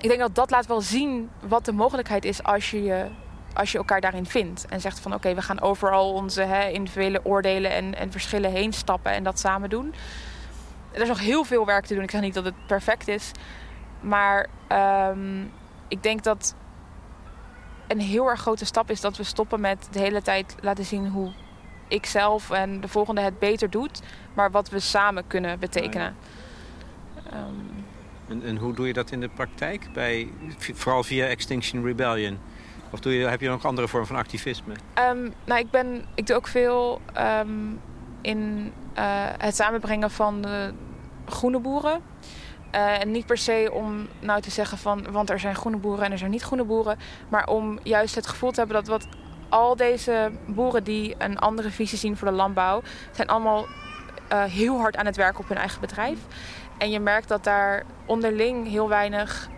ik 0.00 0.08
denk 0.08 0.20
dat 0.20 0.34
dat 0.34 0.50
laat 0.50 0.66
wel 0.66 0.80
zien 0.80 1.30
wat 1.48 1.64
de 1.64 1.72
mogelijkheid 1.72 2.24
is 2.24 2.42
als 2.42 2.70
je, 2.70 2.82
je, 2.82 3.06
als 3.54 3.72
je 3.72 3.78
elkaar 3.78 4.00
daarin 4.00 4.26
vindt. 4.26 4.66
En 4.68 4.80
zegt 4.80 5.00
van 5.00 5.14
oké, 5.14 5.34
we 5.34 5.42
gaan 5.42 5.60
overal 5.60 6.12
onze 6.12 6.70
individuele 6.72 7.24
oordelen 7.24 7.70
en, 7.70 7.94
en 7.94 8.10
verschillen 8.12 8.50
heen 8.50 8.72
stappen 8.72 9.12
en 9.12 9.24
dat 9.24 9.38
samen 9.38 9.70
doen. 9.70 9.94
Er 10.92 11.02
is 11.02 11.08
nog 11.08 11.20
heel 11.20 11.44
veel 11.44 11.66
werk 11.66 11.86
te 11.86 11.94
doen. 11.94 12.02
Ik 12.02 12.10
zeg 12.10 12.20
niet 12.20 12.34
dat 12.34 12.44
het 12.44 12.66
perfect 12.66 13.08
is. 13.08 13.30
Maar 14.00 14.46
ehm, 14.68 15.42
ik 15.88 16.02
denk 16.02 16.22
dat 16.22 16.54
een 17.88 18.00
heel 18.00 18.28
erg 18.28 18.40
grote 18.40 18.64
stap 18.64 18.90
is 18.90 19.00
dat 19.00 19.16
we 19.16 19.22
stoppen 19.24 19.60
met 19.60 19.88
de 19.90 19.98
hele 19.98 20.22
tijd 20.22 20.54
laten 20.60 20.84
zien 20.84 21.08
hoe 21.08 21.32
ik 21.88 22.06
zelf 22.06 22.50
en 22.50 22.80
de 22.80 22.88
volgende 22.88 23.20
het 23.20 23.38
beter 23.38 23.70
doet. 23.70 24.02
Maar 24.34 24.50
wat 24.50 24.68
we 24.68 24.80
samen 24.80 25.26
kunnen 25.26 25.58
betekenen. 25.58 26.16
Ehm, 27.30 27.54
En, 28.28 28.42
en 28.42 28.56
hoe 28.56 28.74
doe 28.74 28.86
je 28.86 28.92
dat 28.92 29.10
in 29.10 29.20
de 29.20 29.28
praktijk? 29.28 29.88
Bij, 29.92 30.28
vooral 30.58 31.02
via 31.02 31.26
Extinction 31.26 31.84
Rebellion? 31.84 32.38
Of 32.90 33.00
doe 33.00 33.12
je, 33.12 33.26
heb 33.26 33.40
je 33.40 33.48
nog 33.48 33.64
andere 33.64 33.88
vorm 33.88 34.06
van 34.06 34.16
activisme? 34.16 34.74
Ehm, 34.94 35.28
nou, 35.44 35.60
ik, 35.60 35.70
ben, 35.70 36.04
ik 36.14 36.26
doe 36.26 36.36
ook 36.36 36.46
veel 36.46 37.00
ehm, 37.12 37.48
in 38.20 38.72
eh, 38.94 39.04
het 39.38 39.56
samenbrengen 39.56 40.10
van 40.10 40.42
de 40.42 40.72
groene 41.26 41.58
boeren. 41.58 42.00
Eh, 42.70 43.00
en 43.00 43.10
niet 43.10 43.26
per 43.26 43.38
se 43.38 43.70
om 43.72 44.08
nou 44.20 44.40
te 44.40 44.50
zeggen 44.50 44.78
van, 44.78 45.06
want 45.10 45.30
er 45.30 45.40
zijn 45.40 45.54
groene 45.54 45.76
boeren 45.76 46.04
en 46.04 46.12
er 46.12 46.18
zijn 46.18 46.30
niet 46.30 46.42
groene 46.42 46.64
boeren. 46.64 46.98
Maar 47.28 47.46
om 47.46 47.78
juist 47.82 48.14
het 48.14 48.26
gevoel 48.26 48.50
te 48.50 48.58
hebben 48.58 48.76
dat 48.76 48.86
wat 48.86 49.08
al 49.48 49.76
deze 49.76 50.30
boeren 50.46 50.84
die 50.84 51.14
een 51.18 51.38
andere 51.38 51.70
visie 51.70 51.98
zien 51.98 52.16
voor 52.16 52.28
de 52.28 52.34
landbouw, 52.34 52.82
zijn 53.12 53.28
allemaal 53.28 53.66
eh, 54.28 54.44
heel 54.44 54.78
hard 54.78 54.96
aan 54.96 55.06
het 55.06 55.16
werken 55.16 55.40
op 55.40 55.48
hun 55.48 55.58
eigen 55.58 55.80
bedrijf. 55.80 56.18
En 56.78 56.90
je 56.90 57.00
merkt 57.00 57.28
dat 57.28 57.44
daar 57.44 57.84
onderling 58.06 58.68
heel 58.68 58.88
weinig, 58.88 59.48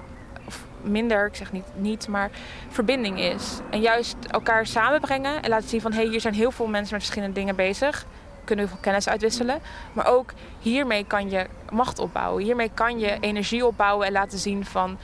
of 0.46 0.64
minder, 0.80 1.26
ik 1.26 1.34
zeg 1.34 1.52
niet 1.52 1.64
niet, 1.74 2.08
maar 2.08 2.30
verbinding 2.68 3.20
is. 3.20 3.58
En 3.70 3.80
juist 3.80 4.16
elkaar 4.26 4.66
samenbrengen 4.66 5.42
en 5.42 5.50
laten 5.50 5.68
zien 5.68 5.80
van... 5.80 5.92
hé, 5.92 6.00
hey, 6.00 6.08
hier 6.10 6.20
zijn 6.20 6.34
heel 6.34 6.50
veel 6.50 6.66
mensen 6.66 6.94
met 6.94 7.02
verschillende 7.02 7.34
dingen 7.40 7.56
bezig. 7.56 8.06
Kunnen 8.50 8.68
veel 8.68 8.78
kennis 8.80 9.08
uitwisselen. 9.08 9.60
Maar 9.92 10.06
ook 10.06 10.32
hiermee 10.58 11.04
kan 11.04 11.30
je 11.30 11.46
macht 11.70 11.98
opbouwen. 11.98 12.42
Hiermee 12.42 12.70
kan 12.74 12.98
je 12.98 13.16
energie 13.20 13.66
opbouwen 13.66 14.06
en 14.06 14.12
laten 14.12 14.38
zien 14.38 14.64
van... 14.64 14.98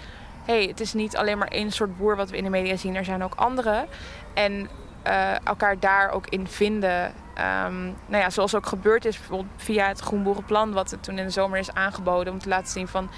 hey, 0.45 0.65
het 0.65 0.81
is 0.81 0.93
niet 0.93 1.17
alleen 1.17 1.39
maar 1.39 1.49
één 1.49 1.71
soort 1.71 1.97
boer 1.97 2.17
wat 2.17 2.31
we 2.31 2.37
in 2.37 2.45
de 2.45 2.51
media 2.51 2.77
zien. 2.77 2.95
Er 2.95 3.05
zijn 3.05 3.25
ook 3.25 3.35
andere. 3.35 3.87
En 4.35 4.69
eh, 5.03 5.47
elkaar 5.47 5.79
daar 5.79 6.11
ook 6.11 6.27
in 6.27 6.49
vinden. 6.49 7.13
Ehm, 7.35 7.85
nou 7.85 8.23
ja, 8.23 8.31
zoals 8.31 8.55
ook 8.55 8.67
gebeurd 8.67 9.05
is 9.05 9.19
bijvoorbeeld 9.19 9.51
via 9.57 9.89
het 9.89 10.01
Groenboerenplan... 10.01 10.73
wat 10.73 10.97
toen 11.01 11.19
in 11.19 11.25
de 11.25 11.31
zomer 11.31 11.59
is 11.59 11.75
aangeboden 11.75 12.33
om 12.33 12.39
te 12.39 12.49
laten 12.49 12.73
zien 12.73 12.89
van 12.89 13.11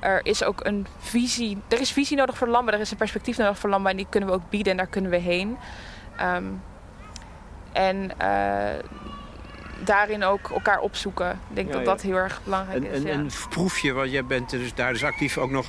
er 0.00 0.26
is 0.26 0.44
ook 0.44 0.64
een 0.64 0.86
visie. 0.98 1.58
Er 1.68 1.80
is 1.80 1.92
visie 1.92 2.16
nodig 2.16 2.36
voor 2.36 2.48
landbouw, 2.48 2.74
er 2.74 2.80
is 2.80 2.90
een 2.90 2.96
perspectief 2.96 3.36
nodig 3.36 3.58
voor 3.58 3.70
landbouw 3.70 3.90
en 3.90 3.96
die 3.96 4.06
kunnen 4.10 4.28
we 4.28 4.34
ook 4.34 4.50
bieden 4.50 4.70
en 4.70 4.76
daar 4.76 4.86
kunnen 4.86 5.10
we 5.10 5.16
heen. 5.16 5.58
Ehm, 6.16 6.44
en 7.72 8.18
eh, 8.18 8.84
daarin 9.84 10.24
ook 10.24 10.50
elkaar 10.50 10.78
opzoeken. 10.78 11.30
Ik 11.30 11.54
denk 11.54 11.66
Ja, 11.66 11.72
dat 11.72 11.82
ja. 11.82 11.86
dat 11.86 12.02
heel 12.02 12.16
erg 12.16 12.40
belangrijk 12.44 12.84
En, 12.84 12.90
is. 12.90 12.98
en, 12.98 13.06
ja. 13.06 13.12
en 13.12 13.28
proef 13.48 13.78
je, 13.78 13.92
want 13.92 14.10
jij 14.10 14.24
bent 14.24 14.50
dus 14.50 14.74
daar 14.74 14.92
dus 14.92 15.04
actief 15.04 15.38
ook 15.38 15.50
nog 15.50 15.66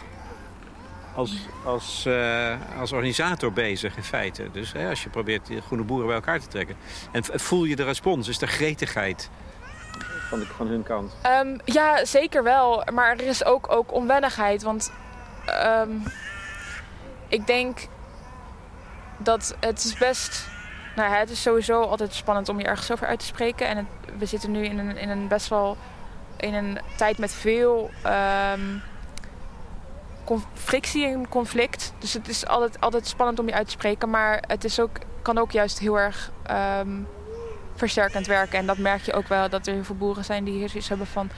als, 1.15 1.47
als, 1.63 2.05
eh, 2.05 2.55
als 2.79 2.91
organisator 2.91 3.53
bezig 3.53 3.97
in 3.97 4.03
feite. 4.03 4.51
Dus 4.51 4.73
hè, 4.73 4.89
als 4.89 5.03
je 5.03 5.09
probeert 5.09 5.45
die 5.45 5.61
groene 5.61 5.83
boeren 5.83 6.05
bij 6.07 6.15
elkaar 6.15 6.39
te 6.39 6.47
trekken. 6.47 6.75
En 7.11 7.23
voel 7.23 7.63
je 7.63 7.75
de 7.75 7.83
respons, 7.83 8.27
is 8.27 8.37
de 8.37 8.47
gretigheid 8.47 9.29
van, 10.29 10.39
de, 10.39 10.45
van 10.45 10.67
hun 10.67 10.83
kant? 10.83 11.15
Ehm, 11.21 11.57
ja, 11.65 12.05
zeker 12.05 12.43
wel. 12.43 12.83
Maar 12.93 13.11
er 13.11 13.27
is 13.27 13.45
ook, 13.45 13.71
ook 13.71 13.93
onwennigheid. 13.93 14.63
Want 14.63 14.91
ehm, 15.45 15.89
ik 17.27 17.47
denk 17.47 17.87
dat 19.17 19.55
het 19.59 19.83
is 19.83 19.93
best... 19.97 20.47
Nou, 20.97 21.13
het 21.13 21.29
is 21.29 21.41
sowieso 21.41 21.81
altijd 21.81 22.13
spannend 22.13 22.49
om 22.49 22.59
je 22.59 22.65
ergens 22.65 22.91
over 22.91 23.07
uit 23.07 23.19
te 23.19 23.25
spreken. 23.25 23.67
En 23.67 23.77
het- 23.77 24.17
we 24.17 24.25
zitten 24.25 24.51
nu 24.51 24.63
in 24.65 24.77
een, 24.77 24.97
in 24.97 25.09
een 25.09 25.27
best 25.27 25.47
wel... 25.47 25.77
In 26.37 26.53
een 26.53 26.79
tijd 26.95 27.17
met 27.17 27.33
veel 27.33 27.91
con- 30.23 30.43
frictie 30.53 31.05
en 31.07 31.27
conflict. 31.29 31.93
Dus 31.99 32.13
het 32.13 32.27
is 32.27 32.45
altijd, 32.47 32.81
altijd 32.81 33.07
spannend 33.07 33.39
om 33.39 33.47
je 33.47 33.53
uit 33.53 33.65
te 33.65 33.71
spreken. 33.71 34.09
Maar 34.09 34.43
het 34.47 34.63
is 34.63 34.79
ook, 34.79 34.97
kan 35.21 35.37
ook 35.37 35.51
juist 35.51 35.79
heel 35.79 35.99
erg 35.99 36.31
ehm, 36.43 36.89
versterkend 37.75 38.27
werken. 38.27 38.59
En 38.59 38.65
dat 38.65 38.77
merk 38.77 39.01
je 39.01 39.13
ook 39.13 39.27
wel 39.27 39.49
dat 39.49 39.67
er 39.67 39.73
heel 39.73 39.83
veel 39.83 39.95
boeren 39.95 40.25
zijn 40.25 40.43
die 40.43 40.53
hier 40.53 40.69
zoiets 40.69 40.89
hebben 40.89 41.07
van... 41.07 41.29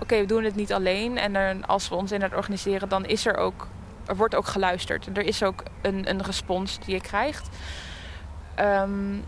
Oké, 0.00 0.16
we 0.20 0.26
doen 0.26 0.44
het 0.44 0.54
niet 0.54 0.72
alleen. 0.72 1.18
En 1.18 1.64
als 1.66 1.88
we 1.88 1.94
ons 1.94 2.12
inderdaad 2.12 2.38
organiseren, 2.38 2.88
dan 2.88 3.04
is 3.04 3.26
er 3.26 3.36
ook... 3.36 3.68
Er 4.06 4.16
wordt 4.16 4.34
ook 4.34 4.46
geluisterd. 4.46 5.08
Er 5.16 5.24
is 5.24 5.42
ook 5.42 5.62
een, 5.82 6.10
een 6.10 6.22
respons 6.22 6.78
die 6.78 6.94
je 6.94 7.00
krijgt. 7.00 7.48
Ehm, 8.54 9.18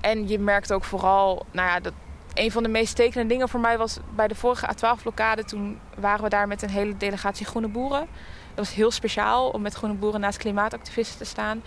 en 0.00 0.28
je 0.28 0.38
merkt 0.38 0.72
ook 0.72 0.84
vooral... 0.84 1.46
Nou 1.50 1.68
ja, 1.68 1.80
dat, 1.80 1.92
een 2.34 2.52
van 2.52 2.62
de 2.62 2.68
meest 2.68 2.96
tekenende 2.96 3.32
dingen 3.32 3.48
voor 3.48 3.60
mij 3.60 3.78
was 3.78 3.98
bij 4.14 4.28
de 4.28 4.34
vorige 4.34 4.66
A12-blokkade. 4.66 5.44
Toen 5.44 5.80
waren 5.98 6.22
we 6.22 6.28
daar 6.28 6.48
met 6.48 6.62
een 6.62 6.70
hele 6.70 6.96
delegatie 6.96 7.46
groene 7.46 7.68
boeren. 7.68 8.06
Dat 8.54 8.66
was 8.66 8.74
heel 8.74 8.90
speciaal 8.90 9.48
om 9.48 9.62
met 9.62 9.74
groene 9.74 9.94
boeren 9.94 10.20
naast 10.20 10.38
klimaatactivisten 10.38 11.18
te 11.18 11.24
staan. 11.24 11.62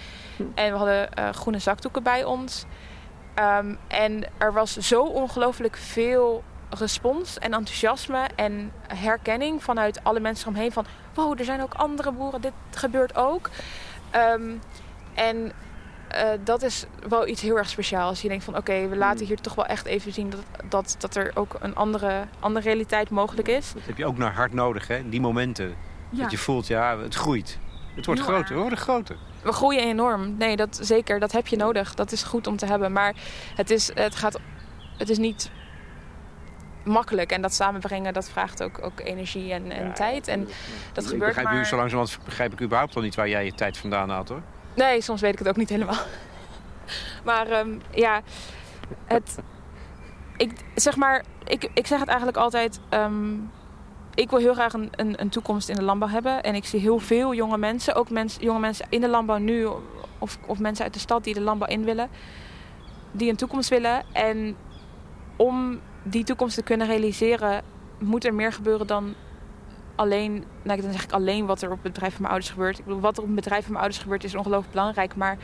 En 0.55 0.71
we 0.71 0.77
hadden 0.77 1.13
eh, 1.13 1.29
groene 1.29 1.59
zakdoeken 1.59 2.03
bij 2.03 2.23
ons. 2.23 2.65
Ehm, 3.33 3.75
en 3.87 4.23
er 4.37 4.53
was 4.53 4.77
zo 4.77 5.03
ongelooflijk 5.03 5.77
veel 5.77 6.43
respons 6.69 7.39
en 7.39 7.53
enthousiasme 7.53 8.27
en 8.35 8.71
herkenning 8.87 9.63
vanuit 9.63 10.03
alle 10.03 10.19
mensen 10.19 10.47
eromheen. 10.47 10.71
Van 10.71 10.85
wow, 11.13 11.39
er 11.39 11.45
zijn 11.45 11.61
ook 11.61 11.73
andere 11.73 12.11
boeren, 12.11 12.41
dit 12.41 12.53
gebeurt 12.71 13.15
ook. 13.15 13.49
Ehm, 14.09 14.51
en 15.13 15.51
eh, 16.09 16.29
dat 16.43 16.63
is 16.63 16.85
wel 17.09 17.27
iets 17.27 17.41
heel 17.41 17.57
erg 17.57 17.69
speciaals. 17.69 18.21
Je 18.21 18.27
denkt 18.27 18.43
van 18.43 18.57
oké, 18.57 18.87
we 18.87 18.95
laten 18.95 19.25
hier 19.25 19.41
toch 19.41 19.55
wel 19.55 19.65
echt 19.65 19.85
even 19.85 20.13
zien 20.13 20.29
dat, 20.29 20.41
dat, 20.69 20.95
dat 20.99 21.15
er 21.15 21.31
ook 21.33 21.55
een 21.59 21.75
andere, 21.75 22.27
andere 22.39 22.65
realiteit 22.65 23.09
mogelijk 23.09 23.47
is. 23.47 23.73
Dat 23.73 23.85
heb 23.85 23.97
je 23.97 24.05
ook 24.05 24.17
naar 24.17 24.33
hard 24.33 24.53
nodig, 24.53 24.87
hè? 24.87 25.09
die 25.09 25.21
momenten. 25.21 25.75
Dat 26.09 26.31
je 26.31 26.37
voelt, 26.37 26.67
ja, 26.67 26.97
het 26.97 27.15
groeit. 27.15 27.59
Het 27.95 28.05
wordt 28.05 28.21
groter, 28.21 28.55
we 28.55 28.61
worden 28.61 28.79
groter. 28.79 29.15
We 29.41 29.51
groeien 29.51 29.83
enorm. 29.83 30.37
Nee, 30.37 30.55
dat 30.55 30.79
zeker. 30.81 31.19
Dat 31.19 31.31
heb 31.31 31.47
je 31.47 31.55
nodig. 31.55 31.93
Dat 31.93 32.11
is 32.11 32.23
goed 32.23 32.47
om 32.47 32.57
te 32.57 32.65
hebben. 32.65 32.91
Maar 32.91 33.13
het 33.55 33.69
is, 33.69 33.91
het 33.93 34.15
gaat, 34.15 34.39
het 34.97 35.09
is 35.09 35.17
niet 35.17 35.51
makkelijk. 36.83 37.31
En 37.31 37.41
dat 37.41 37.53
samenbrengen, 37.53 38.13
dat 38.13 38.29
vraagt 38.29 38.63
ook, 38.63 38.83
ook 38.83 38.99
energie 38.99 39.53
en, 39.53 39.71
en 39.71 39.93
tijd. 39.93 40.27
En 40.27 40.47
dat 40.93 41.03
ik 41.03 41.09
gebeurt 41.09 41.27
begrijp 41.27 41.47
maar... 41.47 41.59
u 41.59 41.65
zo 41.65 41.75
langzamerhand 41.75 42.25
begrijp 42.25 42.53
ik 42.53 42.61
überhaupt 42.61 42.95
al 42.95 43.01
niet 43.01 43.15
waar 43.15 43.29
jij 43.29 43.45
je 43.45 43.53
tijd 43.53 43.77
vandaan 43.77 44.09
haalt 44.09 44.29
hoor. 44.29 44.41
Nee, 44.79 45.01
soms 45.01 45.21
weet 45.21 45.33
ik 45.33 45.39
het 45.39 45.47
ook 45.47 45.57
niet 45.57 45.69
helemaal. 45.69 46.03
maar 47.29 47.47
ehm, 47.47 47.69
ja, 47.91 48.21
het, 49.05 49.37
ik, 50.37 50.51
zeg 50.75 50.95
maar, 50.95 51.23
ik, 51.45 51.69
ik 51.73 51.87
zeg 51.87 51.99
het 51.99 52.07
eigenlijk 52.07 52.37
altijd. 52.37 52.79
ehm, 52.89 53.33
ik 54.15 54.29
wil 54.29 54.39
heel 54.39 54.53
graag 54.53 54.73
een, 54.73 54.89
een, 54.91 55.21
een 55.21 55.29
toekomst 55.29 55.69
in 55.69 55.75
de 55.75 55.83
landbouw 55.83 56.09
hebben. 56.09 56.43
En 56.43 56.55
ik 56.55 56.65
zie 56.65 56.79
heel 56.79 56.99
veel 56.99 57.33
jonge 57.33 57.57
mensen, 57.57 57.95
ook 57.95 58.09
mens, 58.09 58.37
jonge 58.39 58.59
mensen 58.59 58.85
in 58.89 59.01
de 59.01 59.09
landbouw 59.09 59.37
nu, 59.37 59.67
of, 60.19 60.37
of 60.45 60.59
mensen 60.59 60.83
uit 60.83 60.93
de 60.93 60.99
stad 60.99 61.23
die 61.23 61.33
de 61.33 61.41
landbouw 61.41 61.67
in 61.67 61.83
willen, 61.83 62.09
die 63.11 63.29
een 63.29 63.35
toekomst 63.35 63.69
willen. 63.69 64.03
En 64.13 64.55
om 65.35 65.79
die 66.03 66.23
toekomst 66.23 66.55
te 66.55 66.63
kunnen 66.63 66.87
realiseren, 66.87 67.63
moet 67.97 68.25
er 68.25 68.33
meer 68.33 68.53
gebeuren 68.53 68.87
dan 68.87 69.15
alleen, 69.99 70.43
nou 70.61 70.81
dan 70.81 70.91
zeg 70.91 71.03
ik 71.03 71.11
alleen 71.11 71.45
wat 71.45 71.61
er 71.61 71.71
op 71.71 71.83
het 71.83 71.93
bedrijf 71.93 72.11
van 72.11 72.21
mijn 72.21 72.33
ouders 72.33 72.53
gebeurt. 72.53 72.79
Ik 72.79 72.85
bedoel, 72.85 72.99
wat 72.99 73.17
er 73.17 73.21
op 73.23 73.27
het 73.27 73.35
bedrijf 73.35 73.61
van 73.61 73.71
mijn 73.71 73.83
ouders 73.83 74.03
gebeurt 74.03 74.23
is 74.23 74.35
ongelooflijk 74.35 74.71
belangrijk, 74.71 75.15
maar 75.15 75.37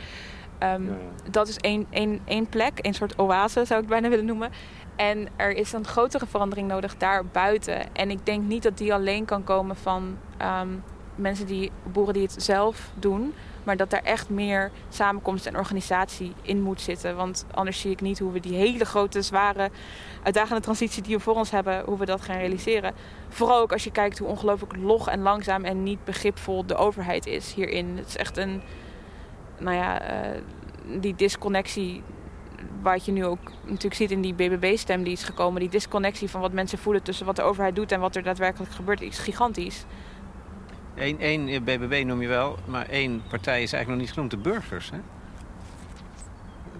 ehm, 0.58 0.82
dat 1.30 1.48
is 1.48 1.56
één, 1.56 1.86
één, 1.90 2.20
één 2.24 2.48
plek, 2.48 2.78
een 2.82 2.94
soort 2.94 3.18
oase 3.18 3.64
zou 3.64 3.82
ik 3.82 3.88
bijna 3.88 4.08
willen 4.08 4.24
noemen. 4.24 4.50
En 4.96 5.28
er 5.36 5.52
is 5.52 5.72
een 5.72 5.84
grotere 5.84 6.26
verandering 6.26 6.68
nodig 6.68 6.96
daar 6.96 7.26
buiten. 7.26 7.94
En 7.94 8.10
ik 8.10 8.26
denk 8.26 8.44
niet 8.44 8.62
dat 8.62 8.78
die 8.78 8.94
alleen 8.94 9.24
kan 9.24 9.44
komen 9.44 9.76
van 9.76 10.18
ehm, 10.36 10.68
mensen 11.14 11.46
die, 11.46 11.70
boeren 11.92 12.14
die 12.14 12.22
het 12.22 12.42
zelf 12.42 12.90
doen. 12.94 13.34
Maar 13.66 13.76
dat 13.76 13.90
daar 13.90 14.02
echt 14.02 14.30
meer 14.30 14.70
samenkomst 14.88 15.46
en 15.46 15.56
organisatie 15.56 16.32
in 16.42 16.62
moet 16.62 16.80
zitten. 16.80 17.16
Want 17.16 17.46
anders 17.50 17.80
zie 17.80 17.90
ik 17.90 18.00
niet 18.00 18.18
hoe 18.18 18.32
we 18.32 18.40
die 18.40 18.56
hele 18.56 18.84
grote, 18.84 19.22
zware, 19.22 19.70
uitdagende 20.22 20.60
transitie 20.60 21.02
die 21.02 21.16
we 21.16 21.22
voor 21.22 21.34
ons 21.34 21.50
hebben, 21.50 21.84
hoe 21.84 21.98
we 21.98 22.04
dat 22.04 22.20
gaan 22.20 22.36
realiseren. 22.36 22.94
Vooral 23.28 23.60
ook 23.60 23.72
als 23.72 23.84
je 23.84 23.90
kijkt 23.90 24.18
hoe 24.18 24.28
ongelooflijk 24.28 24.76
log 24.76 25.08
en 25.08 25.20
langzaam 25.20 25.64
en 25.64 25.82
niet 25.82 26.04
begripvol 26.04 26.66
de 26.66 26.74
overheid 26.76 27.26
is 27.26 27.54
hierin. 27.54 27.96
Het 27.96 28.06
is 28.06 28.16
echt 28.16 28.36
een, 28.36 28.62
nou 29.58 29.76
ja, 29.76 30.00
eh, 30.00 30.40
die 31.00 31.14
disconnectie 31.14 32.02
wat 32.82 33.04
je 33.04 33.12
nu 33.12 33.24
ook 33.24 33.52
natuurlijk 33.62 33.94
ziet 33.94 34.10
in 34.10 34.20
die 34.20 34.34
BBB-stem 34.34 35.02
die 35.02 35.12
is 35.12 35.24
gekomen. 35.24 35.60
Die 35.60 35.68
disconnectie 35.68 36.30
van 36.30 36.40
wat 36.40 36.52
mensen 36.52 36.78
voelen 36.78 37.02
tussen 37.02 37.26
wat 37.26 37.36
de 37.36 37.42
overheid 37.42 37.74
doet 37.74 37.92
en 37.92 38.00
wat 38.00 38.16
er 38.16 38.22
daadwerkelijk 38.22 38.72
gebeurt, 38.72 39.00
is 39.00 39.18
gigantisch. 39.18 39.84
Eén, 40.96 41.20
één 41.20 41.64
BBB 41.64 42.02
noem 42.06 42.22
je 42.22 42.28
wel, 42.28 42.56
maar 42.64 42.88
één 42.88 43.22
partij 43.28 43.62
is 43.62 43.72
eigenlijk 43.72 43.88
nog 43.88 43.98
niet 43.98 44.12
genoemd, 44.12 44.30
de 44.30 44.50
burgers. 44.50 44.90
Hè? 44.90 44.98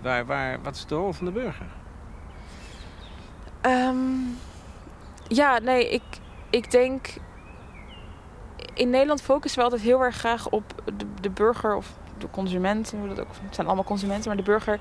Waar, 0.02 0.26
waar, 0.26 0.62
wat 0.62 0.74
is 0.74 0.86
de 0.86 0.94
rol 0.94 1.12
van 1.12 1.26
de 1.26 1.32
burger? 1.32 1.66
Ehm, 3.60 3.96
ja, 5.28 5.58
nee, 5.58 5.90
ik, 5.90 6.02
ik 6.50 6.70
denk. 6.70 7.06
In 8.74 8.90
Nederland 8.90 9.22
focussen 9.22 9.58
we 9.58 9.64
altijd 9.64 9.82
heel 9.82 10.00
erg 10.00 10.16
graag 10.16 10.48
op 10.48 10.82
de, 11.20 11.30
burger 11.30 11.76
of 11.76 11.92
de 12.18 12.30
consument. 12.30 12.94
dat 13.08 13.20
ook, 13.20 13.28
het 13.42 13.54
zijn 13.54 13.66
allemaal 13.66 13.84
consumenten, 13.84 14.28
maar 14.28 14.36
de 14.36 14.42
burger. 14.42 14.80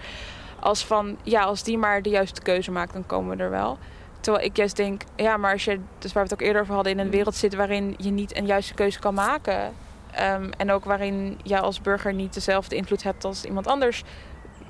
Als 0.60 0.86
van 0.86 1.18
ja, 1.24 1.44
als 1.44 1.64
die 1.64 1.78
maar 1.78 2.02
de 2.02 2.10
juiste 2.10 2.42
keuze 2.42 2.72
maakt, 2.72 2.94
dan 2.94 3.06
komen 3.06 3.38
we 3.38 3.44
er 3.44 3.50
wel. 3.50 3.78
Terwijl 4.26 4.46
ik 4.46 4.58
juist 4.58 4.76
denk, 4.76 5.02
ja, 5.16 5.38
maar 5.38 5.52
als 5.52 5.66
je, 5.66 5.80
dus 6.00 6.14
waar 6.14 6.24
we 6.24 6.30
het 6.30 6.42
ook 6.42 6.48
eerder 6.48 6.62
over 6.62 6.74
hadden, 6.74 6.92
in 6.92 7.00
een 7.00 7.10
wereld 7.10 7.36
zit 7.36 7.56
waarin 7.56 7.96
je 7.98 8.10
niet 8.10 8.38
een 8.38 8.46
juiste 8.46 8.74
keuze 8.74 9.00
kan 9.00 9.14
maken. 9.14 9.74
ehm, 10.12 10.50
en 10.58 10.72
ook 10.72 10.86
waarin 10.86 11.40
je 11.44 11.60
als 11.60 11.82
burger 11.82 12.14
niet 12.14 12.34
dezelfde 12.34 12.76
invloed 12.76 13.04
hebt 13.04 13.24
als 13.24 13.46
iemand 13.46 13.68
anders. 13.68 14.04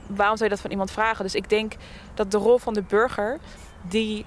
Waarom 0.08 0.38
zou 0.38 0.50
je 0.50 0.56
dat 0.56 0.64
van 0.64 0.72
iemand 0.72 0.92
vragen? 0.92 1.24
Dus 1.24 1.36
ik 1.36 1.50
denk 1.50 1.74
dat 2.14 2.32
de 2.32 2.38
rol 2.38 2.58
van 2.58 2.74
de 2.74 2.82
burger, 2.82 3.40
die 3.82 4.26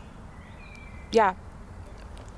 ja, 1.10 1.34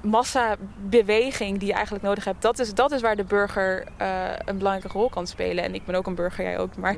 massabeweging 0.00 1.58
die 1.58 1.68
je 1.68 1.74
eigenlijk 1.74 2.04
nodig 2.04 2.24
hebt, 2.24 2.42
dat 2.42 2.58
is, 2.58 2.74
dat 2.74 2.92
is 2.92 3.00
waar 3.00 3.16
de 3.16 3.24
burger 3.24 3.86
eh, 3.96 4.08
een 4.44 4.58
belangrijke 4.58 4.98
rol 4.98 5.08
kan 5.08 5.26
spelen. 5.26 5.64
En 5.64 5.74
ik 5.74 5.84
ben 5.84 5.94
ook 5.94 6.06
een 6.06 6.14
burger, 6.14 6.44
jij 6.44 6.58
ook. 6.58 6.76
Maar 6.76 6.96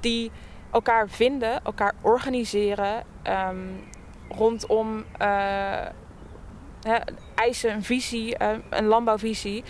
die 0.00 0.30
elkaar 0.70 1.08
vinden, 1.08 1.64
elkaar 1.64 1.92
organiseren 2.00 3.04
ehm, 3.22 3.56
rondom 4.36 5.04
eh, 5.18 5.86
hè, 6.82 6.96
eisen, 7.34 7.72
een 7.72 7.82
visie, 7.82 8.36
eh, 8.36 8.48
een 8.70 8.86
landbouwvisie. 8.86 9.64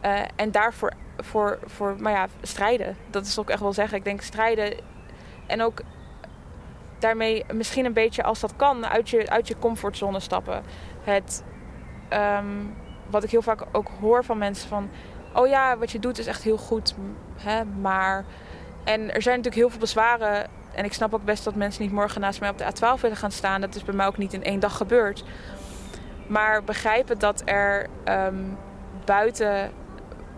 eh, 0.00 0.20
en 0.36 0.50
daarvoor 0.50 0.92
voor, 1.16 1.58
voor, 1.64 1.96
maar 1.98 2.12
ja, 2.12 2.26
strijden. 2.42 2.96
Dat 3.10 3.26
is 3.26 3.38
ook 3.38 3.50
echt 3.50 3.60
wel 3.60 3.72
zeggen. 3.72 3.98
Ik 3.98 4.04
denk 4.04 4.20
strijden 4.20 4.74
en 5.46 5.62
ook 5.62 5.82
daarmee 6.98 7.44
misschien 7.52 7.84
een 7.84 7.92
beetje 7.92 8.22
als 8.22 8.40
dat 8.40 8.56
kan 8.56 8.86
uit 8.86 9.10
je, 9.10 9.30
uit 9.30 9.48
je 9.48 9.58
comfortzone 9.58 10.20
stappen. 10.20 10.62
Het, 11.02 11.44
ehm, 12.08 12.46
wat 13.10 13.24
ik 13.24 13.30
heel 13.30 13.42
vaak 13.42 13.66
ook 13.72 13.88
hoor 14.00 14.24
van 14.24 14.38
mensen 14.38 14.68
van... 14.68 14.90
Oh 15.34 15.46
ja, 15.46 15.78
wat 15.78 15.90
je 15.90 15.98
doet 15.98 16.18
is 16.18 16.26
echt 16.26 16.42
heel 16.42 16.58
goed, 16.58 16.94
hè, 17.36 17.64
maar... 17.64 18.24
En 18.84 19.00
er 19.00 19.22
zijn 19.22 19.36
natuurlijk 19.36 19.54
heel 19.54 19.70
veel 19.70 19.78
bezwaren. 19.78 20.50
En 20.76 20.84
ik 20.84 20.92
snap 20.92 21.14
ook 21.14 21.24
best 21.24 21.44
dat 21.44 21.54
mensen 21.54 21.82
niet 21.82 21.92
morgen 21.92 22.20
naast 22.20 22.40
mij 22.40 22.48
op 22.48 22.58
de 22.58 22.64
A12 22.64 23.00
willen 23.00 23.16
gaan 23.16 23.30
staan. 23.30 23.60
Dat 23.60 23.74
is 23.74 23.84
bij 23.84 23.94
mij 23.94 24.06
ook 24.06 24.18
niet 24.18 24.32
in 24.32 24.44
één 24.44 24.60
dag 24.60 24.76
gebeurd. 24.76 25.24
Maar 26.26 26.64
begrijpen 26.64 27.18
dat 27.18 27.42
er 27.44 27.86
ehm, 28.04 28.42
buiten 29.04 29.70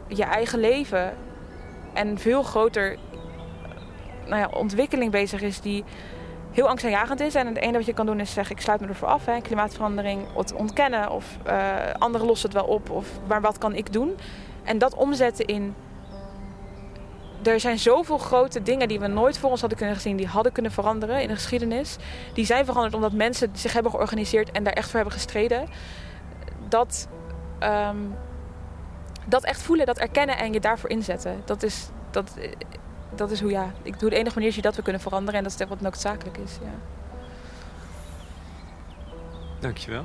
je 0.09 0.25
eigen 0.25 0.59
leven... 0.59 1.15
en 1.93 2.19
veel 2.19 2.43
groter 2.43 2.97
nou 4.27 4.41
ja, 4.41 4.49
ontwikkeling 4.59 5.11
bezig 5.11 5.43
is 5.43 5.61
die 5.61 5.85
heel 6.51 6.69
angstaanjagend 6.69 7.21
is. 7.21 7.35
En 7.35 7.47
het 7.47 7.57
enige 7.57 7.77
wat 7.77 7.87
je 7.87 7.93
kan 7.93 8.07
doen 8.07 8.21
is 8.21 8.33
zeggen, 8.33 8.57
ik 8.57 8.63
sluit 8.63 8.81
me 8.81 8.87
ervoor 8.87 9.09
af. 9.09 9.27
Hè. 9.27 9.41
Klimaatverandering, 9.41 10.21
ontkennen 10.55 11.11
of 11.11 11.39
eh, 11.43 11.57
anderen 11.99 12.27
lossen 12.27 12.51
het 12.51 12.59
wel 12.59 12.69
op. 12.69 12.91
Of, 12.91 13.09
maar 13.27 13.41
wat 13.41 13.59
kan 13.59 13.75
ik 13.75 13.93
doen? 13.93 14.17
En 14.65 14.79
dat 14.79 14.95
omzetten 14.95 15.47
in... 15.47 15.75
Er 17.47 17.61
zijn 17.61 17.79
zoveel 17.79 18.19
grote 18.19 18.63
dingen 18.63 18.89
die 18.89 19.01
we 19.01 19.07
nooit 19.07 19.39
voor 19.39 19.51
ons 19.51 19.61
hadden 19.61 19.79
kunnen 19.79 20.01
zien... 20.01 20.17
die 20.17 20.27
hadden 20.27 20.53
kunnen 20.53 20.73
veranderen 20.73 21.23
in 21.23 21.29
de 21.29 21.35
geschiedenis. 21.35 21.97
Die 22.33 22.45
zijn 22.45 22.65
veranderd 22.65 22.95
omdat 22.95 23.13
mensen 23.13 23.51
zich 23.53 23.73
hebben 23.73 23.93
georganiseerd... 23.93 24.51
en 24.51 24.65
daar 24.65 24.73
echt 24.73 24.87
voor 24.87 24.95
hebben 24.95 25.13
gestreden. 25.13 25.69
Dat, 26.69 27.09
ehm, 27.59 27.97
dat 29.25 29.45
echt 29.45 29.63
voelen, 29.63 29.87
dat 29.87 29.99
erkennen 29.99 30.39
en 30.39 30.53
je 30.53 30.61
daarvoor 30.61 30.91
inzetten. 30.91 31.43
Dat 31.45 31.63
is... 31.63 31.89
Dat, 32.11 32.35
dat 33.15 33.31
is 33.31 33.41
hoe 33.41 33.51
ja, 33.51 33.73
ik 33.83 33.99
doe 33.99 34.11
de 34.11 34.17
enige 34.17 34.35
manier 34.35 34.57
is 34.57 34.63
dat 34.63 34.77
we 34.77 34.83
kunnen 34.83 35.03
veranderen 35.03 35.35
en 35.35 35.43
dat 35.43 35.53
is 35.53 35.61
echt 35.61 35.69
wat 35.69 35.81
noodzakelijk 35.81 36.39
is. 36.39 36.59
Ja. 36.63 36.75
Dankjewel. 39.61 40.05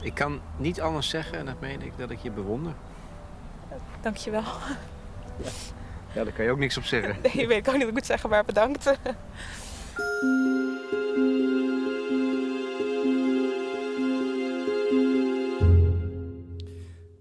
Ik 0.00 0.14
kan 0.14 0.40
niet 0.56 0.80
anders 0.80 1.08
zeggen, 1.08 1.38
en 1.38 1.46
dat 1.46 1.60
meen 1.60 1.82
ik, 1.82 1.92
dat 1.96 2.10
ik 2.10 2.18
je 2.18 2.30
bewonder. 2.30 2.72
Dankjewel. 4.00 4.42
Ja, 5.42 5.50
daar 6.14 6.32
kan 6.32 6.44
je 6.44 6.50
ook 6.50 6.58
niks 6.58 6.76
op 6.76 6.84
zeggen. 6.84 7.16
Nee, 7.34 7.46
weet 7.46 7.58
ik 7.58 7.68
ook 7.68 7.72
niet 7.72 7.82
wat 7.82 7.88
ik 7.88 7.92
moet 7.92 8.06
zeggen, 8.06 8.30
maar 8.30 8.44
bedankt. 8.44 8.92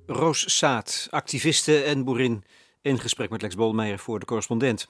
Roos 0.06 0.58
Saat, 0.58 1.08
activiste 1.10 1.84
en 1.84 2.04
boerin, 2.04 2.44
in 2.82 3.00
gesprek 3.00 3.30
met 3.30 3.42
Lex 3.42 3.56
Bolmeijer 3.56 4.00
voor 4.00 4.20
de 4.20 4.26
correspondent. 4.26 4.88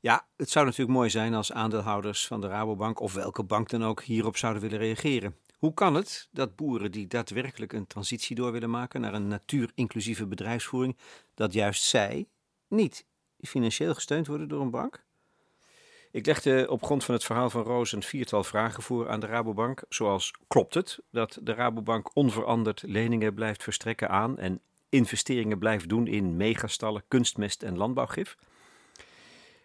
Ja, 0.00 0.26
het 0.36 0.50
zou 0.50 0.64
natuurlijk 0.64 0.96
mooi 0.96 1.10
zijn 1.10 1.34
als 1.34 1.52
aandeelhouders 1.52 2.26
van 2.26 2.40
de 2.40 2.48
Rabobank 2.48 3.00
of 3.00 3.12
welke 3.12 3.42
bank 3.42 3.68
dan 3.68 3.84
ook 3.84 4.02
hierop 4.02 4.36
zouden 4.36 4.62
willen 4.62 4.78
reageren. 4.78 5.36
Hoe 5.58 5.74
kan 5.74 5.94
het 5.94 6.28
dat 6.32 6.56
boeren 6.56 6.92
die 6.92 7.06
daadwerkelijk 7.06 7.72
een 7.72 7.86
transitie 7.86 8.36
door 8.36 8.52
willen 8.52 8.70
maken 8.70 9.00
naar 9.00 9.14
een 9.14 9.28
natuurinclusieve 9.28 10.26
bedrijfsvoering, 10.26 10.96
dat 11.34 11.52
juist 11.52 11.82
zij 11.82 12.26
niet 12.72 13.06
financieel 13.40 13.94
gesteund 13.94 14.26
worden 14.26 14.48
door 14.48 14.60
een 14.60 14.70
bank? 14.70 15.04
Ik 16.10 16.26
legde 16.26 16.66
op 16.70 16.84
grond 16.84 17.04
van 17.04 17.14
het 17.14 17.24
verhaal 17.24 17.50
van 17.50 17.62
Roos 17.62 17.92
een 17.92 18.02
viertal 18.02 18.44
vragen 18.44 18.82
voor 18.82 19.08
aan 19.08 19.20
de 19.20 19.26
Rabobank, 19.26 19.82
zoals 19.88 20.34
klopt 20.48 20.74
het 20.74 20.98
dat 21.10 21.38
de 21.42 21.54
Rabobank 21.54 22.16
onveranderd 22.16 22.82
leningen 22.86 23.34
blijft 23.34 23.62
verstrekken 23.62 24.08
aan 24.08 24.38
en 24.38 24.60
investeringen 24.88 25.58
blijft 25.58 25.88
doen 25.88 26.06
in 26.06 26.36
megastallen, 26.36 27.04
kunstmest 27.08 27.62
en 27.62 27.76
landbouwgif? 27.76 28.36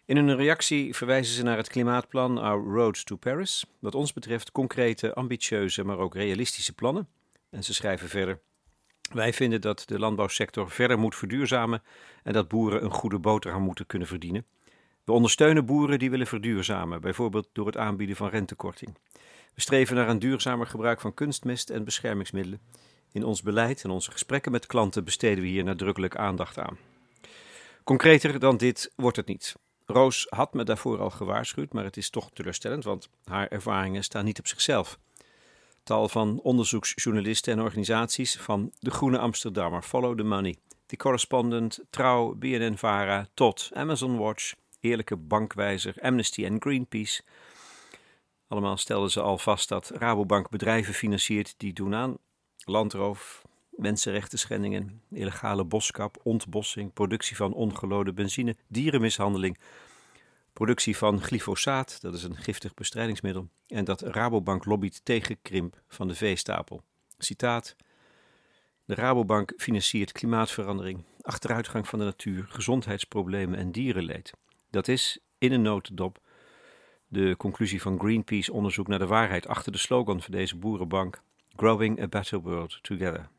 In 0.05 0.18
hun 0.18 0.36
reactie 0.36 0.95
verwijzen 0.95 1.36
ze 1.36 1.43
naar 1.43 1.58
het 1.58 1.68
klimaatplan 1.68 2.38
Our 2.38 2.74
Road 2.74 3.05
to 3.05 3.16
Paris. 3.16 3.66
Wat 3.80 3.95
ons 3.95 4.14
betreft 4.14 4.51
concrete, 4.51 5.14
ambitieuze, 5.14 5.84
maar 5.84 5.97
ook 5.97 6.16
realistische 6.16 6.74
plannen. 6.74 7.08
En 7.49 7.64
ze 7.64 7.74
schrijven 7.74 8.10
verder. 8.10 8.39
Wij 9.14 9.34
vinden 9.34 9.62
dat 9.62 9.84
de 9.86 9.99
landbouwsector 9.99 10.72
verder 10.72 10.99
moet 10.99 11.16
verduurzamen 11.16 11.84
en 12.24 12.34
dat 12.34 12.47
boeren 12.47 12.84
een 12.84 12.91
goede 12.91 13.20
boterham 13.20 13.62
moeten 13.62 13.86
kunnen 13.86 14.08
verdienen. 14.08 14.45
We 15.03 15.12
ondersteunen 15.12 15.66
boeren 15.66 15.99
die 15.99 16.10
willen 16.10 16.28
verduurzamen, 16.28 17.01
bijvoorbeeld 17.01 17.49
door 17.53 17.66
het 17.66 17.78
aanbieden 17.78 18.16
van 18.16 18.30
rentekorting. 18.30 18.97
We 19.53 19.62
streven 19.62 19.95
naar 19.95 20.10
een 20.10 20.20
duurzamer 20.20 20.68
gebruik 20.68 21.01
van 21.01 21.14
kunstmest 21.14 21.70
en 21.70 21.84
beschermingsmiddelen. 21.84 22.60
In 23.12 23.24
ons 23.24 23.41
beleid 23.41 23.84
en 23.84 23.89
onze 23.89 24.12
gesprekken 24.12 24.51
met 24.51 24.66
klanten 24.66 25.03
besteden 25.03 25.43
we 25.43 25.49
hier 25.49 25.64
nadrukkelijk 25.64 26.16
aandacht 26.16 26.60
aan. 26.60 26.78
Concreter 27.84 28.39
dan 28.39 28.58
dit 28.58 28.91
wordt 28.95 29.18
het 29.18 29.28
niet. 29.28 29.55
Roos 29.86 30.26
had 30.30 30.53
me 30.53 30.64
daarvoor 30.64 30.99
al 30.99 31.10
gewaarschuwd, 31.10 31.74
maar 31.74 31.84
het 31.84 31.97
is 31.97 32.10
toch 32.10 32.30
teleurstellend, 32.34 32.84
want 32.84 33.10
haar 33.26 33.47
ervaringen 33.47 34.03
staan 34.03 34.26
niet 34.26 34.39
op 34.39 34.47
zichzelf. 34.47 34.99
Tal 35.88 36.09
van 36.09 36.39
onderzoeksjournalisten 36.43 37.53
en 37.53 37.61
organisaties 37.61 38.35
van 38.35 38.71
De 38.79 38.91
Groene 38.91 39.19
Amsterdammer, 39.19 39.81
Follow 39.81 40.17
the 40.17 40.23
Money, 40.23 40.55
The 40.85 40.95
Correspondent, 40.95 41.79
Trouw, 41.89 42.33
BNN-Vara, 42.35 43.27
TOT, 43.33 43.69
Amazon 43.73 44.17
Watch, 44.17 44.53
Eerlijke 44.79 45.17
Bankwijzer, 45.17 45.95
Amnesty 46.01 46.45
en 46.45 46.61
Greenpeace. 46.61 47.21
Allemaal 48.47 48.77
stelden 48.77 49.11
ze 49.11 49.21
al 49.21 49.38
vast 49.38 49.69
dat 49.69 49.89
Rabobank 49.89 50.49
bedrijven 50.49 50.93
financiert 50.93 51.53
die 51.57 51.73
doen 51.73 51.95
aan 51.95 52.17
landroof, 52.57 53.41
mensenrechten 53.69 54.39
schendingen, 54.39 55.01
illegale 55.11 55.63
boskap, 55.63 56.17
ontbossing, 56.23 56.93
productie 56.93 57.35
van 57.35 57.53
ongelode 57.53 58.13
benzine, 58.13 58.55
dierenmishandeling, 58.67 59.57
productie 60.58 60.97
van 60.97 61.22
glyfosaat, 61.22 62.01
dat 62.01 62.14
is 62.14 62.24
een 62.24 62.36
giftig 62.36 62.74
bestrijdingsmiddel, 62.74 63.49
en 63.68 63.86
dat 63.86 64.01
Rabobank 64.01 64.66
lobbyt 64.66 65.05
tegen 65.05 65.41
krimp 65.41 65.82
van 65.88 66.08
de 66.08 66.16
veestapel. 66.16 66.82
Citaat: 67.18 67.76
De 68.86 68.95
Rabobank 68.95 69.53
financiert 69.58 70.12
klimaatverandering, 70.12 71.03
achteruitgang 71.22 71.88
van 71.88 71.99
de 71.99 72.05
natuur, 72.05 72.45
gezondheidsproblemen 72.49 73.60
en 73.60 73.72
dierenleed. 73.72 74.32
Dat 74.70 74.88
is, 74.88 75.20
in 75.38 75.51
een 75.51 75.62
notendop, 75.62 76.20
de 77.08 77.36
conclusie 77.38 77.82
van 77.82 77.99
Greenpeace 77.99 78.53
onderzoek 78.53 78.88
naar 78.88 78.99
de 78.99 79.08
waarheid 79.08 79.47
achter 79.47 79.72
de 79.72 79.78
slogan 79.78 80.22
van 80.22 80.32
deze 80.32 80.55
boerenbank: 80.55 81.22
Growing 81.55 82.01
a 82.01 82.08
Better 82.08 82.39
World 82.39 82.80
Together. 82.82 83.30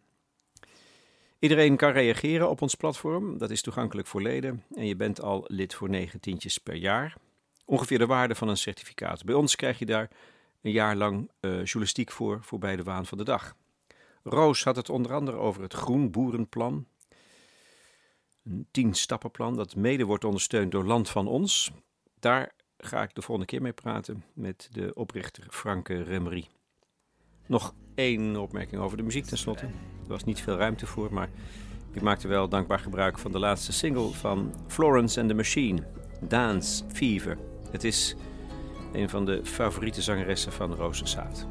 Iedereen 1.38 1.76
kan 1.76 1.92
reageren 1.92 2.50
op 2.50 2.62
ons 2.62 2.74
platform. 2.74 3.38
Dat 3.38 3.50
is 3.50 3.62
toegankelijk 3.62 4.08
voor 4.08 4.22
leden. 4.22 4.64
En 4.74 4.86
je 4.86 4.96
bent 4.96 5.20
al 5.22 5.44
lid 5.46 5.74
voor 5.74 5.88
negen 5.88 6.20
tientjes 6.20 6.58
per 6.58 6.74
jaar. 6.74 7.16
Ongeveer 7.64 7.98
de 7.98 8.06
waarde 8.06 8.34
van 8.34 8.48
een 8.48 8.56
certificaat. 8.56 9.24
Bij 9.24 9.34
ons 9.34 9.56
krijg 9.56 9.78
je 9.78 9.86
daar 9.86 10.10
een 10.62 10.70
jaar 10.70 10.96
lang 10.96 11.30
uh, 11.40 11.50
journalistiek 11.50 12.10
voor, 12.10 12.38
voorbij 12.42 12.76
de 12.76 12.82
waan 12.82 13.06
van 13.06 13.18
de 13.18 13.24
dag. 13.24 13.56
Roos 14.22 14.64
had 14.64 14.76
het 14.76 14.90
onder 14.90 15.12
andere 15.12 15.36
over 15.36 15.62
het 15.62 15.74
Groen 15.74 16.10
Boerenplan. 16.10 16.86
Een 18.44 18.66
tien-stappenplan 18.70 19.56
dat 19.56 19.76
mede 19.76 20.04
wordt 20.04 20.24
ondersteund 20.24 20.72
door 20.72 20.84
Land 20.84 21.10
van 21.10 21.26
Ons. 21.26 21.70
Daar 22.18 22.52
ga 22.78 23.02
ik 23.02 23.14
de 23.14 23.22
volgende 23.22 23.50
keer 23.50 23.62
mee 23.62 23.72
praten 23.72 24.24
met 24.32 24.68
de 24.72 24.94
oprichter 24.94 25.46
Franke 25.50 26.02
Remery. 26.02 26.48
Nog 27.48 27.74
één 27.94 28.36
opmerking 28.36 28.80
over 28.80 28.96
de 28.96 29.02
muziek 29.02 29.24
tenslotte. 29.24 29.64
Er 29.64 30.08
was 30.08 30.24
niet 30.24 30.40
veel 30.40 30.56
ruimte 30.56 30.86
voor, 30.86 31.12
maar 31.12 31.28
ik 31.92 32.02
maakte 32.02 32.28
wel 32.28 32.48
dankbaar 32.48 32.78
gebruik 32.78 33.18
van 33.18 33.32
de 33.32 33.38
laatste 33.38 33.72
single 33.72 34.10
van 34.10 34.54
Florence 34.66 35.20
and 35.20 35.28
the 35.28 35.34
Machine, 35.34 35.82
Dance 36.20 36.84
Fever. 36.92 37.38
Het 37.70 37.84
is 37.84 38.16
een 38.92 39.08
van 39.08 39.24
de 39.24 39.40
favoriete 39.44 40.02
zangeressen 40.02 40.52
van 40.52 40.74
Rozenzaad. 40.74 41.46